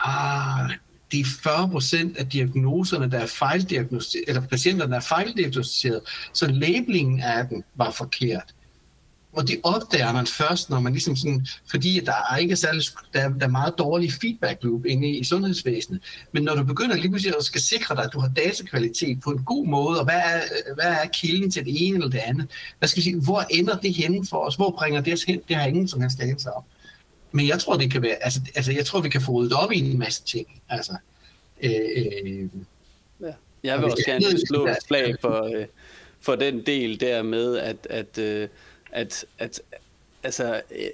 ah, 0.00 0.70
de 1.12 1.24
40 1.42 1.68
procent 1.70 2.16
af 2.16 2.28
diagnoserne, 2.28 3.10
der 3.10 3.18
er 3.18 3.26
fejldiagnostiseret, 3.26 4.24
eller 4.28 4.40
patienterne, 4.40 4.90
der 4.90 4.96
er 4.96 5.02
fejldiagnostiseret, 5.02 6.00
så 6.32 6.46
labelingen 6.46 7.20
af 7.20 7.48
den 7.48 7.64
var 7.74 7.90
forkert. 7.90 8.54
Og 9.38 9.48
det 9.48 9.60
opdager 9.62 10.12
man 10.12 10.26
først, 10.26 10.70
når 10.70 10.80
man 10.80 10.92
ligesom 10.92 11.16
sådan, 11.16 11.46
fordi 11.70 12.00
der 12.06 12.12
er 12.30 12.36
ikke 12.36 12.56
særlig, 12.56 12.82
der 13.12 13.20
er, 13.20 13.28
der 13.28 13.46
er 13.46 13.50
meget 13.50 13.74
dårlig 13.78 14.12
feedback 14.12 14.64
loop 14.64 14.86
inde 14.86 15.08
i, 15.08 15.18
i 15.18 15.24
sundhedsvæsenet. 15.24 16.02
Men 16.32 16.42
når 16.42 16.54
du 16.54 16.64
begynder 16.64 16.96
lige 16.96 17.08
pludselig 17.08 17.34
at 17.38 17.44
skal 17.44 17.60
sikre 17.60 17.96
dig, 17.96 18.04
at 18.04 18.10
du 18.12 18.20
har 18.20 18.28
datakvalitet 18.28 19.20
på 19.20 19.30
en 19.30 19.44
god 19.44 19.66
måde, 19.66 19.98
og 19.98 20.04
hvad 20.04 20.14
er, 20.14 20.40
hvad 20.74 20.84
er 20.84 21.08
kilden 21.12 21.50
til 21.50 21.64
det 21.64 21.86
ene 21.86 21.94
eller 21.94 22.08
det 22.10 22.18
andet? 22.18 22.50
Hvad 22.78 22.88
skal 22.88 23.00
jeg 23.00 23.04
sige, 23.04 23.20
hvor 23.20 23.40
ender 23.50 23.78
det 23.78 23.94
henne 23.94 24.26
for 24.30 24.36
os? 24.36 24.56
Hvor 24.56 24.70
bringer 24.70 25.00
det 25.00 25.12
os 25.12 25.22
hen? 25.22 25.40
Det 25.48 25.56
har 25.56 25.66
ingen 25.66 25.88
som 25.88 26.00
helst 26.00 26.18
data 26.18 26.50
om. 26.50 26.62
Men 27.32 27.48
jeg 27.48 27.58
tror, 27.58 27.76
det 27.76 27.90
kan 27.90 28.02
være, 28.02 28.16
altså, 28.24 28.40
altså 28.54 28.72
jeg 28.72 28.86
tror, 28.86 29.00
vi 29.00 29.08
kan 29.08 29.20
få 29.20 29.32
ryddet 29.32 29.52
op 29.52 29.72
i 29.72 29.78
en 29.78 29.98
masse 29.98 30.24
ting. 30.24 30.62
Altså, 30.68 30.92
øh, 31.62 31.70
øh, 32.24 32.48
ja. 33.20 33.32
Jeg 33.62 33.78
vil 33.78 33.84
også 33.84 34.04
gerne 34.06 34.46
slå 34.48 34.66
et 34.66 34.76
slag 34.86 35.14
for, 35.20 35.42
øh, 35.56 35.66
for 36.20 36.34
den 36.34 36.66
del 36.66 37.00
der 37.00 37.22
med, 37.22 37.56
at, 37.56 37.86
at 37.90 38.18
øh, 38.18 38.48
at, 38.92 39.24
at 39.38 39.60
altså, 40.22 40.60
øh, 40.70 40.90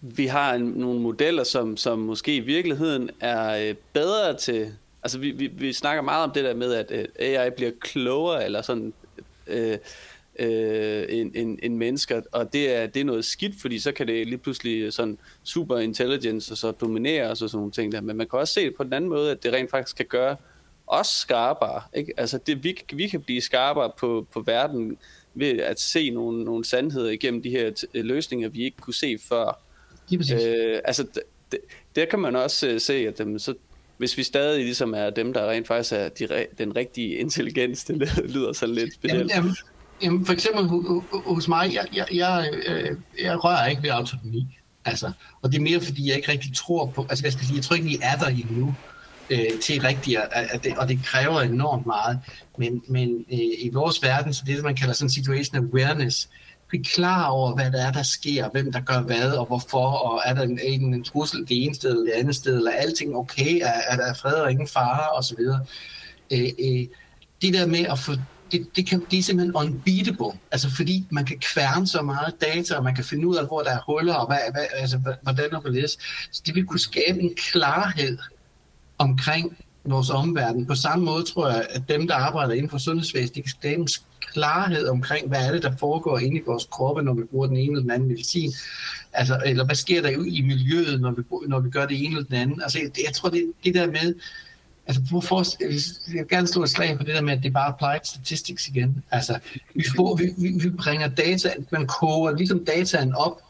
vi 0.00 0.26
har 0.26 0.54
en, 0.54 0.62
nogle 0.62 1.00
modeller, 1.00 1.44
som, 1.44 1.76
som 1.76 1.98
måske 1.98 2.36
i 2.36 2.40
virkeligheden 2.40 3.10
er 3.20 3.68
øh, 3.68 3.74
bedre 3.92 4.36
til... 4.36 4.72
Altså, 5.02 5.18
vi, 5.18 5.30
vi, 5.30 5.46
vi 5.46 5.72
snakker 5.72 6.02
meget 6.02 6.24
om 6.24 6.30
det 6.30 6.44
der 6.44 6.54
med, 6.54 6.74
at 6.74 6.90
øh, 6.90 7.04
AI 7.18 7.50
bliver 7.50 7.72
klogere, 7.80 8.44
eller 8.44 8.62
sådan... 8.62 8.92
Øh, 9.46 9.78
øh, 10.38 11.04
en, 11.08 11.32
en, 11.34 11.58
en 11.62 11.78
mennesker, 11.78 12.20
og 12.32 12.52
det 12.52 12.74
er, 12.74 12.86
det 12.86 13.00
er 13.00 13.04
noget 13.04 13.24
skidt, 13.24 13.60
fordi 13.60 13.78
så 13.78 13.92
kan 13.92 14.06
det 14.06 14.26
lige 14.26 14.38
pludselig 14.38 14.92
sådan 14.92 15.18
super 15.44 15.78
intelligence 15.78 16.54
og 16.54 16.58
så 16.58 16.70
dominere 16.70 17.30
og 17.30 17.36
sådan 17.36 17.56
nogle 17.56 17.72
ting 17.72 17.92
der, 17.92 18.00
men 18.00 18.16
man 18.16 18.28
kan 18.28 18.38
også 18.38 18.54
se 18.54 18.64
det 18.64 18.74
på 18.76 18.84
den 18.84 18.92
anden 18.92 19.10
måde, 19.10 19.30
at 19.30 19.42
det 19.42 19.52
rent 19.52 19.70
faktisk 19.70 19.96
kan 19.96 20.06
gøre 20.06 20.36
os 20.86 21.06
skarpere, 21.06 21.82
ikke? 21.94 22.12
altså 22.16 22.38
det, 22.38 22.64
vi, 22.64 22.78
vi 22.92 23.08
kan 23.08 23.20
blive 23.20 23.40
skarpere 23.40 23.92
på, 23.98 24.26
på 24.32 24.40
verden, 24.40 24.98
ved 25.34 25.58
at 25.58 25.80
se 25.80 26.10
nogle, 26.10 26.44
nogle 26.44 26.64
sandheder 26.64 27.10
igennem 27.10 27.42
de 27.42 27.50
her 27.50 27.72
løsninger, 27.94 28.48
vi 28.48 28.64
ikke 28.64 28.76
kunne 28.76 28.94
se 28.94 29.18
før. 29.28 29.60
Øh, 30.12 30.78
altså, 30.84 31.06
det, 31.52 31.60
der 31.96 32.04
kan 32.04 32.18
man 32.18 32.36
også 32.36 32.70
uh, 32.74 32.80
se, 32.80 32.94
at 32.94 33.18
dem, 33.18 33.38
så, 33.38 33.54
hvis 33.98 34.16
vi 34.16 34.22
stadig 34.22 34.64
ligesom 34.64 34.94
er 34.94 35.10
dem, 35.10 35.32
der 35.32 35.50
rent 35.50 35.66
faktisk 35.66 35.92
er 35.92 36.08
de, 36.08 36.46
den 36.58 36.76
rigtige 36.76 37.16
intelligens, 37.16 37.84
det 37.84 38.24
lyder 38.28 38.52
så 38.52 38.66
lidt 38.66 38.94
specielt. 38.94 39.30
Jamen, 39.30 39.56
jamen, 40.02 40.26
for 40.26 40.32
eksempel 40.32 40.64
hos 41.12 41.48
mig, 41.48 41.74
jeg, 41.74 41.86
jeg, 41.92 42.06
jeg, 42.12 42.48
øh, 42.66 42.96
jeg 43.22 43.44
rører 43.44 43.66
ikke 43.66 43.82
ved 43.82 43.90
autonomi. 43.90 44.58
Altså, 44.84 45.12
og 45.42 45.52
det 45.52 45.58
er 45.58 45.62
mere, 45.62 45.80
fordi 45.80 46.08
jeg 46.08 46.16
ikke 46.16 46.32
rigtig 46.32 46.54
tror 46.56 46.86
på, 46.86 47.06
altså 47.10 47.22
hvad 47.22 47.30
skal 47.30 47.40
jeg 47.40 47.46
sige, 47.46 47.56
jeg 47.56 47.64
tror 47.64 47.76
ikke, 47.76 47.88
vi 47.88 47.98
er 48.02 48.16
der 48.16 48.26
endnu 48.26 48.74
øh, 49.32 49.60
til 49.60 49.80
rigtigt, 49.80 50.20
at 50.32 50.64
det, 50.64 50.78
og 50.78 50.88
det 50.88 51.00
kræver 51.04 51.40
enormt 51.40 51.86
meget. 51.86 52.18
Men, 52.58 52.82
men 52.88 53.24
øh, 53.32 53.38
i 53.38 53.70
vores 53.72 54.02
verden, 54.02 54.34
så 54.34 54.42
det, 54.46 54.62
man 54.62 54.76
kalder 54.76 54.94
sådan 54.94 55.10
situation 55.10 55.56
awareness, 55.56 56.28
blive 56.68 56.84
klar 56.84 57.24
over, 57.24 57.54
hvad 57.54 57.72
der 57.72 57.86
er, 57.86 57.92
der 57.92 58.02
sker, 58.02 58.48
hvem 58.48 58.72
der 58.72 58.80
gør 58.80 59.00
hvad, 59.00 59.32
og 59.32 59.46
hvorfor, 59.46 59.86
og 59.86 60.22
er 60.24 60.34
der 60.34 60.42
en, 60.42 60.60
en, 60.62 60.94
en 60.94 61.04
trussel 61.04 61.40
det 61.40 61.64
ene 61.64 61.74
sted 61.74 61.90
eller 61.90 62.04
det 62.04 62.12
andet 62.12 62.36
sted, 62.36 62.56
eller 62.56 62.70
er 62.70 62.76
alting 62.76 63.16
okay, 63.16 63.60
er, 63.62 63.72
er 63.88 63.96
der 63.96 64.14
fred 64.14 64.34
og 64.34 64.50
ingen 64.50 64.68
fare, 64.68 65.08
osv. 65.08 65.40
Øh, 66.30 66.40
øh, 66.40 66.86
det 67.42 67.54
der 67.54 67.66
med 67.66 67.86
at 67.86 67.98
få 67.98 68.12
det, 68.52 68.66
det, 68.76 68.86
kan, 68.86 69.02
det 69.10 69.18
er 69.18 69.22
simpelthen 69.22 69.54
unbeatable, 69.54 70.40
altså 70.50 70.70
fordi 70.70 71.06
man 71.10 71.24
kan 71.24 71.38
kværne 71.38 71.86
så 71.86 72.02
meget 72.02 72.34
data, 72.40 72.74
og 72.74 72.84
man 72.84 72.94
kan 72.94 73.04
finde 73.04 73.26
ud 73.26 73.36
af, 73.36 73.46
hvor 73.46 73.62
der 73.62 73.70
er 73.70 73.80
huller, 73.86 74.14
og 74.14 74.26
hvad, 74.26 74.38
hvad, 74.52 74.66
altså, 74.74 74.98
hvordan 75.22 75.54
og 75.54 75.60
hvorledes. 75.60 75.98
Så 76.32 76.42
det 76.46 76.54
vil 76.54 76.64
kunne 76.64 76.80
skabe 76.80 77.20
en 77.20 77.34
klarhed 77.36 78.18
omkring 79.02 79.56
vores 79.84 80.10
omverden. 80.10 80.66
På 80.66 80.74
samme 80.74 81.04
måde 81.04 81.24
tror 81.24 81.48
jeg, 81.48 81.66
at 81.70 81.82
dem, 81.88 82.06
der 82.06 82.14
arbejder 82.14 82.54
inden 82.54 82.70
for 82.70 82.78
sundhedsvæsenet, 82.78 83.34
de 83.34 83.42
kan 83.42 83.50
skabe 83.50 83.80
en 83.80 83.88
klarhed 84.32 84.88
omkring, 84.88 85.28
hvad 85.28 85.46
er 85.46 85.52
det, 85.52 85.62
der 85.62 85.76
foregår 85.76 86.18
inde 86.18 86.36
i 86.36 86.42
vores 86.46 86.68
kroppe, 86.70 87.02
når 87.02 87.14
vi 87.14 87.22
bruger 87.22 87.46
den 87.46 87.56
ene 87.56 87.70
eller 87.70 87.82
den 87.82 87.90
anden 87.90 88.08
medicin. 88.08 88.52
Altså, 89.12 89.42
eller 89.44 89.64
hvad 89.64 89.74
sker 89.74 90.02
der 90.02 90.08
i 90.08 90.42
miljøet, 90.42 91.00
når 91.00 91.10
vi, 91.10 91.22
når 91.48 91.60
vi 91.60 91.70
gør 91.70 91.86
det 91.86 92.04
ene 92.04 92.16
eller 92.16 92.28
den 92.28 92.34
anden. 92.34 92.62
Altså, 92.62 92.78
jeg 92.78 93.14
tror, 93.14 93.28
det, 93.28 93.52
det 93.64 93.74
der 93.74 93.86
med, 93.86 94.14
altså, 94.86 95.02
hvorfor, 95.10 95.44
jeg 95.60 95.80
vil 96.12 96.28
gerne 96.28 96.46
slå 96.46 96.62
et 96.62 96.70
slag 96.70 96.98
på 96.98 97.04
det 97.04 97.14
der 97.14 97.22
med, 97.22 97.32
at 97.32 97.42
det 97.42 97.52
bare 97.52 97.68
applied 97.68 98.00
statistics 98.04 98.68
igen. 98.68 99.04
Altså, 99.10 99.38
vi, 99.74 99.84
får, 99.96 100.16
vi, 100.16 100.24
vi, 100.38 100.48
vi 100.62 100.70
bringer 100.70 101.08
data, 101.08 101.52
man 101.70 101.86
koger 101.86 102.36
ligesom 102.36 102.64
dataen 102.64 103.14
op, 103.14 103.40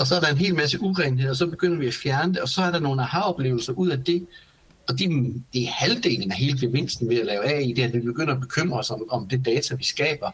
og 0.00 0.06
så 0.06 0.16
er 0.16 0.20
der 0.20 0.28
en 0.28 0.38
hel 0.38 0.54
masse 0.54 0.80
urenhed, 0.80 1.30
og 1.30 1.36
så 1.36 1.46
begynder 1.46 1.78
vi 1.78 1.86
at 1.86 1.94
fjerne 1.94 2.34
det, 2.34 2.40
og 2.40 2.48
så 2.48 2.62
er 2.62 2.70
der 2.70 2.80
nogle 2.80 3.02
aha-oplevelser 3.02 3.72
ud 3.72 3.88
af 3.88 4.04
det, 4.04 4.26
og 4.92 4.98
det, 4.98 5.08
det 5.52 5.62
er 5.62 5.70
halvdelen 5.70 6.30
af 6.30 6.36
hele 6.36 6.60
gevinsten 6.60 7.08
ved 7.08 7.20
at 7.20 7.26
lave 7.26 7.44
AI, 7.44 7.72
det 7.72 7.84
er, 7.84 7.88
at 7.88 7.94
vi 7.94 8.00
begynder 8.00 8.34
at 8.34 8.40
bekymre 8.40 8.78
os 8.78 8.90
om, 8.90 9.02
om 9.10 9.28
det 9.28 9.46
data, 9.46 9.74
vi 9.74 9.84
skaber. 9.84 10.30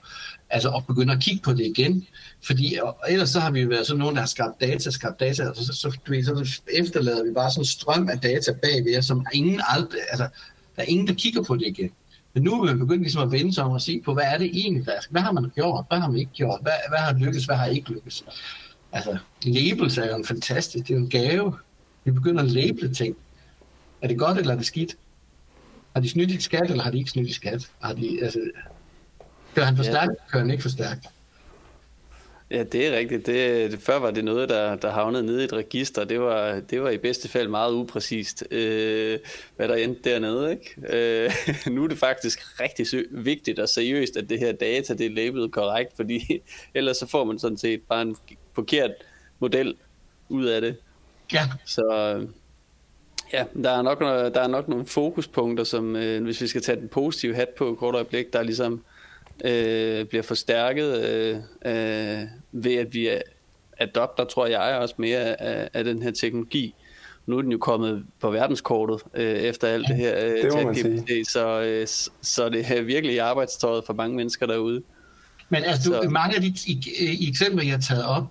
Altså 0.51 0.69
at 0.69 0.87
begynder 0.87 1.15
at 1.15 1.23
kigge 1.23 1.43
på 1.43 1.53
det 1.53 1.67
igen. 1.67 2.07
Fordi 2.47 2.79
og 2.83 2.97
ellers 3.09 3.31
så 3.31 3.41
har 3.41 3.51
vi 3.51 3.61
jo 3.61 3.69
været 3.69 3.87
sådan 3.87 3.99
nogen, 3.99 4.15
der 4.15 4.23
har 4.23 4.27
skabt 4.27 4.61
data, 4.61 4.91
skabt 4.91 5.21
data, 5.21 5.49
og 5.49 5.57
så, 5.57 5.65
så, 5.65 5.73
så, 5.73 5.91
så 6.25 6.61
efterlader 6.73 7.25
vi 7.25 7.35
bare 7.35 7.51
sådan 7.51 7.61
en 7.61 7.67
strøm 7.67 8.09
af 8.09 8.19
data 8.21 8.53
bagved, 8.53 9.03
som 9.03 9.27
ingen 9.33 9.61
aldrig, 9.69 10.01
altså, 10.11 10.29
der 10.77 10.83
er 10.83 10.87
ingen, 10.87 11.07
der 11.07 11.15
kigger 11.15 11.43
på 11.43 11.57
det 11.57 11.67
igen. 11.67 11.91
Men 12.35 12.43
nu 12.43 12.63
er 12.63 12.73
vi 12.73 12.79
begyndt 12.79 13.03
ligesom 13.03 13.23
at 13.23 13.33
vende 13.33 13.55
sig 13.55 13.65
om 13.65 13.73
og 13.73 13.81
se 13.81 14.01
på, 14.05 14.15
hvad 14.15 14.25
er 14.25 14.39
det 14.39 14.51
egentlig, 14.55 14.87
der 14.87 14.93
Hvad 15.11 15.23
har 15.23 15.33
man 15.33 15.51
gjort? 15.55 15.85
Hvad 15.89 15.99
har 15.99 16.09
man 16.09 16.19
ikke 16.19 16.33
gjort? 16.33 16.61
Hvad, 16.63 16.73
hvad 16.89 16.99
har 16.99 17.13
lykkes? 17.13 17.45
Hvad 17.45 17.57
har 17.57 17.67
ikke 17.67 17.91
lykkes? 17.91 18.25
Altså, 18.93 19.19
labels 19.43 19.99
er 19.99 20.11
jo 20.11 20.17
en 20.17 20.25
fantastisk, 20.25 20.87
det 20.89 20.95
er 20.95 20.99
jo 20.99 21.05
en 21.05 21.11
gave. 21.11 21.55
Vi 22.05 22.11
begynder 22.11 22.43
at 22.43 22.51
label 22.51 22.95
ting. 22.95 23.17
Er 24.03 24.09
det 24.09 24.19
godt, 24.19 24.39
eller 24.39 24.53
er 24.53 24.57
det 24.57 24.67
skidt? 24.67 24.97
Har 25.93 26.01
de 26.01 26.09
snydt 26.09 26.31
i 26.31 26.41
skat, 26.41 26.71
eller 26.71 26.83
har 26.83 26.91
de 26.91 26.99
ikke 26.99 27.11
snydt 27.11 27.29
i 27.29 27.33
skat? 27.33 27.71
Har 27.81 27.93
de, 27.93 28.19
altså, 28.23 28.41
kører 29.55 29.67
han 29.67 29.77
for 29.77 29.83
stærkt, 29.83 30.11
ja. 30.11 30.31
kører 30.33 30.43
han 30.43 30.51
ikke 30.51 30.63
for 30.63 30.71
stærkt? 30.71 31.07
Ja, 32.51 32.63
det 32.63 32.87
er 32.87 32.99
rigtigt. 32.99 33.27
Det, 33.27 33.71
det, 33.73 33.81
før 33.81 33.99
var 33.99 34.11
det 34.11 34.25
noget, 34.25 34.49
der, 34.49 34.77
der 34.77 34.91
havnede 34.91 35.27
nede 35.27 35.43
i 35.43 35.45
et 35.45 35.53
register. 35.53 36.05
Det 36.05 36.21
var, 36.21 36.61
det 36.61 36.83
var 36.83 36.91
i 36.91 36.99
bedste 36.99 37.29
fald 37.29 37.49
meget 37.49 37.73
upræcist, 37.73 38.45
øh, 38.51 39.19
hvad 39.57 39.69
der 39.69 39.75
endte 39.75 40.11
dernede. 40.11 40.51
Ikke? 40.51 40.97
Øh, 40.97 41.31
nu 41.75 41.85
er 41.85 41.89
det 41.89 41.99
faktisk 41.99 42.61
rigtig 42.61 42.87
vigtigt 43.11 43.59
og 43.59 43.69
seriøst, 43.69 44.17
at 44.17 44.31
det 44.31 44.39
her 44.39 44.53
data 44.53 44.95
det 44.95 45.07
er 45.07 45.11
labelet 45.11 45.53
korrekt, 45.53 45.97
fordi 45.97 46.41
ellers 46.75 46.97
så 46.97 47.07
får 47.07 47.25
man 47.25 47.39
sådan 47.39 47.59
set 47.59 47.81
bare 47.89 48.03
en 48.03 48.17
forkert 48.53 48.91
model 49.39 49.75
ud 50.29 50.45
af 50.45 50.61
det. 50.61 50.77
Ja. 51.33 51.43
Så 51.65 52.27
Ja, 53.33 53.45
der 53.63 53.71
er 53.71 53.83
nok, 53.83 54.01
der 54.01 54.41
er 54.41 54.49
nok 54.49 54.69
nogle 54.69 54.87
fokuspunkter, 54.87 55.65
som 55.65 55.97
øh, 55.97 56.23
hvis 56.23 56.41
vi 56.41 56.47
skal 56.47 56.63
tage 56.63 56.81
den 56.81 56.89
positive 56.89 57.35
hat 57.35 57.49
på 57.49 57.73
et 57.73 57.79
kort 57.79 57.95
øjeblik, 57.95 58.33
der 58.33 58.43
ligesom 58.43 58.85
øh, 59.45 60.05
bliver 60.05 60.23
forstærket 60.23 61.05
øh, 61.05 61.37
øh, 61.65 62.23
ved, 62.53 62.75
at 62.75 62.95
vi 62.95 63.09
adopter, 63.79 64.25
tror 64.25 64.47
jeg, 64.47 64.79
også 64.81 64.95
mere 64.99 65.41
af, 65.41 65.69
af 65.75 65.85
den 65.85 66.03
her 66.03 66.11
teknologi. 66.11 66.75
Nu 67.27 67.39
er 67.39 67.43
den 67.43 67.53
jo 67.53 67.59
kommet 67.59 68.05
på 68.21 68.31
verdenskortet 68.31 69.03
øh, 69.15 69.37
efter 69.37 69.69
alt 69.69 69.89
det 69.89 69.97
her 69.97 70.15
øh, 70.25 70.77
det 71.09 71.29
så, 71.29 71.61
øh, 71.61 71.87
så 72.23 72.49
det 72.49 72.67
er 72.79 72.83
virkelig 72.83 73.15
i 73.15 73.19
arbejdstøjet 73.19 73.85
for 73.85 73.93
mange 73.93 74.17
mennesker 74.17 74.47
derude. 74.47 74.83
Men 75.49 75.65
altså, 75.65 76.01
du, 76.03 76.11
mange 76.11 76.37
af 76.37 76.43
de 76.43 76.55
eksempler, 77.29 77.65
jeg 77.65 77.73
har 77.73 77.81
taget 77.81 78.05
op, 78.05 78.25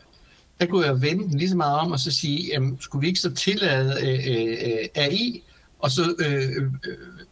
der 0.59 0.65
kunne 0.65 0.85
jeg 0.85 1.01
vende 1.01 1.23
den 1.23 1.37
lige 1.37 1.49
så 1.49 1.55
meget 1.55 1.79
om 1.79 1.91
og 1.91 1.99
så 1.99 2.11
sige, 2.11 2.47
jamen, 2.53 2.77
skulle 2.79 3.01
vi 3.01 3.07
ikke 3.07 3.19
så 3.19 3.33
tillade 3.33 3.95
øh, 4.03 4.19
øh, 4.33 4.87
AI 4.95 5.43
og 5.79 5.91
så 5.91 6.15
øh, 6.19 6.63
øh, 6.63 6.71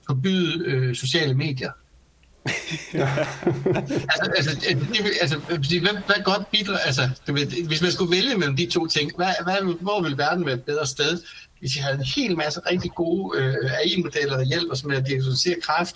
forbyde 0.08 0.66
øh, 0.66 0.96
sociale 0.96 1.34
medier? 1.34 1.72
altså, 4.14 4.32
altså, 4.38 4.56
det, 4.62 5.12
altså, 5.22 5.40
hvad, 5.40 6.06
hvad 6.06 6.24
godt 6.24 6.52
bidrager, 6.52 6.80
altså, 6.80 7.10
du 7.28 7.34
ved, 7.34 7.68
hvis 7.68 7.82
man 7.82 7.92
skulle 7.92 8.12
vælge 8.12 8.38
mellem 8.38 8.56
de 8.56 8.66
to 8.66 8.88
ting, 8.88 9.12
hvad, 9.16 9.34
hvad, 9.44 9.76
hvor 9.82 10.02
ville 10.02 10.18
verden 10.18 10.46
være 10.46 10.56
et 10.56 10.64
bedre 10.64 10.88
sted, 10.88 11.22
hvis 11.60 11.76
vi 11.76 11.80
havde 11.80 11.96
en 11.96 12.04
hel 12.16 12.38
masse 12.38 12.60
rigtig 12.60 12.92
gode 12.92 13.40
øh, 13.40 13.56
AI-modeller, 13.72 14.38
der 14.38 14.46
hjælper 14.46 14.74
os 14.74 14.86
med 14.86 14.98
at 14.98 15.08
diagnostisere 15.08 15.56
kræft, 15.62 15.96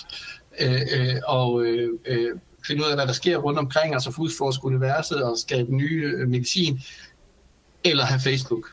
øh, 0.60 0.82
øh, 0.96 1.15
og 1.28 1.63
øh, 1.63 1.89
øh, 2.06 2.30
finde 2.68 2.84
ud 2.84 2.89
af, 2.89 2.96
hvad 2.96 3.08
der 3.08 3.13
sker 3.13 3.38
rundt 3.38 3.60
omkring 3.60 3.96
og 3.96 4.02
udforske 4.18 4.65
universet 4.65 5.24
og 5.24 5.38
skabe 5.38 5.76
nye 5.76 6.13
øh, 6.18 6.28
medicin, 6.28 6.82
eller 7.84 8.06
have 8.06 8.20
Facebook. 8.20 8.72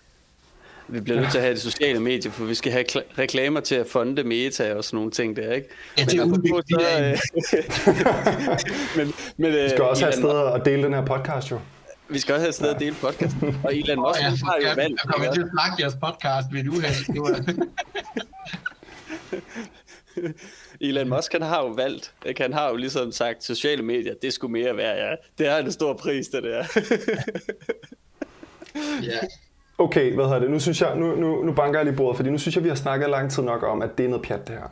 Vi 0.88 1.00
bliver 1.00 1.20
nødt 1.20 1.30
til 1.30 1.38
at 1.38 1.44
have 1.44 1.54
det 1.54 1.62
sociale 1.62 2.00
medier, 2.00 2.32
for 2.32 2.44
vi 2.44 2.54
skal 2.54 2.72
have 2.72 2.84
reklamer 3.18 3.60
til 3.60 3.74
at 3.74 3.86
fonde 3.86 4.24
meta 4.24 4.74
og 4.74 4.84
sådan 4.84 4.96
nogle 4.96 5.10
ting 5.10 5.36
der, 5.36 5.52
ikke? 5.52 5.68
Ja, 5.98 6.04
det 6.04 6.14
er 6.14 6.24
udbygget. 6.24 6.64
Øh, 6.80 7.18
men, 8.96 9.14
men, 9.36 9.52
vi 9.52 9.68
skal 9.68 9.80
øh, 9.80 9.88
også 9.88 10.04
have 10.04 10.08
et 10.08 10.14
sted 10.18 10.52
at 10.54 10.64
dele 10.64 10.82
den 10.82 10.94
her 10.94 11.04
podcast, 11.04 11.50
jo. 11.50 11.60
Vi 12.08 12.18
skal 12.18 12.34
også 12.34 12.42
have 12.42 12.48
et 12.48 12.54
sted 12.54 12.68
at 12.68 12.80
dele 12.80 12.96
podcasten. 13.00 13.56
Og 13.64 13.76
Elon 13.76 13.98
Musk 13.98 14.20
oh, 14.20 14.24
ja, 14.24 14.28
har 14.44 14.58
jo 14.62 14.68
valgt. 14.76 15.00
Jeg 15.04 15.12
kommer 15.12 15.32
til 15.32 15.40
at 15.40 15.48
snakke 15.52 15.82
jeres 15.82 15.94
podcast 15.94 16.46
ved 16.52 16.60
et 16.60 16.68
uheld. 16.68 17.68
Elon 20.88 21.08
Musk 21.08 21.32
han 21.32 21.42
har 21.42 21.62
jo 21.62 21.68
valgt, 21.68 22.12
ikke? 22.26 22.42
han 22.42 22.52
har 22.52 22.68
jo 22.68 22.76
ligesom 22.76 23.12
sagt, 23.12 23.44
sociale 23.44 23.82
medier, 23.82 24.14
det 24.22 24.32
skulle 24.32 24.52
mere 24.52 24.76
være, 24.76 24.94
ja. 25.06 25.14
Det 25.38 25.46
er 25.46 25.56
en 25.56 25.72
stor 25.72 25.94
pris, 25.94 26.28
det 26.28 26.42
der. 26.42 26.64
Ja. 29.02 29.18
Okay, 29.78 30.14
hvad 30.14 30.24
hedder 30.24 30.38
det? 30.38 30.50
Nu, 30.50 30.60
synes 30.60 30.80
jeg, 30.80 30.96
nu, 30.96 31.14
nu, 31.14 31.42
nu 31.42 31.52
banker 31.52 31.78
jeg 31.78 31.86
lige 31.86 31.96
bordet, 31.96 32.16
fordi 32.16 32.30
nu 32.30 32.38
synes 32.38 32.56
jeg, 32.56 32.64
vi 32.64 32.68
har 32.68 32.76
snakket 32.76 33.10
lang 33.10 33.30
tid 33.30 33.42
nok 33.42 33.62
om, 33.62 33.82
at 33.82 33.98
det 33.98 34.04
er 34.04 34.08
noget 34.08 34.26
pjat, 34.26 34.48
det 34.48 34.54
her. 34.54 34.70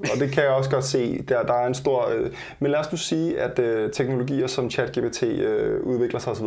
Og 0.00 0.20
det 0.20 0.32
kan 0.32 0.42
jeg 0.42 0.52
også 0.52 0.70
godt 0.70 0.84
se. 0.84 1.22
Der, 1.22 1.42
der 1.42 1.54
er 1.54 1.66
en 1.66 1.74
stor... 1.74 2.08
Øh, 2.08 2.30
men 2.58 2.70
lad 2.70 2.80
os 2.80 2.92
nu 2.92 2.98
sige, 2.98 3.40
at 3.40 3.58
øh, 3.58 3.90
teknologier 3.90 4.46
som 4.46 4.70
ChatGPT 4.70 5.22
øh, 5.22 5.80
udvikler 5.82 6.20
sig 6.20 6.32
osv. 6.32 6.46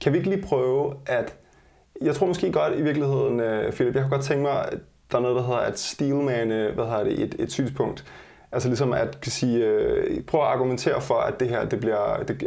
Kan 0.00 0.12
vi 0.12 0.18
ikke 0.18 0.30
lige 0.30 0.42
prøve 0.42 0.94
at... 1.06 1.34
Jeg 2.02 2.14
tror 2.14 2.26
måske 2.26 2.52
godt 2.52 2.78
i 2.78 2.82
virkeligheden, 2.82 3.40
øh, 3.40 3.72
Philip, 3.72 3.94
jeg 3.94 4.02
kunne 4.02 4.16
godt 4.16 4.24
tænke 4.26 4.42
mig, 4.42 4.68
at 4.72 4.78
der 5.12 5.18
er 5.18 5.22
noget, 5.22 5.36
der 5.36 5.42
hedder 5.42 5.58
at 5.58 5.78
steelman, 5.78 6.50
øh, 6.50 6.74
hvad 6.74 6.84
hedder 6.84 7.04
det, 7.04 7.20
et, 7.20 7.36
et 7.38 7.52
synspunkt. 7.52 8.04
Altså 8.54 8.68
ligesom 8.68 8.92
at 8.92 9.20
kan 9.20 9.32
sige, 9.32 9.58
øh, 9.58 10.22
prøv 10.22 10.40
at 10.40 10.46
argumentere 10.46 11.00
for, 11.00 11.14
at 11.14 11.40
det 11.40 11.48
her, 11.48 11.64
det 11.64 11.80
bliver, 11.80 11.98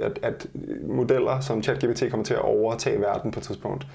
at, 0.01 0.19
at 0.21 0.47
modeller 0.87 1.39
som 1.39 1.63
ChatGPT 1.63 2.03
kommer 2.09 2.25
til 2.25 2.33
at 2.33 2.41
overtage 2.41 3.01
verden 3.01 3.31
på 3.31 3.39
et 3.39 3.45
tidspunkt. 3.45 3.87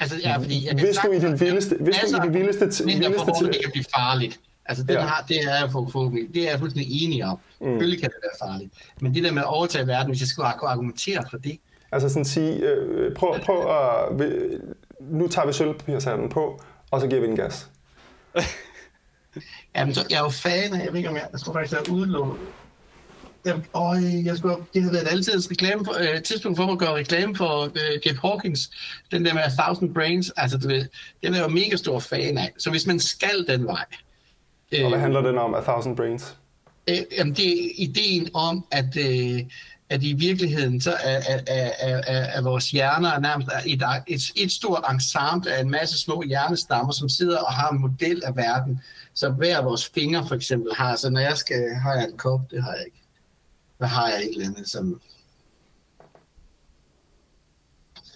Altså, 0.00 0.16
ja, 0.24 0.36
fordi, 0.36 0.66
jeg 0.66 0.74
hvis 0.74 0.96
du 0.96 1.12
i 1.12 1.18
den 1.18 1.40
vildeste, 1.40 1.76
hvis 1.80 1.96
du 1.96 2.06
i 2.16 2.20
den 2.20 2.34
vildeste, 2.34 2.84
vildeste 2.84 3.32
til, 3.38 3.46
det 3.46 3.62
kan 3.62 3.70
blive 3.72 3.84
farligt. 3.96 4.40
Altså, 4.66 4.84
den 4.84 4.94
ja. 4.94 5.00
har, 5.00 5.24
det 5.28 5.36
er 5.36 5.70
for, 5.70 5.88
for, 5.92 6.12
det 6.34 6.46
er 6.46 6.50
jeg 6.50 6.58
fuldstændig 6.58 7.04
enig 7.04 7.24
om. 7.24 7.38
Mm. 7.60 7.66
Selvfølgelig 7.66 8.00
kan 8.00 8.10
det 8.10 8.18
være 8.22 8.48
farligt. 8.48 8.72
Men 9.00 9.14
det 9.14 9.24
der 9.24 9.32
med 9.32 9.42
at 9.42 9.48
overtage 9.48 9.86
verden, 9.86 10.08
hvis 10.08 10.20
jeg 10.20 10.28
skulle 10.28 10.48
argumentere 10.48 11.24
for 11.30 11.38
det. 11.38 11.58
Altså 11.92 12.08
sådan 12.08 12.24
sige, 12.24 12.56
øh, 12.56 13.14
prøv, 13.14 13.40
prøv 13.40 13.70
at, 13.70 14.30
nu 15.00 15.28
tager 15.28 15.46
vi 15.46 15.52
sølvpapirsanden 15.52 16.28
på, 16.28 16.62
og 16.90 17.00
så 17.00 17.06
giver 17.06 17.20
vi 17.20 17.26
den 17.26 17.36
gas. 17.36 17.68
Jamen, 19.76 19.94
så, 19.94 20.06
jeg 20.10 20.16
er 20.16 20.22
jo 20.22 20.28
fan 20.28 20.74
af, 20.74 20.84
jeg 20.84 20.92
ved 20.92 20.96
ikke 20.96 21.08
om 21.08 21.16
jeg, 21.16 21.28
jeg 21.32 21.40
skulle 21.40 21.58
faktisk 21.58 21.72
have 21.72 21.96
udlånt. 21.98 22.40
Jeg, 23.44 23.60
åh, 23.74 24.24
jeg 24.24 24.36
skulle, 24.36 24.56
det 24.74 24.82
havde 24.82 24.94
været 24.94 25.08
altid 25.08 25.50
reklame 25.50 25.84
for, 25.84 25.94
øh, 26.00 26.22
tidspunkt 26.22 26.58
for 26.58 26.72
at 26.72 26.78
gøre 26.78 26.94
reklame 26.94 27.36
for 27.36 27.64
øh, 27.64 28.06
Jeff 28.06 28.18
Hawkins, 28.22 28.70
den 29.10 29.24
der 29.24 29.34
med 29.34 29.42
A 29.42 29.48
Thousand 29.48 29.94
Brains, 29.94 30.32
altså 30.36 30.58
du 30.58 30.68
ved, 30.68 30.86
den 31.22 31.34
er 31.34 31.38
jeg 31.38 31.48
jo 31.48 31.54
mega 31.54 31.76
stor 31.76 31.98
fan 31.98 32.38
af. 32.38 32.52
Så 32.58 32.70
hvis 32.70 32.86
man 32.86 33.00
skal 33.00 33.44
den 33.48 33.66
vej... 33.66 33.84
Øh, 34.72 34.84
og 34.84 34.90
hvad 34.90 35.00
handler 35.00 35.20
den 35.20 35.38
om, 35.38 35.54
A 35.54 35.60
Thousand 35.60 35.96
Brains? 35.96 36.36
Øh, 36.88 36.96
jamen, 37.18 37.34
det 37.34 37.64
er 37.64 37.70
ideen 37.76 38.28
om, 38.34 38.64
at... 38.70 38.96
Øh, 38.96 39.40
at 39.92 40.02
i 40.02 40.12
virkeligheden 40.12 40.80
så 40.80 40.90
er, 40.90 41.20
er, 41.28 41.40
er, 41.46 41.70
er, 41.78 42.24
er 42.24 42.42
vores 42.42 42.70
hjerner 42.70 43.18
nærmest 43.18 43.48
et, 43.66 43.82
et, 44.06 44.32
et 44.36 44.52
stort 44.52 44.84
ensemble 44.92 45.52
af 45.52 45.60
en 45.60 45.70
masse 45.70 46.00
små 46.00 46.22
hjernestammer, 46.22 46.92
som 46.92 47.08
sidder 47.08 47.38
og 47.38 47.52
har 47.52 47.68
en 47.68 47.80
model 47.80 48.22
af 48.24 48.36
verden, 48.36 48.80
så 49.14 49.30
hver 49.30 49.58
af 49.58 49.64
vores 49.64 49.88
fingre 49.88 50.28
for 50.28 50.34
eksempel 50.34 50.74
har. 50.74 50.96
Så 50.96 51.10
når 51.10 51.20
jeg 51.20 51.36
skal, 51.36 51.74
har 51.74 51.94
jeg 51.94 52.04
en 52.04 52.16
kop, 52.16 52.40
det 52.50 52.62
har 52.62 52.72
jeg 52.72 52.84
ikke. 52.86 53.02
Hvad 53.78 53.88
har 53.88 54.08
jeg 54.08 54.18
et 54.18 54.30
eller 54.30 54.46
andet, 54.46 54.68
som 54.68 55.00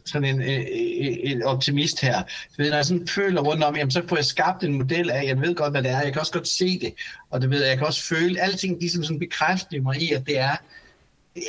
sådan 0.05 0.25
en, 0.25 0.43
en, 0.43 1.37
en 1.37 1.43
optimist 1.43 2.01
her. 2.01 2.23
Ved, 2.57 2.71
når 2.71 2.77
jeg 2.77 2.87
sådan 2.87 3.09
føler 3.09 3.41
rundt 3.41 3.65
om, 3.65 3.77
jamen, 3.77 3.91
så 3.91 4.03
får 4.09 4.17
jeg 4.17 4.25
skabt 4.25 4.65
en 4.65 4.75
model 4.75 5.11
af, 5.11 5.25
jeg 5.25 5.41
ved 5.41 5.55
godt, 5.55 5.73
hvad 5.73 5.83
det 5.83 5.91
er, 5.91 6.03
jeg 6.03 6.13
kan 6.13 6.21
også 6.21 6.33
godt 6.33 6.49
se 6.49 6.79
det, 6.81 6.95
og 7.31 7.41
det 7.41 7.51
ved 7.51 7.61
jeg, 7.61 7.69
jeg 7.69 7.79
kan 7.79 7.87
også 7.87 8.03
føle, 8.03 8.41
alting 8.41 8.81
ligesom 8.81 9.05
sådan 9.05 9.19
bekræfter 9.19 9.81
mig 9.81 10.03
i, 10.03 10.13
at 10.13 10.27
det 10.27 10.39
er, 10.39 10.57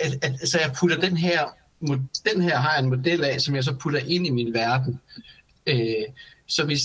at, 0.03 0.17
at, 0.21 0.49
så 0.49 0.59
jeg 0.59 0.71
putter 0.79 0.97
den 0.99 1.17
her 1.17 1.47
den 2.33 2.41
her 2.41 2.57
har 2.57 2.73
jeg 2.73 2.83
en 2.83 2.89
model 2.89 3.23
af, 3.23 3.41
som 3.41 3.55
jeg 3.55 3.63
så 3.63 3.75
putter 3.75 3.99
ind 3.99 4.27
i 4.27 4.29
min 4.29 4.53
verden. 4.53 4.99
Øh, 5.67 6.05
så 6.47 6.65
hvis 6.65 6.81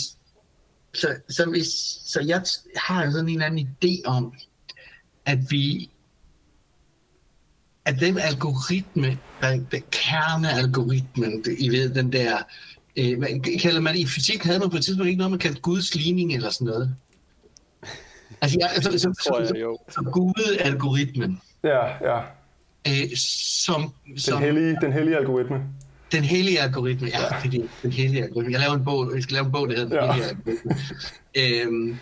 så, 0.95 1.16
så, 1.28 1.51
hvis, 1.51 1.66
så 2.07 2.20
jeg 2.20 2.43
har 2.76 3.11
sådan 3.11 3.28
en 3.28 3.34
eller 3.34 3.47
anden 3.47 3.68
idé 3.82 4.03
om, 4.05 4.34
at 5.26 5.38
vi 5.51 5.90
at 7.84 8.01
den 8.01 8.18
algoritme, 8.18 9.18
den, 9.43 9.68
den 9.70 9.82
kernealgoritmen, 9.90 11.45
I 11.59 11.68
ved, 11.68 11.95
den 11.95 12.12
der, 12.12 12.38
øh, 12.97 13.18
hvad 13.18 13.59
kalder 13.59 13.80
man, 13.80 13.97
i 13.97 14.07
fysik 14.07 14.45
havde 14.45 14.59
man 14.59 14.70
på 14.70 14.76
et 14.76 14.84
tidspunkt 14.84 15.09
ikke 15.09 15.18
noget, 15.18 15.30
man 15.30 15.38
kaldte 15.38 15.61
Guds 15.61 15.95
ligning 15.95 16.34
eller 16.34 16.51
sådan 16.51 16.66
noget. 16.66 16.97
Altså, 18.40 18.59
jeg, 18.61 18.70
altså, 18.74 18.90
så, 18.93 18.99
så, 18.99 19.12
så, 19.22 19.47
så, 19.49 19.76
så 19.88 20.11
Gud-algoritmen. 20.12 21.40
Ja, 21.64 21.86
ja. 21.86 22.20
Øh, 22.88 23.16
som, 23.64 23.93
som, 24.16 24.38
den, 24.38 24.45
hellige, 24.45 24.76
den 24.80 24.93
hellige 24.93 25.16
algoritme. 25.16 25.62
Den 26.13 26.25
hellige 26.25 26.61
algoritme, 26.61 27.09
ja, 27.09 27.21
ja. 27.21 27.51
Det, 27.51 27.61
er 27.61 27.67
den 27.83 27.93
hellige 27.93 28.25
algoritme. 28.25 28.53
Jeg 28.53 28.61
laver 28.61 28.75
en 28.75 28.85
bog, 28.85 29.15
jeg 29.15 29.23
skal 29.23 29.35
lave 29.35 29.47
en 29.47 29.53
bog, 29.53 29.69
der 29.69 29.77
hedder 29.77 29.89
Den 29.89 30.07
ja. 30.07 30.13
hellige 30.13 30.31
algoritme. 30.31 30.77
øhm, 31.35 31.99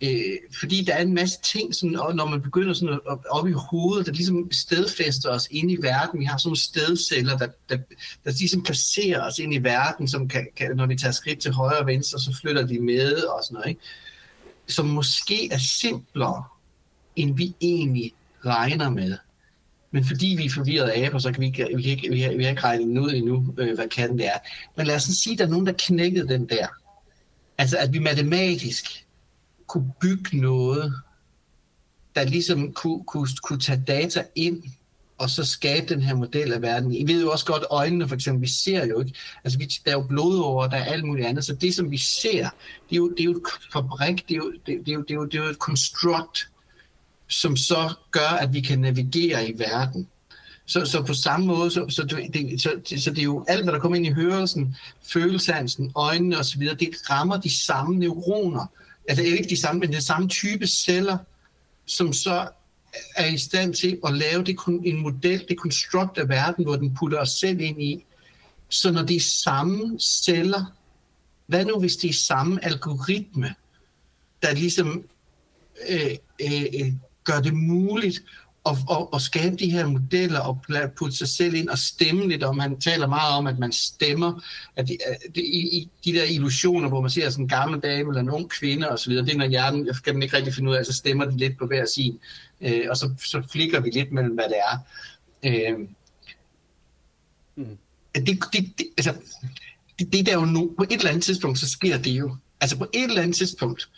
øh, 0.00 0.38
fordi 0.60 0.84
der 0.84 0.94
er 0.94 1.02
en 1.02 1.14
masse 1.14 1.38
ting, 1.42 1.74
sådan, 1.74 1.96
og 1.96 2.16
når 2.16 2.26
man 2.26 2.42
begynder 2.42 2.74
sådan 2.74 3.00
at, 3.10 3.18
op 3.30 3.48
i 3.48 3.52
hovedet, 3.52 4.06
der 4.06 4.12
ligesom 4.12 4.52
stedfæster 4.52 5.30
os 5.30 5.48
ind 5.50 5.70
i 5.70 5.76
verden. 5.76 6.20
Vi 6.20 6.24
har 6.24 6.38
sådan 6.38 6.48
nogle 6.48 6.60
stedceller, 6.60 7.36
der, 7.38 7.48
der, 7.68 7.76
der 8.24 8.30
ligesom 8.38 8.62
placerer 8.62 9.26
os 9.26 9.38
ind 9.38 9.54
i 9.54 9.58
verden, 9.58 10.08
som 10.08 10.28
kan, 10.28 10.46
kan, 10.56 10.76
når 10.76 10.86
vi 10.86 10.96
tager 10.96 11.12
skridt 11.12 11.38
til 11.38 11.52
højre 11.52 11.78
og 11.78 11.86
venstre, 11.86 12.18
så 12.18 12.38
flytter 12.40 12.66
de 12.66 12.80
med 12.80 13.12
og 13.14 13.44
sådan 13.44 13.54
noget. 13.54 13.68
Ikke? 13.68 13.80
Som 14.66 14.86
måske 14.86 15.52
er 15.52 15.58
simplere, 15.58 16.44
end 17.16 17.36
vi 17.36 17.54
egentlig 17.60 18.12
regner 18.44 18.90
med. 18.90 19.16
Men 19.92 20.04
fordi 20.04 20.34
vi 20.38 20.44
er 20.44 20.50
forvirrede 20.50 21.06
aber, 21.06 21.18
så 21.18 21.32
kan 21.32 21.40
vi 21.40 21.46
ikke, 21.46 21.68
vi 21.76 21.82
kan 21.82 21.90
ikke, 21.90 22.10
vi 22.10 22.20
har, 22.20 22.36
vi 22.36 22.42
har 22.42 22.50
ikke 22.50 22.62
regnet 22.62 22.98
ud 22.98 23.12
endnu, 23.12 23.54
øh, 23.58 23.74
hvad 23.74 23.88
kan 23.88 24.18
det 24.18 24.26
er. 24.26 24.38
Men 24.76 24.86
lad 24.86 24.96
os 24.96 25.02
sige, 25.02 25.32
at 25.32 25.38
der 25.38 25.46
er 25.46 25.50
nogen, 25.50 25.66
der 25.66 25.72
knækkede 25.78 26.28
den 26.28 26.48
der. 26.48 26.66
Altså, 27.58 27.78
at 27.78 27.92
vi 27.92 27.98
matematisk 27.98 29.06
kunne 29.66 29.92
bygge 30.00 30.40
noget, 30.40 30.94
der 32.14 32.24
ligesom 32.24 32.72
kunne, 32.72 33.04
kunne, 33.04 33.28
kunne 33.42 33.60
tage 33.60 33.84
data 33.86 34.24
ind, 34.34 34.62
og 35.18 35.30
så 35.30 35.44
skabe 35.44 35.94
den 35.94 36.02
her 36.02 36.14
model 36.14 36.52
af 36.52 36.62
verden. 36.62 36.94
I 36.94 37.06
ved 37.06 37.22
jo 37.22 37.30
også 37.30 37.46
godt, 37.46 37.64
øjnene 37.70 38.08
for 38.08 38.14
eksempel, 38.14 38.42
vi 38.42 38.48
ser 38.48 38.86
jo 38.86 39.00
ikke, 39.00 39.18
altså 39.44 39.58
vi, 39.58 39.64
der 39.84 39.90
er 39.90 39.94
jo 39.94 40.06
blodårer, 40.08 40.68
der 40.68 40.76
er 40.76 40.84
alt 40.84 41.04
muligt 41.04 41.26
andet, 41.26 41.44
så 41.44 41.54
det 41.54 41.74
som 41.74 41.90
vi 41.90 41.96
ser, 41.96 42.48
det 42.88 42.92
er 42.92 42.96
jo, 42.96 43.10
det 43.10 43.20
er 43.20 43.24
jo 43.24 43.30
et 43.30 43.42
fabrik, 43.72 44.28
det 44.28 44.34
er 44.34 44.38
jo, 44.38 44.52
det, 44.66 44.86
det 44.86 44.88
er 44.88 44.92
jo, 44.92 45.02
det 45.02 45.10
er 45.10 45.14
jo, 45.14 45.24
det 45.24 45.34
er 45.34 45.44
jo 45.44 45.50
et 45.50 45.56
construct, 45.56 46.48
som 47.30 47.56
så 47.56 47.94
gør, 48.10 48.36
at 48.40 48.52
vi 48.52 48.60
kan 48.60 48.78
navigere 48.78 49.48
i 49.48 49.58
verden. 49.58 50.08
Så, 50.66 50.84
så 50.84 51.02
på 51.02 51.14
samme 51.14 51.46
måde, 51.46 51.70
så, 51.70 51.86
så, 51.88 52.02
det, 52.32 52.62
så, 52.62 52.72
så 52.96 53.10
det 53.10 53.18
er 53.18 53.22
jo 53.22 53.44
alt, 53.48 53.64
hvad 53.64 53.72
der 53.72 53.80
kommer 53.80 53.96
ind 53.96 54.06
i 54.06 54.12
hørelsen, 54.12 54.76
følelsansen, 55.12 55.92
øjnene 55.94 56.38
osv., 56.38 56.60
det 56.60 57.10
rammer 57.10 57.36
de 57.36 57.60
samme 57.64 57.98
neuroner. 57.98 58.66
Altså 59.08 59.24
ikke 59.24 59.48
de 59.48 59.60
samme, 59.60 59.80
men 59.80 59.92
den 59.92 60.02
samme 60.02 60.28
type 60.28 60.66
celler, 60.66 61.18
som 61.86 62.12
så 62.12 62.48
er 63.16 63.26
i 63.26 63.38
stand 63.38 63.74
til 63.74 63.98
at 64.06 64.14
lave 64.14 64.44
det, 64.44 64.56
en 64.84 65.02
model, 65.02 65.44
det 65.48 65.58
konstrukt 65.58 66.18
af 66.18 66.28
verden, 66.28 66.64
hvor 66.64 66.76
den 66.76 66.94
putter 66.94 67.18
os 67.18 67.30
selv 67.30 67.60
ind 67.60 67.82
i. 67.82 68.04
Så 68.68 68.92
når 68.92 69.02
det 69.02 69.16
er 69.16 69.20
samme 69.20 69.98
celler, 70.00 70.64
hvad 71.46 71.64
nu 71.64 71.80
hvis 71.80 71.96
det 71.96 72.10
er 72.10 72.14
samme 72.14 72.64
algoritme, 72.64 73.54
der 74.42 74.54
ligesom 74.54 75.04
øh, 75.88 76.16
øh, 76.40 76.62
øh 76.80 76.92
gør 77.30 77.40
det 77.40 77.54
muligt 77.54 78.22
at, 78.66 78.76
at, 78.90 79.06
at 79.14 79.20
skabe 79.20 79.56
de 79.56 79.70
her 79.70 79.86
modeller 79.86 80.40
og 80.40 80.58
putte 80.96 81.16
sig 81.16 81.28
selv 81.28 81.54
ind 81.54 81.68
og 81.68 81.78
stemme 81.78 82.28
lidt 82.28 82.42
om. 82.42 82.58
Han 82.58 82.80
taler 82.80 83.06
meget 83.06 83.34
om, 83.34 83.46
at 83.46 83.58
man 83.58 83.72
stemmer 83.72 84.42
at 84.76 84.88
det, 84.88 84.96
at 85.06 85.34
det, 85.34 85.42
i, 85.44 85.76
i 85.76 85.90
de 86.04 86.12
der 86.12 86.24
illusioner, 86.24 86.88
hvor 86.88 87.00
man 87.00 87.10
ser 87.10 87.30
sådan 87.30 87.44
en 87.44 87.48
gammel 87.48 87.80
dame 87.80 88.10
eller 88.10 88.20
en 88.20 88.30
ung 88.30 88.50
kvinde 88.50 88.88
osv. 88.88 89.12
Det 89.12 89.30
er, 89.30 89.36
når 89.36 89.46
hjernen, 89.46 89.86
jeg 89.86 89.94
kan 90.04 90.14
den 90.14 90.22
ikke 90.22 90.36
rigtig 90.36 90.54
finde 90.54 90.70
ud 90.70 90.76
af, 90.76 90.86
så 90.86 90.92
stemmer 90.92 91.24
de 91.24 91.36
lidt 91.36 91.58
på 91.58 91.66
hver 91.66 91.84
sin. 91.84 92.18
Øh, 92.60 92.86
og 92.90 92.96
så, 92.96 93.10
så 93.24 93.42
flikker 93.52 93.80
vi 93.80 93.90
lidt 93.90 94.12
mellem, 94.12 94.34
hvad 94.34 94.44
det 94.44 94.58
er. 94.70 94.78
Øh, 95.44 95.78
mm. 97.56 97.78
det, 98.14 98.26
det, 98.26 98.72
det, 98.78 98.86
altså, 98.98 99.14
det, 99.98 100.12
det 100.12 100.26
der 100.26 100.34
jo 100.34 100.44
nu, 100.44 100.74
på 100.76 100.82
et 100.82 100.92
eller 100.92 101.08
andet 101.08 101.24
tidspunkt, 101.24 101.58
så 101.58 101.68
sker 101.68 101.98
det 101.98 102.10
jo. 102.10 102.36
Altså 102.60 102.78
på 102.78 102.86
et 102.94 103.04
eller 103.04 103.22
andet 103.22 103.36
tidspunkt, 103.36 103.88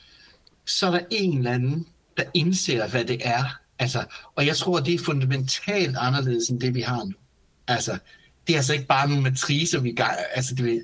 så 0.67 0.87
er 0.87 0.91
der 0.91 1.01
en 1.11 1.39
eller 1.39 1.51
anden, 1.51 1.87
der 2.17 2.25
indser, 2.35 2.89
hvad 2.89 3.05
det 3.05 3.21
er. 3.25 3.45
Altså, 3.79 4.05
og 4.35 4.47
jeg 4.47 4.57
tror, 4.57 4.81
det 4.81 4.95
er 4.95 4.99
fundamentalt 4.99 5.97
anderledes 6.01 6.49
end 6.49 6.61
det, 6.61 6.75
vi 6.75 6.81
har 6.81 7.05
nu. 7.05 7.13
Altså, 7.69 7.99
det 8.47 8.53
er 8.53 8.57
altså 8.57 8.73
ikke 8.73 8.87
bare 8.87 9.09
nogle 9.09 9.23
matricer, 9.23 9.81
vi 9.81 9.93
gør. 9.93 10.17
Altså, 10.35 10.55
det, 10.55 10.83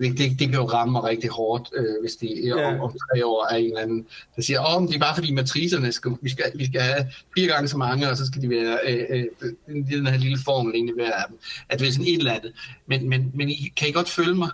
det, 0.00 0.18
det, 0.18 0.18
det 0.18 0.38
kan 0.38 0.54
jo 0.54 0.64
ramme 0.64 0.92
mig 0.92 1.04
rigtig 1.04 1.30
hårdt, 1.30 1.68
øh, 1.76 1.94
hvis 2.02 2.16
de 2.16 2.26
ja. 2.44 2.66
om, 2.66 2.80
om 2.80 2.90
tre 2.90 3.26
år 3.26 3.46
er 3.50 3.56
en 3.56 3.64
eller 3.64 3.80
anden, 3.80 4.06
der 4.36 4.42
siger, 4.42 4.60
åh, 4.60 4.82
oh, 4.82 4.88
det 4.88 4.94
er 4.94 4.98
bare 4.98 5.14
fordi 5.14 5.32
matricerne, 5.32 5.92
skal, 5.92 6.12
vi, 6.22 6.30
skal, 6.30 6.52
vi 6.54 6.66
skal 6.66 6.80
have 6.80 7.06
fire 7.36 7.46
gange 7.46 7.68
så 7.68 7.76
mange, 7.76 8.10
og 8.10 8.16
så 8.16 8.26
skal 8.26 8.42
de 8.42 8.50
være 8.50 8.78
øh, 8.88 9.24
øh, 9.42 9.52
den 9.66 10.06
her 10.06 10.16
lille 10.16 10.38
formel 10.44 10.74
egentlig 10.74 10.94
hver 10.94 11.12
af 11.12 11.24
dem. 11.28 11.38
At 11.68 11.80
det 11.80 11.88
er 11.88 11.92
sådan 11.92 12.06
et 12.06 12.18
eller 12.18 12.32
andet. 12.32 12.52
Men, 12.86 13.08
men, 13.08 13.30
men 13.34 13.50
kan 13.76 13.88
I 13.88 13.92
godt 13.92 14.08
følge 14.08 14.34
mig? 14.34 14.50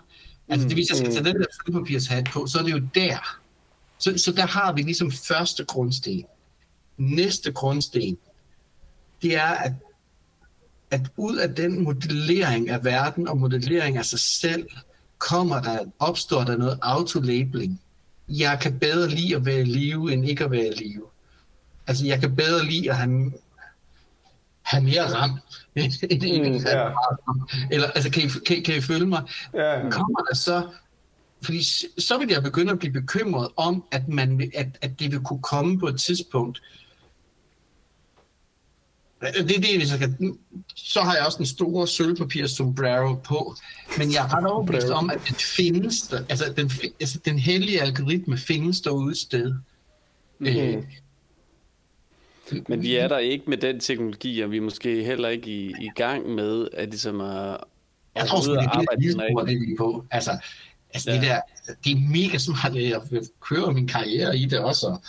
Altså, 0.49 0.67
det, 0.67 0.75
hvis 0.75 0.89
jeg 0.89 0.97
skal 0.97 1.09
mm. 1.09 1.15
tage 1.15 1.25
den 1.25 1.35
der 1.35 1.45
sølvpapirshat 1.65 2.29
på, 2.33 2.47
så 2.47 2.59
er 2.59 2.63
det 2.63 2.71
jo 2.71 2.81
der, 2.95 3.39
så, 4.03 4.17
så 4.17 4.31
der 4.31 4.47
har 4.47 4.73
vi 4.73 4.81
ligesom 4.81 5.11
første 5.11 5.65
grundsten. 5.65 6.25
Næste 6.97 7.51
grundsten, 7.51 8.17
det 9.21 9.35
er, 9.35 9.47
at, 9.47 9.73
at 10.91 11.01
ud 11.17 11.35
af 11.37 11.55
den 11.55 11.83
modellering 11.83 12.69
af 12.69 12.83
verden 12.83 13.27
og 13.27 13.37
modellering 13.37 13.97
af 13.97 14.05
sig 14.05 14.19
selv, 14.19 14.67
kommer 15.17 15.61
der, 15.61 15.79
opstår 15.99 16.43
der 16.43 16.57
noget 16.57 16.79
autolabeling. 16.81 17.81
Jeg 18.29 18.59
kan 18.61 18.79
bedre 18.79 19.09
lide 19.09 19.35
at 19.35 19.45
være 19.45 19.61
i 19.61 19.63
live, 19.63 20.13
end 20.13 20.29
ikke 20.29 20.43
at 20.43 20.51
være 20.51 20.67
i 20.67 20.83
live. 20.83 21.05
Altså, 21.87 22.05
jeg 22.05 22.19
kan 22.19 22.35
bedre 22.35 22.65
lide 22.65 22.89
at 22.89 22.97
have, 22.97 23.31
have 24.61 24.83
mere 24.83 25.13
ram, 25.13 25.29
end 25.75 26.49
mm, 26.49 26.67
yeah. 26.67 26.93
Eller, 27.71 27.87
altså, 27.87 28.11
kan 28.11 28.23
I, 28.23 28.27
kan, 28.45 28.63
kan 28.63 28.77
I 28.77 28.81
følge 28.81 29.05
mig? 29.05 29.23
Yeah. 29.55 29.91
Kommer 29.91 30.19
der 30.19 30.35
så 30.35 30.69
fordi 31.43 31.63
så 31.97 32.17
vil 32.19 32.29
jeg 32.29 32.43
begynde 32.43 32.71
at 32.71 32.79
blive 32.79 32.93
bekymret 32.93 33.49
om, 33.55 33.83
at, 33.91 34.07
man, 34.07 34.51
at, 34.55 34.67
at 34.81 34.99
det 34.99 35.11
vil 35.11 35.19
kunne 35.19 35.41
komme 35.41 35.79
på 35.79 35.87
et 35.87 35.99
tidspunkt. 35.99 36.61
Det 39.21 39.55
er 39.55 39.61
det, 39.61 39.77
hvis 39.77 39.91
jeg 39.91 39.99
kan, 39.99 40.37
så 40.75 41.01
har 41.01 41.15
jeg 41.15 41.25
også 41.25 41.39
en 41.39 41.45
stor 41.45 41.85
sølvpapir 41.85 42.47
sombrero 42.47 43.13
på, 43.13 43.55
men 43.97 44.13
jeg 44.13 44.25
er 44.25 44.37
ret 44.37 44.45
overbevist 44.45 44.89
om, 44.89 45.09
at 45.09 45.19
det 45.27 45.35
findes 45.35 46.01
der, 46.01 46.25
altså 46.29 46.53
den, 46.57 46.71
altså 46.99 47.19
den 47.25 47.39
hellige 47.39 47.81
algoritme 47.81 48.37
findes 48.37 48.81
derude 48.81 49.11
et 49.11 49.17
sted. 49.17 49.55
Mm-hmm. 50.39 50.57
Øh, 50.57 50.83
men 52.67 52.81
vi 52.81 52.95
er 52.95 53.07
der 53.07 53.17
ikke 53.17 53.49
med 53.49 53.57
den 53.57 53.79
teknologi, 53.79 54.41
og 54.41 54.51
vi 54.51 54.57
er 54.57 54.61
måske 54.61 55.03
heller 55.03 55.29
ikke 55.29 55.47
i, 55.47 55.67
i 55.67 55.89
gang 55.95 56.29
med 56.29 56.67
at, 56.73 56.89
ligesom 56.89 57.21
at, 57.21 57.57
jeg 58.15 58.27
tror, 58.27 58.39
det 58.41 58.63
er 58.63 59.45
det, 59.45 59.61
vi 59.61 59.71
er 59.71 59.77
på. 59.77 60.05
Altså, 60.11 60.31
Altså 60.93 61.11
ja. 61.11 61.15
det 61.15 61.23
der, 61.23 61.41
det 61.83 61.91
er 61.91 62.09
mega 62.11 62.37
smart, 62.37 62.75
at 62.75 62.89
jeg 62.89 63.01
kører 63.41 63.71
min 63.71 63.87
karriere 63.87 64.37
i 64.37 64.45
det 64.45 64.59
også, 64.59 64.87
og 64.87 65.01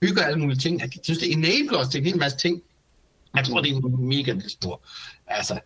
bygger 0.00 0.22
alle 0.22 0.38
mulige 0.40 0.58
ting. 0.58 0.80
Jeg 0.80 0.90
synes, 1.02 1.18
det 1.18 1.32
enabler 1.32 1.78
os 1.78 1.88
til 1.88 1.98
en 1.98 2.04
hel 2.06 2.18
masse 2.18 2.38
ting. 2.38 2.62
Jeg 3.36 3.44
tror, 3.44 3.60
det 3.60 3.70
er 3.70 3.88
mega 3.88 4.34
stor. 4.48 4.80
Altså. 5.26 5.60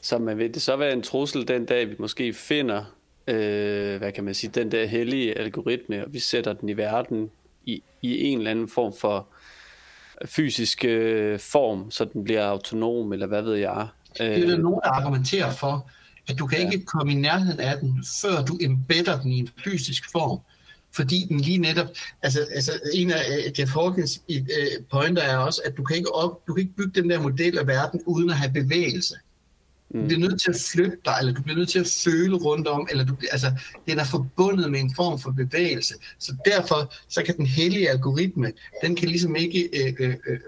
Så 0.00 0.18
man 0.18 0.38
vil 0.38 0.54
det 0.54 0.62
så 0.62 0.76
være 0.76 0.92
en 0.92 1.02
trussel 1.02 1.48
den 1.48 1.66
dag, 1.66 1.90
vi 1.90 1.94
måske 1.98 2.32
finder, 2.32 2.84
øh, 3.26 3.98
hvad 3.98 4.12
kan 4.12 4.24
man 4.24 4.34
sige, 4.34 4.50
den 4.54 4.72
der 4.72 4.86
hellige 4.86 5.38
algoritme, 5.38 6.04
og 6.04 6.12
vi 6.12 6.18
sætter 6.18 6.52
den 6.52 6.68
i 6.68 6.76
verden 6.76 7.30
i, 7.64 7.82
i 8.02 8.24
en 8.24 8.38
eller 8.38 8.50
anden 8.50 8.68
form 8.68 8.92
for 9.00 9.28
fysisk 10.26 10.84
øh, 10.84 11.38
form, 11.38 11.90
så 11.90 12.04
den 12.04 12.24
bliver 12.24 12.44
autonom, 12.44 13.12
eller 13.12 13.26
hvad 13.26 13.42
ved 13.42 13.54
jeg. 13.54 13.88
Det 14.18 14.42
er 14.42 14.46
der 14.46 14.58
nogen, 14.58 14.80
der 14.84 14.90
argumenterer 14.90 15.50
for, 15.52 15.90
at 16.28 16.38
du 16.38 16.46
kan 16.46 16.58
ja. 16.58 16.70
ikke 16.70 16.84
komme 16.84 17.12
i 17.12 17.14
nærheden 17.14 17.60
af 17.60 17.78
den, 17.78 18.04
før 18.22 18.44
du 18.44 18.58
embedder 18.60 19.20
den 19.20 19.32
i 19.32 19.38
en 19.38 19.48
fysisk 19.64 20.12
form. 20.12 20.40
Fordi 20.92 21.26
den 21.28 21.40
lige 21.40 21.58
netop, 21.58 21.86
altså, 22.22 22.46
altså 22.54 22.72
en 22.94 23.10
af 23.10 23.52
Jeff 23.58 23.72
Hawkins 23.72 24.20
uh, 24.30 24.84
pointer 24.90 25.22
er 25.22 25.36
også, 25.36 25.60
at 25.64 25.76
du 25.76 25.84
kan, 25.84 25.96
ikke 25.96 26.14
op, 26.14 26.46
du 26.46 26.54
kan 26.54 26.60
ikke 26.60 26.76
bygge 26.76 27.00
den 27.00 27.10
der 27.10 27.20
model 27.20 27.58
af 27.58 27.66
verden 27.66 28.00
uden 28.06 28.30
at 28.30 28.36
have 28.36 28.52
bevægelse. 28.52 29.14
Mm. 29.90 30.00
Du 30.00 30.06
bliver 30.06 30.20
nødt 30.20 30.42
til 30.42 30.50
at 30.50 30.56
flytte 30.72 30.96
dig, 31.04 31.14
eller 31.20 31.32
du 31.32 31.42
bliver 31.42 31.56
nødt 31.56 31.68
til 31.68 31.78
at 31.78 31.86
føle 32.04 32.36
rundt 32.36 32.68
om, 32.68 32.88
eller 32.90 33.04
du, 33.04 33.16
altså, 33.32 33.52
den 33.88 33.98
er 33.98 34.04
forbundet 34.04 34.70
med 34.70 34.80
en 34.80 34.94
form 34.94 35.18
for 35.18 35.30
bevægelse. 35.30 35.94
Så 36.18 36.34
derfor, 36.44 36.92
så 37.08 37.22
kan 37.22 37.36
den 37.36 37.46
hellige 37.46 37.90
algoritme, 37.90 38.52
den 38.82 38.96
kan 38.96 39.08
ligesom 39.08 39.36
ikke 39.36 39.68
øh, 39.72 39.94
øh, 39.98 40.16
øh 40.28 40.38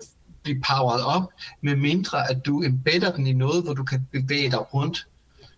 blive 0.43 0.63
powered 0.69 1.05
op, 1.05 1.33
med 1.61 1.77
mindre 1.77 2.31
at 2.31 2.47
du 2.47 2.63
embedder 2.63 3.13
den 3.13 3.27
i 3.27 3.33
noget, 3.33 3.65
hvor 3.65 3.75
du 3.75 3.85
kan 3.85 4.07
bevæge 4.13 4.51
dig 4.51 4.75
rundt. 4.75 5.07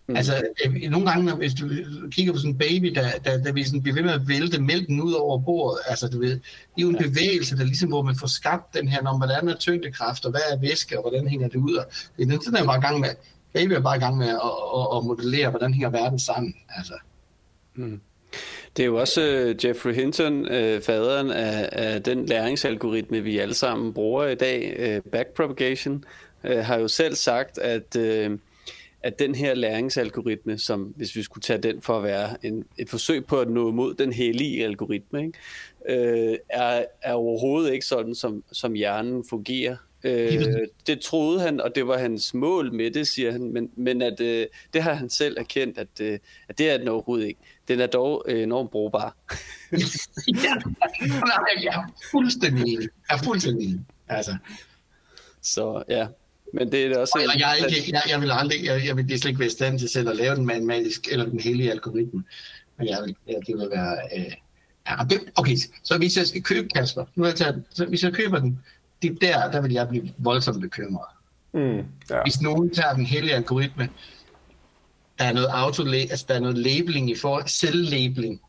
Mm. 0.09 0.15
Altså, 0.15 0.33
øh, 0.65 0.91
nogle 0.91 1.11
gange, 1.11 1.35
hvis 1.35 1.53
du 1.53 1.69
kigger 2.11 2.33
på 2.33 2.39
sådan 2.39 2.51
en 2.51 2.57
baby, 2.57 2.85
der, 2.85 3.09
der, 3.25 3.43
der 3.43 3.51
vil 3.51 3.65
sådan 3.65 3.81
blive 3.81 3.95
ved 3.95 4.03
med 4.03 4.13
at 4.13 4.27
vælte 4.27 4.61
mælken 4.61 5.01
ud 5.01 5.13
over 5.13 5.39
bordet, 5.39 5.79
altså, 5.87 6.07
du 6.07 6.19
ved, 6.19 6.29
det 6.29 6.41
er 6.77 6.81
jo 6.81 6.89
en 6.89 6.97
ja. 7.01 7.07
bevægelse, 7.07 7.57
der 7.57 7.63
ligesom, 7.63 7.89
hvor 7.89 8.01
man 8.01 8.15
får 8.19 8.27
skabt 8.27 8.73
den 8.73 8.87
her, 8.87 9.01
når 9.01 9.17
hvordan 9.17 9.47
er 9.49 9.55
tyngdekraft, 9.55 10.25
og 10.25 10.31
hvad 10.31 10.41
er 10.51 10.59
væske, 10.59 10.97
og 10.97 11.09
hvordan 11.09 11.27
hænger 11.27 11.47
det 11.47 11.55
ud, 11.55 11.75
og 11.75 11.85
det 12.17 12.33
er 12.33 12.37
sådan, 12.43 12.61
er 12.61 12.65
bare 12.65 12.77
i 12.77 12.81
gang 12.81 12.99
med, 12.99 13.09
baby 13.53 13.71
er 13.71 13.79
bare 13.79 13.97
i 13.97 13.99
gang 13.99 14.17
med 14.17 14.27
at, 14.27 14.35
at, 14.77 14.97
at 14.97 15.05
modellere, 15.05 15.49
hvordan 15.49 15.73
hænger 15.73 15.89
verden 15.89 16.19
sammen, 16.19 16.55
altså. 16.69 16.93
Mm. 17.75 18.01
Det 18.77 18.83
er 18.83 18.87
jo 18.87 18.95
også 18.99 19.21
uh, 19.21 19.65
Jeffrey 19.65 19.93
Hinton, 19.93 20.39
uh, 20.41 20.81
faderen 20.81 21.31
af, 21.31 21.69
af 21.71 22.03
den 22.03 22.25
læringsalgoritme, 22.25 23.21
vi 23.21 23.37
alle 23.37 23.53
sammen 23.53 23.93
bruger 23.93 24.27
i 24.27 24.35
dag, 24.35 24.75
uh, 25.05 25.11
backpropagation, 25.11 26.03
uh, 26.43 26.57
har 26.57 26.79
jo 26.79 26.87
selv 26.87 27.15
sagt, 27.15 27.57
at, 27.57 27.95
uh, 27.95 28.37
at 29.03 29.19
den 29.19 29.35
her 29.35 29.53
læringsalgoritme, 29.53 30.57
som 30.57 30.83
hvis 30.83 31.15
vi 31.15 31.23
skulle 31.23 31.41
tage 31.41 31.61
den 31.61 31.81
for 31.81 31.97
at 31.97 32.03
være 32.03 32.45
en, 32.45 32.65
et 32.77 32.89
forsøg 32.89 33.25
på 33.25 33.39
at 33.39 33.49
nå 33.49 33.71
mod 33.71 33.93
den 33.93 34.13
hellige 34.13 34.65
algoritme, 34.65 35.21
ikke, 35.21 35.37
uh, 35.89 36.35
er, 36.49 36.85
er 37.01 37.13
overhovedet 37.13 37.73
ikke 37.73 37.85
sådan, 37.85 38.15
som, 38.15 38.43
som 38.51 38.73
hjernen 38.73 39.23
fungerer. 39.29 39.75
Øh, 40.03 40.45
det 40.87 40.99
troede 41.01 41.41
han, 41.41 41.61
og 41.61 41.75
det 41.75 41.87
var 41.87 41.97
hans 41.97 42.33
mål 42.33 42.73
med 42.73 42.91
det, 42.91 43.07
siger 43.07 43.31
han, 43.31 43.53
men, 43.53 43.71
men 43.75 44.01
at, 44.01 44.21
øh, 44.21 44.47
det 44.73 44.83
har 44.83 44.93
han 44.93 45.09
selv 45.09 45.37
erkendt, 45.39 45.77
at, 45.77 45.87
øh, 46.01 46.19
at 46.49 46.57
det 46.57 46.69
er 46.69 46.77
den 46.77 46.87
overhovedet 46.87 47.27
ikke. 47.27 47.39
Den 47.67 47.79
er 47.79 47.87
dog 47.87 48.25
øh, 48.27 48.43
enormt 48.43 48.71
brugbar. 48.71 49.15
ja, 50.27 50.53
jeg 51.63 51.73
er 51.73 51.93
fuldstændig 52.11 52.73
enig. 52.73 52.89
Jeg 53.09 53.19
er 53.19 53.23
fuldstændig 53.23 53.67
enig. 53.67 53.85
Altså. 54.07 54.37
Så 55.41 55.83
ja, 55.89 56.07
men 56.53 56.71
det 56.71 56.85
er 56.85 56.99
også... 56.99 57.13
Og 57.15 57.39
jeg, 57.39 57.55
jeg, 57.59 57.77
ikke, 57.77 57.91
jeg, 57.91 58.01
jeg 58.09 58.21
vil 58.21 58.31
aldrig, 58.31 58.65
jeg, 58.65 58.85
jeg 58.85 58.97
vil 58.97 59.05
slet 59.07 59.25
ikke 59.25 59.39
være 59.39 59.47
i 59.47 59.51
stand 59.51 59.79
til 59.79 59.89
selv 59.89 60.09
at 60.09 60.15
lave 60.15 60.35
den 60.35 60.45
matematisk, 60.45 61.07
eller 61.11 61.25
den 61.25 61.39
hellige 61.39 61.71
algoritme. 61.71 62.23
Men 62.77 62.87
jeg 62.87 62.97
vil, 63.05 63.15
ja, 63.27 63.33
det 63.33 63.57
vil 63.57 63.69
være... 63.71 63.97
Øh, 64.17 64.33
ja, 64.89 64.95
okay, 65.35 65.55
så 65.83 65.97
hvis 65.97 66.17
jeg 66.17 66.27
skal 66.27 66.43
købe 66.43 66.67
Kasper, 66.75 67.05
nu 67.15 67.23
har 67.23 67.29
jeg 67.29 67.37
taget, 67.37 67.63
så 67.69 67.85
hvis 67.85 68.03
jeg 68.03 68.13
køber 68.13 68.39
den, 68.39 68.59
det 69.01 69.11
er 69.11 69.15
der, 69.15 69.51
der 69.51 69.61
vil 69.61 69.71
jeg 69.71 69.87
blive 69.87 70.13
voldsomt 70.17 70.61
bekymret. 70.61 71.05
Mm, 71.53 71.77
ja. 72.09 72.23
Hvis 72.23 72.41
nogen 72.41 72.69
tager 72.69 72.93
den 72.93 73.05
hellige 73.05 73.35
algoritme, 73.35 73.89
der 75.19 75.25
er 75.25 75.33
noget 75.33 75.47
auto 75.47 75.83
altså 75.87 76.25
der 76.27 76.33
er 76.33 76.39
noget 76.39 76.57
labeling 76.57 77.09
i 77.09 77.15
forhold 77.15 77.47
selvlabeling, 77.47 78.41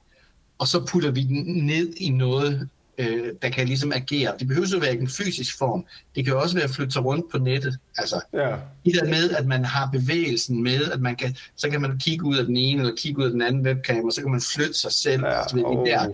og 0.59 0.69
så 0.69 0.87
putter 0.87 1.11
vi 1.11 1.23
den 1.23 1.67
ned 1.67 1.95
i 1.97 2.11
noget, 2.11 2.69
øh, 3.01 3.33
der 3.43 3.49
kan 3.49 3.67
ligesom 3.67 3.93
agere. 3.93 4.33
Det 4.39 4.49
behøver 4.49 4.67
jo 4.73 4.79
være 4.79 4.95
en 4.95 5.09
fysisk 5.09 5.59
form. 5.59 5.85
Det 6.15 6.25
kan 6.25 6.37
også 6.37 6.55
være 6.55 6.65
at 6.65 6.71
flytte 6.71 6.93
sig 6.93 7.05
rundt 7.05 7.31
på 7.33 7.39
nettet. 7.39 7.79
Altså, 7.97 8.21
ja. 8.33 8.57
det 8.85 8.95
der 9.01 9.05
med, 9.05 9.31
at 9.31 9.47
man 9.47 9.65
har 9.65 9.89
bevægelsen 9.93 10.63
med, 10.63 10.91
at 10.93 11.01
man 11.01 11.17
kan, 11.17 11.37
så 11.57 11.71
kan 11.71 11.81
man 11.81 11.99
kigge 11.99 12.25
ud 12.25 12.37
af 12.37 12.45
den 12.45 12.57
ene, 12.57 12.81
eller 12.81 12.95
kigge 12.97 13.19
ud 13.19 13.25
af 13.25 13.31
den 13.31 13.43
anden 13.43 13.67
webcam, 13.67 14.05
og 14.05 14.13
så 14.13 14.21
kan 14.21 14.31
man 14.31 14.41
flytte 14.55 14.75
sig 14.75 14.93
selv. 14.93 15.23
Ja, 15.25 15.41
altså, 15.41 15.57
det 15.57 15.65
oh. 15.65 15.87
der 15.87 16.07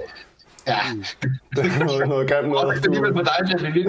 Ja. 0.66 0.80
Det 1.56 1.64
er 1.64 1.84
noget, 1.84 2.08
noget 2.08 2.30
grimt 2.30 2.48
noget. 2.48 2.76
Det 2.76 2.86
er 2.86 2.90
alligevel 2.90 3.12
på 3.12 3.22
dig, 3.22 3.36
at 3.38 3.46
det 3.48 3.66
er 3.66 3.74
lidt 3.74 3.88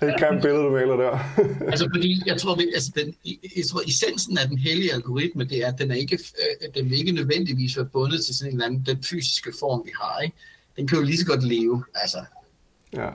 Det 0.00 0.08
er 0.08 0.14
et 0.14 0.20
grimt 0.20 0.42
billede, 0.42 0.62
du 0.62 0.70
maler 0.70 0.96
der. 0.96 1.12
altså, 1.72 1.88
fordi 1.94 2.22
jeg 2.26 2.36
tror, 2.40 2.58
altså, 2.74 2.90
den, 2.94 3.14
jeg 3.56 3.64
tror, 3.70 3.80
essensen 3.88 4.38
af 4.38 4.48
den 4.48 4.58
hellige 4.58 4.92
algoritme, 4.94 5.44
det 5.44 5.58
er, 5.64 5.68
at 5.72 5.78
den 5.78 5.90
er 5.90 5.94
ikke, 5.94 6.18
øh, 6.42 6.68
den 6.74 6.90
vil 6.90 6.98
ikke 6.98 7.12
nødvendigvis 7.12 7.76
være 7.76 7.86
bundet 7.86 8.24
til 8.24 8.34
sådan 8.34 8.52
en 8.52 8.56
eller 8.56 8.66
anden, 8.66 8.86
den 8.86 9.04
fysiske 9.10 9.52
form, 9.60 9.82
vi 9.84 9.92
har. 10.00 10.20
Ikke? 10.20 10.36
Den 10.80 10.88
kan 10.88 10.98
jo 10.98 11.04
lige 11.04 11.18
så 11.18 11.26
godt 11.26 11.44
leve, 11.44 11.84
altså, 11.94 12.18
ja. 12.92 13.08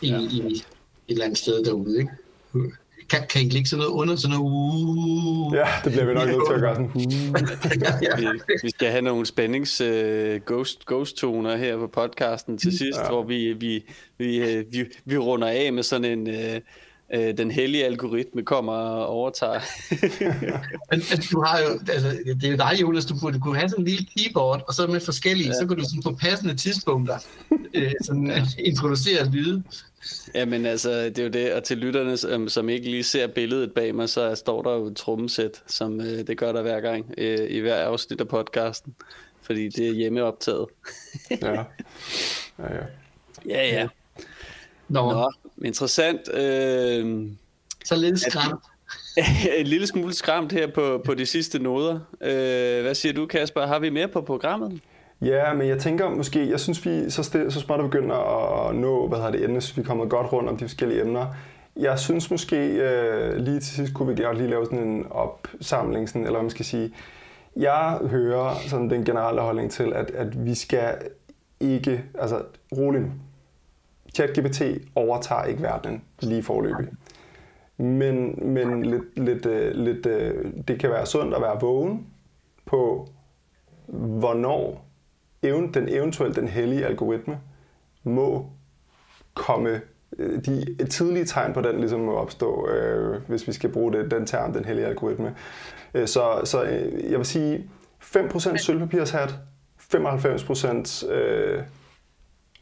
I, 0.00 0.08
ja. 0.08 0.18
i 0.18 0.52
et 0.52 0.64
eller 1.08 1.24
andet 1.24 1.38
sted 1.38 1.64
derude. 1.64 1.98
Ikke? 1.98 2.10
kan, 3.10 3.26
kan 3.30 3.42
I 3.42 3.44
ligge 3.44 3.68
sådan 3.68 3.80
noget 3.80 3.92
under, 3.92 4.16
sådan 4.16 4.36
noget 4.36 4.52
uh, 4.52 5.54
Ja, 5.54 5.66
det 5.84 5.92
bliver 5.92 6.04
vi 6.04 6.14
nok 6.14 6.28
nødt 6.28 6.42
til 6.48 6.54
at 6.54 6.60
gøre 6.60 6.74
sådan 6.74 6.90
uh. 6.94 7.02
ja, 7.82 8.20
ja. 8.20 8.32
Vi, 8.32 8.38
vi 8.62 8.70
skal 8.70 8.90
have 8.90 9.02
nogle 9.02 9.26
spændings 9.26 9.80
uh, 9.80 9.86
ghost, 10.46 10.86
ghost 10.86 11.16
toner 11.16 11.56
her 11.56 11.78
på 11.78 11.86
podcasten 11.86 12.58
til 12.58 12.78
sidst, 12.78 12.98
ja. 12.98 13.08
hvor 13.08 13.24
vi, 13.24 13.52
vi, 13.52 13.84
vi, 14.18 14.58
uh, 14.58 14.72
vi, 14.72 14.84
vi 15.04 15.18
runder 15.18 15.48
af 15.48 15.72
med 15.72 15.82
sådan 15.82 16.18
en... 16.18 16.26
Uh, 16.28 16.60
øh, 17.14 17.36
den 17.38 17.50
hellige 17.50 17.84
algoritme 17.84 18.42
kommer 18.42 18.72
og 18.72 19.06
overtager. 19.06 19.60
men, 20.90 21.02
men 21.10 21.20
du 21.32 21.42
har 21.42 21.58
jo, 21.58 21.80
altså, 21.88 22.18
det 22.26 22.44
er 22.44 22.50
jo 22.50 22.56
dig, 22.56 22.80
Jonas, 22.80 23.06
du 23.06 23.14
burde 23.20 23.40
kunne 23.40 23.56
have 23.56 23.68
sådan 23.68 23.84
en 23.84 23.88
lille 23.88 24.06
keyboard, 24.16 24.64
og 24.68 24.74
så 24.74 24.86
med 24.86 25.00
forskellige, 25.00 25.48
ja. 25.48 25.52
så 25.52 25.66
kan 25.66 25.76
du 25.76 25.84
sådan 25.84 26.02
på 26.02 26.18
passende 26.20 26.56
tidspunkter 26.56 27.18
øh, 27.74 27.92
sådan, 28.04 28.26
ja. 28.26 28.44
introducere 28.70 29.30
lyde. 29.30 29.62
Jamen 30.34 30.66
altså, 30.66 30.90
det 30.90 31.18
er 31.18 31.22
jo 31.22 31.28
det, 31.28 31.52
og 31.52 31.64
til 31.64 31.78
lytterne, 31.78 32.16
som, 32.16 32.48
som 32.48 32.68
ikke 32.68 32.90
lige 32.90 33.04
ser 33.04 33.26
billedet 33.26 33.72
bag 33.72 33.94
mig, 33.94 34.08
så 34.08 34.34
står 34.34 34.62
der 34.62 34.72
jo 34.72 34.86
et 34.86 34.96
trommesæt, 34.96 35.62
som 35.66 36.00
øh, 36.00 36.26
det 36.26 36.38
gør 36.38 36.52
der 36.52 36.62
hver 36.62 36.80
gang, 36.80 37.14
øh, 37.18 37.50
i 37.50 37.58
hver 37.58 37.76
afsnit 37.76 38.20
af 38.20 38.28
podcasten, 38.28 38.94
fordi 39.42 39.68
det 39.68 39.88
er 39.88 39.92
hjemmeoptaget. 39.92 40.66
ja. 41.42 41.64
Ja, 42.58 42.74
ja. 42.74 42.82
Ja, 43.46 43.68
ja. 43.68 43.88
Nå. 44.88 45.10
Nå, 45.10 45.32
interessant. 45.64 46.34
Øh, 46.34 47.26
så 47.84 47.96
lidt 47.96 48.20
skræmt. 48.20 48.64
en 49.58 49.66
lille 49.66 49.86
smule 49.86 50.14
skræmt 50.14 50.52
her 50.52 50.66
på, 50.74 51.02
på 51.04 51.14
de 51.14 51.26
sidste 51.26 51.58
noder. 51.58 51.94
Øh, 52.20 52.82
hvad 52.82 52.94
siger 52.94 53.12
du, 53.12 53.26
Kasper? 53.26 53.66
Har 53.66 53.78
vi 53.78 53.90
mere 53.90 54.08
på 54.08 54.20
programmet? 54.20 54.80
Ja, 55.22 55.54
men 55.54 55.68
jeg 55.68 55.78
tænker 55.78 56.10
måske, 56.10 56.50
jeg 56.50 56.60
synes 56.60 56.86
vi 56.86 57.10
så, 57.10 57.22
stil, 57.22 57.52
så 57.52 57.60
småt 57.60 57.80
begynder 57.80 58.16
at 58.68 58.74
nå, 58.74 59.08
hvad 59.08 59.18
hedder 59.18 59.32
det, 59.32 59.44
emne, 59.44 59.60
så 59.60 59.74
vi 59.74 59.82
kommer 59.82 60.06
godt 60.06 60.32
rundt 60.32 60.48
om 60.48 60.56
de 60.56 60.64
forskellige 60.64 61.00
emner. 61.00 61.26
Jeg 61.76 61.98
synes 61.98 62.30
måske 62.30 62.56
øh, 62.56 63.36
lige 63.36 63.60
til 63.60 63.74
sidst 63.74 63.94
kunne 63.94 64.16
vi 64.16 64.22
godt 64.22 64.38
lige 64.38 64.50
lave 64.50 64.64
sådan 64.64 64.88
en 64.88 65.06
opsamling, 65.10 66.08
sådan, 66.08 66.22
eller 66.22 66.32
hvad 66.32 66.42
man 66.42 66.50
skal 66.50 66.64
sige. 66.64 66.94
Jeg 67.56 67.98
hører 68.10 68.54
sådan 68.68 68.90
den 68.90 69.04
generelle 69.04 69.40
holdning 69.40 69.70
til, 69.70 69.92
at, 69.94 70.10
at 70.10 70.46
vi 70.46 70.54
skal 70.54 70.94
ikke, 71.60 72.04
altså 72.18 72.42
roligt 72.76 73.04
nu. 73.04 73.10
ChatGPT 74.16 74.62
overtager 74.94 75.44
ikke 75.44 75.62
verden 75.62 76.02
lige 76.20 76.42
forløbig. 76.42 76.88
Men, 77.76 78.38
men 78.54 78.84
lidt, 78.84 79.18
lidt, 79.18 79.46
øh, 79.46 79.74
lidt, 79.74 80.06
øh, 80.06 80.52
det 80.68 80.80
kan 80.80 80.90
være 80.90 81.06
sundt 81.06 81.34
at 81.34 81.42
være 81.42 81.60
vågen 81.60 82.06
på, 82.66 83.08
hvornår 83.86 84.86
den 85.74 85.88
eventuelt 85.88 86.36
den 86.36 86.48
hellige 86.48 86.86
algoritme 86.86 87.38
må 88.02 88.50
komme 89.34 89.80
øh, 90.18 90.44
de 90.44 90.86
tidlige 90.86 91.24
tegn 91.24 91.52
på 91.52 91.60
den 91.60 91.78
ligesom 91.78 92.00
må 92.00 92.14
opstå, 92.14 92.68
øh, 92.68 93.22
hvis 93.28 93.48
vi 93.48 93.52
skal 93.52 93.70
bruge 93.70 93.92
det, 93.92 94.10
den 94.10 94.26
term, 94.26 94.52
den 94.52 94.64
hellige 94.64 94.86
algoritme. 94.86 95.34
Øh, 95.94 96.06
så, 96.06 96.40
så 96.44 96.62
øh, 96.62 97.10
jeg 97.10 97.18
vil 97.18 97.26
sige 97.26 97.70
5% 98.02 98.56
sølvpapirshat, 98.56 99.34
95% 99.94 101.12
øh, 101.12 101.62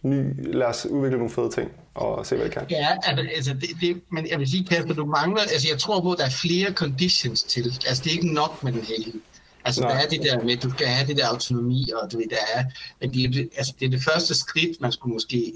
ny, 0.04 0.52
lad 0.54 0.66
os 0.66 0.86
udvikle 0.86 1.18
nogle 1.18 1.32
fede 1.32 1.50
ting 1.50 1.70
og 1.94 2.26
se, 2.26 2.36
hvad 2.36 2.44
det 2.44 2.54
kan. 2.54 2.66
Ja, 2.70 2.88
altså, 3.02 3.54
det, 3.54 3.68
det, 3.80 4.00
men 4.10 4.28
jeg 4.30 4.38
vil 4.38 4.50
sige, 4.50 4.64
Kasper, 4.64 4.94
du 4.94 5.06
mangler, 5.06 5.40
altså 5.42 5.68
jeg 5.70 5.78
tror 5.78 6.00
på, 6.00 6.12
at 6.12 6.18
der 6.18 6.24
er 6.24 6.36
flere 6.42 6.72
conditions 6.72 7.42
til, 7.42 7.64
altså 7.64 8.02
det 8.04 8.10
er 8.10 8.14
ikke 8.14 8.34
nok 8.34 8.64
med 8.64 8.72
den 8.72 8.82
hellige. 8.82 9.20
Altså, 9.64 9.80
Nej. 9.80 9.92
der 9.92 9.98
er 10.00 10.08
det 10.08 10.22
der 10.22 10.44
med, 10.44 10.56
du 10.56 10.70
skal 10.70 10.86
have 10.86 11.08
det 11.08 11.16
der 11.16 11.28
autonomi, 11.28 11.90
og 12.02 12.12
du 12.12 12.16
ved, 12.16 12.26
der 12.30 12.36
er, 12.54 12.64
men 13.00 13.14
det, 13.14 13.50
altså, 13.56 13.74
det 13.80 13.86
er 13.86 13.90
det 13.90 14.02
første 14.02 14.34
skridt, 14.34 14.80
man 14.80 14.92
skulle 14.92 15.12
måske 15.12 15.52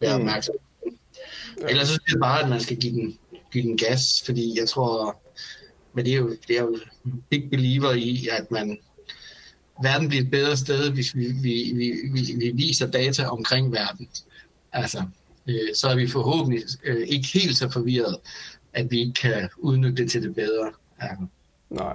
være 0.00 0.18
mm. 0.18 0.20
opmærksom 0.20 0.54
på. 0.82 0.90
Ja. 1.60 1.66
Ellers 1.68 1.94
er 1.94 1.98
det 1.98 2.20
bare, 2.20 2.42
at 2.42 2.48
man 2.48 2.60
skal 2.60 2.76
give 2.76 2.92
den, 2.92 3.18
give 3.52 3.64
den 3.64 3.76
gas, 3.76 4.22
fordi 4.26 4.60
jeg 4.60 4.68
tror, 4.68 5.20
men 5.92 6.04
det 6.04 6.12
er 6.12 6.16
jo, 6.16 6.36
det 6.48 6.58
er 6.58 6.62
jo 6.62 6.78
big 7.30 7.50
believer 7.50 7.92
i, 7.92 8.28
at 8.30 8.50
man, 8.50 8.78
verden 9.82 10.08
bliver 10.08 10.22
et 10.22 10.30
bedre 10.30 10.56
sted, 10.56 10.90
hvis 10.90 11.16
vi, 11.16 11.26
vi, 11.26 11.72
vi, 11.74 11.92
vi, 12.12 12.34
vi 12.38 12.50
viser 12.54 12.86
data 12.86 13.26
omkring 13.26 13.72
verden. 13.72 14.08
Altså, 14.72 15.02
øh, 15.48 15.74
så 15.74 15.88
er 15.88 15.96
vi 15.96 16.08
forhåbentlig 16.08 16.62
øh, 16.84 17.08
ikke 17.08 17.28
helt 17.34 17.56
så 17.56 17.70
forvirret, 17.70 18.16
at 18.72 18.90
vi 18.90 19.00
ikke 19.00 19.14
kan 19.14 19.48
udnytte 19.58 20.02
det 20.02 20.10
til 20.10 20.22
det 20.22 20.34
bedre. 20.34 20.70
Ja. 21.02 21.08
Nej. 21.70 21.94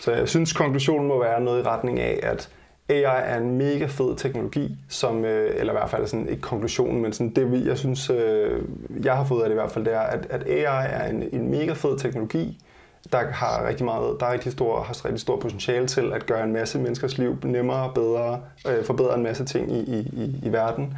Så 0.00 0.12
jeg 0.12 0.28
synes, 0.28 0.52
konklusionen 0.52 1.08
må 1.08 1.22
være 1.22 1.40
noget 1.40 1.60
i 1.60 1.62
retning 1.62 2.00
af, 2.00 2.20
at 2.22 2.48
AI 2.88 3.02
er 3.02 3.36
en 3.36 3.58
mega 3.58 3.86
fed 3.86 4.16
teknologi, 4.16 4.76
som, 4.88 5.24
øh, 5.24 5.60
eller 5.60 5.72
i 5.72 5.76
hvert 5.76 5.90
fald 5.90 6.06
sådan, 6.06 6.28
ikke 6.28 6.42
konklusionen, 6.42 7.02
men 7.02 7.12
sådan 7.12 7.34
det, 7.34 7.66
jeg 7.66 7.78
synes, 7.78 8.10
øh, 8.10 8.62
jeg 9.04 9.16
har 9.16 9.24
fået 9.24 9.42
af 9.42 9.48
det 9.48 9.54
i 9.54 9.60
hvert 9.60 9.72
fald, 9.72 9.84
det 9.84 9.92
er, 9.92 10.00
at, 10.00 10.26
at 10.30 10.42
AI 10.46 10.86
er 10.90 11.06
en, 11.06 11.28
en 11.32 11.50
mega 11.50 11.72
fed 11.72 11.98
teknologi, 11.98 12.58
der 13.12 13.30
har 13.30 13.68
rigtig 13.68 13.84
meget, 13.84 14.16
der 14.20 14.26
er 14.26 14.32
rigtig 14.32 14.52
stor, 14.52 14.82
har 14.82 15.04
rigtig 15.04 15.20
stor 15.20 15.40
potentiale 15.40 15.86
til 15.86 16.12
at 16.12 16.26
gøre 16.26 16.44
en 16.44 16.52
masse 16.52 16.78
menneskers 16.78 17.18
liv 17.18 17.38
nemmere, 17.44 17.92
bedre, 17.94 18.40
øh, 18.68 18.84
forbedre 18.84 19.14
en 19.14 19.22
masse 19.22 19.44
ting 19.44 19.72
i, 19.72 19.80
i, 19.80 19.98
i, 19.98 20.40
i 20.42 20.52
verden. 20.52 20.96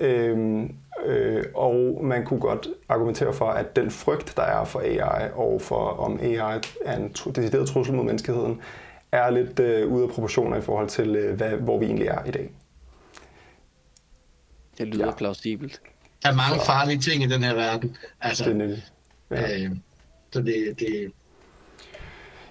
Øhm, 0.00 0.74
øh, 1.06 1.44
og 1.54 2.00
man 2.02 2.24
kunne 2.24 2.40
godt 2.40 2.68
argumentere 2.88 3.32
for, 3.32 3.46
at 3.46 3.76
den 3.76 3.90
frygt, 3.90 4.36
der 4.36 4.42
er 4.42 4.64
for 4.64 4.80
AI, 4.80 5.30
og 5.34 5.60
for 5.60 5.76
om 5.76 6.20
AI 6.22 6.60
er 6.84 6.96
en 6.96 7.08
decideret 7.08 7.68
trussel 7.68 7.94
mod 7.94 8.04
menneskeheden, 8.04 8.60
er 9.12 9.30
lidt 9.30 9.60
øh, 9.60 9.92
ude 9.92 10.02
af 10.02 10.10
proportioner 10.10 10.56
i 10.56 10.60
forhold 10.60 10.88
til, 10.88 11.16
øh, 11.16 11.36
hvad, 11.36 11.50
hvor 11.50 11.78
vi 11.78 11.86
egentlig 11.86 12.08
er 12.08 12.24
i 12.24 12.30
dag. 12.30 12.50
Det 14.78 14.88
lyder 14.88 15.06
ja. 15.06 15.12
plausibelt. 15.12 15.80
Der 16.22 16.28
er 16.28 16.34
mange 16.34 16.60
farlige 16.66 16.98
ting 16.98 17.22
i 17.22 17.26
den 17.26 17.42
her 17.42 17.54
verden. 17.54 17.96
Altså, 18.20 18.44
det 18.44 18.50
er 18.50 18.56
nemlig. 18.56 18.84
Ja. 19.30 19.64
Øh, 19.64 19.70
så 20.32 20.42
det, 20.42 20.74
det, 20.78 21.12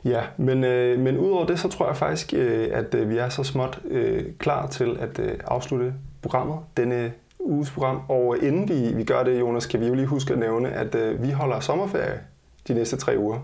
Ja, 0.05 0.21
men, 0.37 0.63
øh, 0.63 0.99
men 0.99 1.17
udover 1.17 1.45
det, 1.45 1.59
så 1.59 1.67
tror 1.67 1.87
jeg 1.87 1.97
faktisk, 1.97 2.33
øh, 2.33 2.69
at 2.71 2.95
øh, 2.95 3.09
vi 3.09 3.17
er 3.17 3.29
så 3.29 3.43
småt 3.43 3.79
øh, 3.85 4.25
klar 4.39 4.67
til 4.67 4.97
at 4.99 5.19
øh, 5.19 5.39
afslutte 5.45 5.93
programmet, 6.21 6.59
denne 6.77 7.13
uges 7.39 7.71
program. 7.71 8.01
Og 8.09 8.37
inden 8.41 8.69
vi, 8.69 8.93
vi 8.93 9.03
gør 9.03 9.23
det, 9.23 9.39
Jonas, 9.39 9.65
kan 9.65 9.79
vi 9.79 9.87
jo 9.87 9.93
lige 9.93 10.05
huske 10.07 10.33
at 10.33 10.39
nævne, 10.39 10.69
at 10.69 10.95
øh, 10.95 11.23
vi 11.23 11.31
holder 11.31 11.59
sommerferie 11.59 12.19
de 12.67 12.73
næste 12.73 12.97
tre 12.97 13.15
uger. 13.17 13.39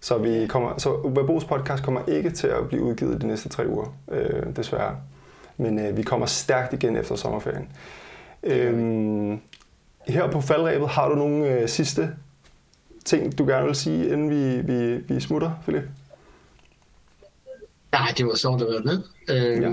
Så, 0.00 0.18
vi 0.18 0.46
kommer, 0.46 0.78
så 0.78 1.10
Verbos 1.14 1.44
podcast 1.44 1.84
kommer 1.84 2.00
ikke 2.08 2.30
til 2.30 2.46
at 2.46 2.68
blive 2.68 2.82
udgivet 2.82 3.22
de 3.22 3.26
næste 3.26 3.48
tre 3.48 3.68
uger, 3.68 3.94
øh, 4.10 4.56
desværre. 4.56 4.96
Men 5.56 5.78
øh, 5.78 5.96
vi 5.96 6.02
kommer 6.02 6.26
stærkt 6.26 6.72
igen 6.72 6.96
efter 6.96 7.16
sommerferien. 7.16 7.68
Øhm, 8.42 9.40
her 10.08 10.30
på 10.30 10.40
faldrebet 10.40 10.88
har 10.88 11.08
du 11.08 11.14
nogle 11.14 11.48
øh, 11.48 11.68
sidste 11.68 12.10
ting, 13.04 13.38
du 13.38 13.46
gerne 13.46 13.66
vil 13.66 13.74
sige, 13.74 14.12
inden 14.12 14.30
vi, 14.30 14.72
vi, 14.72 14.96
vi 14.96 15.20
smutter, 15.20 15.50
Philip? 15.62 15.84
Nej, 17.92 18.14
det 18.16 18.26
var 18.26 18.34
sjovt 18.34 18.62
at 18.62 18.68
være 18.68 18.82
med. 18.82 19.02
Øh, 19.28 19.62
ja. 19.62 19.70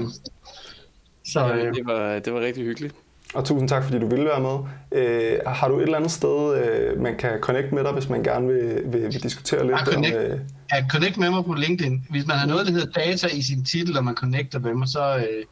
Så, 1.26 1.54
øh, 1.54 1.76
det, 1.76 1.86
var, 1.86 2.20
det 2.20 2.34
var 2.34 2.40
rigtig 2.40 2.64
hyggeligt. 2.64 2.96
Og 3.34 3.46
tusind 3.46 3.70
tak, 3.70 3.84
fordi 3.84 4.00
du 4.00 4.10
ville 4.10 4.26
være 4.26 4.42
med. 4.42 4.58
Øh, 4.92 5.40
har 5.46 5.68
du 5.68 5.78
et 5.78 5.84
eller 5.84 5.98
andet 5.98 6.12
sted, 6.12 6.64
øh, 6.64 7.02
man 7.02 7.18
kan 7.18 7.40
connect 7.40 7.72
med 7.72 7.84
dig, 7.84 7.92
hvis 7.92 8.10
man 8.10 8.24
gerne 8.24 8.48
vil, 8.48 8.82
vil, 8.86 9.02
vil 9.02 9.24
diskutere 9.24 9.68
lidt? 9.68 9.72
Ja, 9.72 9.86
connect, 9.86 10.16
om, 10.16 10.22
øh... 10.22 10.40
ja, 10.72 10.88
connect 10.90 11.18
med 11.18 11.30
mig 11.30 11.46
på 11.46 11.54
LinkedIn. 11.54 12.06
Hvis 12.10 12.28
man 12.28 12.38
har 12.38 12.48
noget, 12.48 12.68
der 12.68 12.72
hedder 12.72 12.92
data 12.92 13.28
i 13.28 13.42
sin 13.42 13.66
titel, 13.66 13.98
og 13.98 14.04
man 14.04 14.16
connecter 14.16 14.60
med 14.60 14.74
mig, 14.74 14.88
så, 14.88 15.18
øh, 15.18 15.46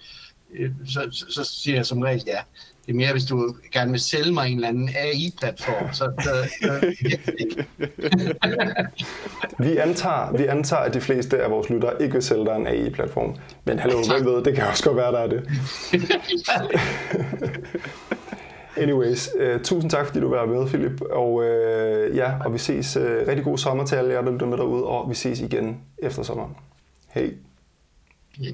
øh 0.59 0.71
så, 0.85 1.07
så, 1.11 1.25
så 1.29 1.43
siger 1.43 1.75
jeg 1.75 1.85
som 1.85 2.01
regel 2.01 2.23
ja. 2.27 2.39
Det 2.87 2.93
er 2.93 2.97
mere, 2.97 3.11
hvis 3.11 3.25
du 3.25 3.55
gerne 3.71 3.91
vil 3.91 3.99
sælge 3.99 4.33
mig 4.33 4.47
en 4.47 4.55
eller 4.55 4.67
anden 4.67 4.89
AI-platform. 4.89 5.93
Så, 5.93 6.11
så, 6.23 6.31
vi, 9.63 9.77
antager, 9.77 10.37
vi 10.37 10.45
antager, 10.45 10.81
at 10.81 10.93
de 10.93 11.01
fleste 11.01 11.43
af 11.43 11.51
vores 11.51 11.69
lyttere 11.69 12.01
ikke 12.01 12.13
vil 12.13 12.23
sælge 12.23 12.45
dig 12.45 12.55
en 12.55 12.67
AI-platform. 12.67 13.35
Men 13.65 13.79
hallo, 13.79 13.97
hvem 14.07 14.25
ved, 14.25 14.43
det 14.43 14.55
kan 14.55 14.67
også 14.67 14.83
godt 14.83 14.97
være, 14.97 15.11
der 15.11 15.19
er 15.19 15.27
det. 15.27 15.49
Anyways, 18.81 19.29
uh, 19.39 19.61
tusind 19.61 19.91
tak, 19.91 20.05
fordi 20.05 20.19
du 20.19 20.29
var 20.29 20.45
med, 20.45 20.67
Philip. 20.67 21.01
Og 21.01 21.33
uh, 21.33 22.15
ja, 22.15 22.31
og 22.45 22.53
vi 22.53 22.57
ses. 22.57 22.97
Uh, 22.97 23.03
rigtig 23.03 23.43
god 23.43 23.57
sommer 23.57 23.85
til 23.85 23.95
alle 23.95 24.13
jer, 24.13 24.21
der 24.21 24.31
lytter 24.31 24.47
med 24.47 24.57
derude, 24.57 24.83
og 24.83 25.09
vi 25.09 25.15
ses 25.15 25.39
igen 25.39 25.77
efter 25.97 26.23
sommeren. 26.23 26.55
Hej. 27.07 27.31
Yeah. 28.41 28.53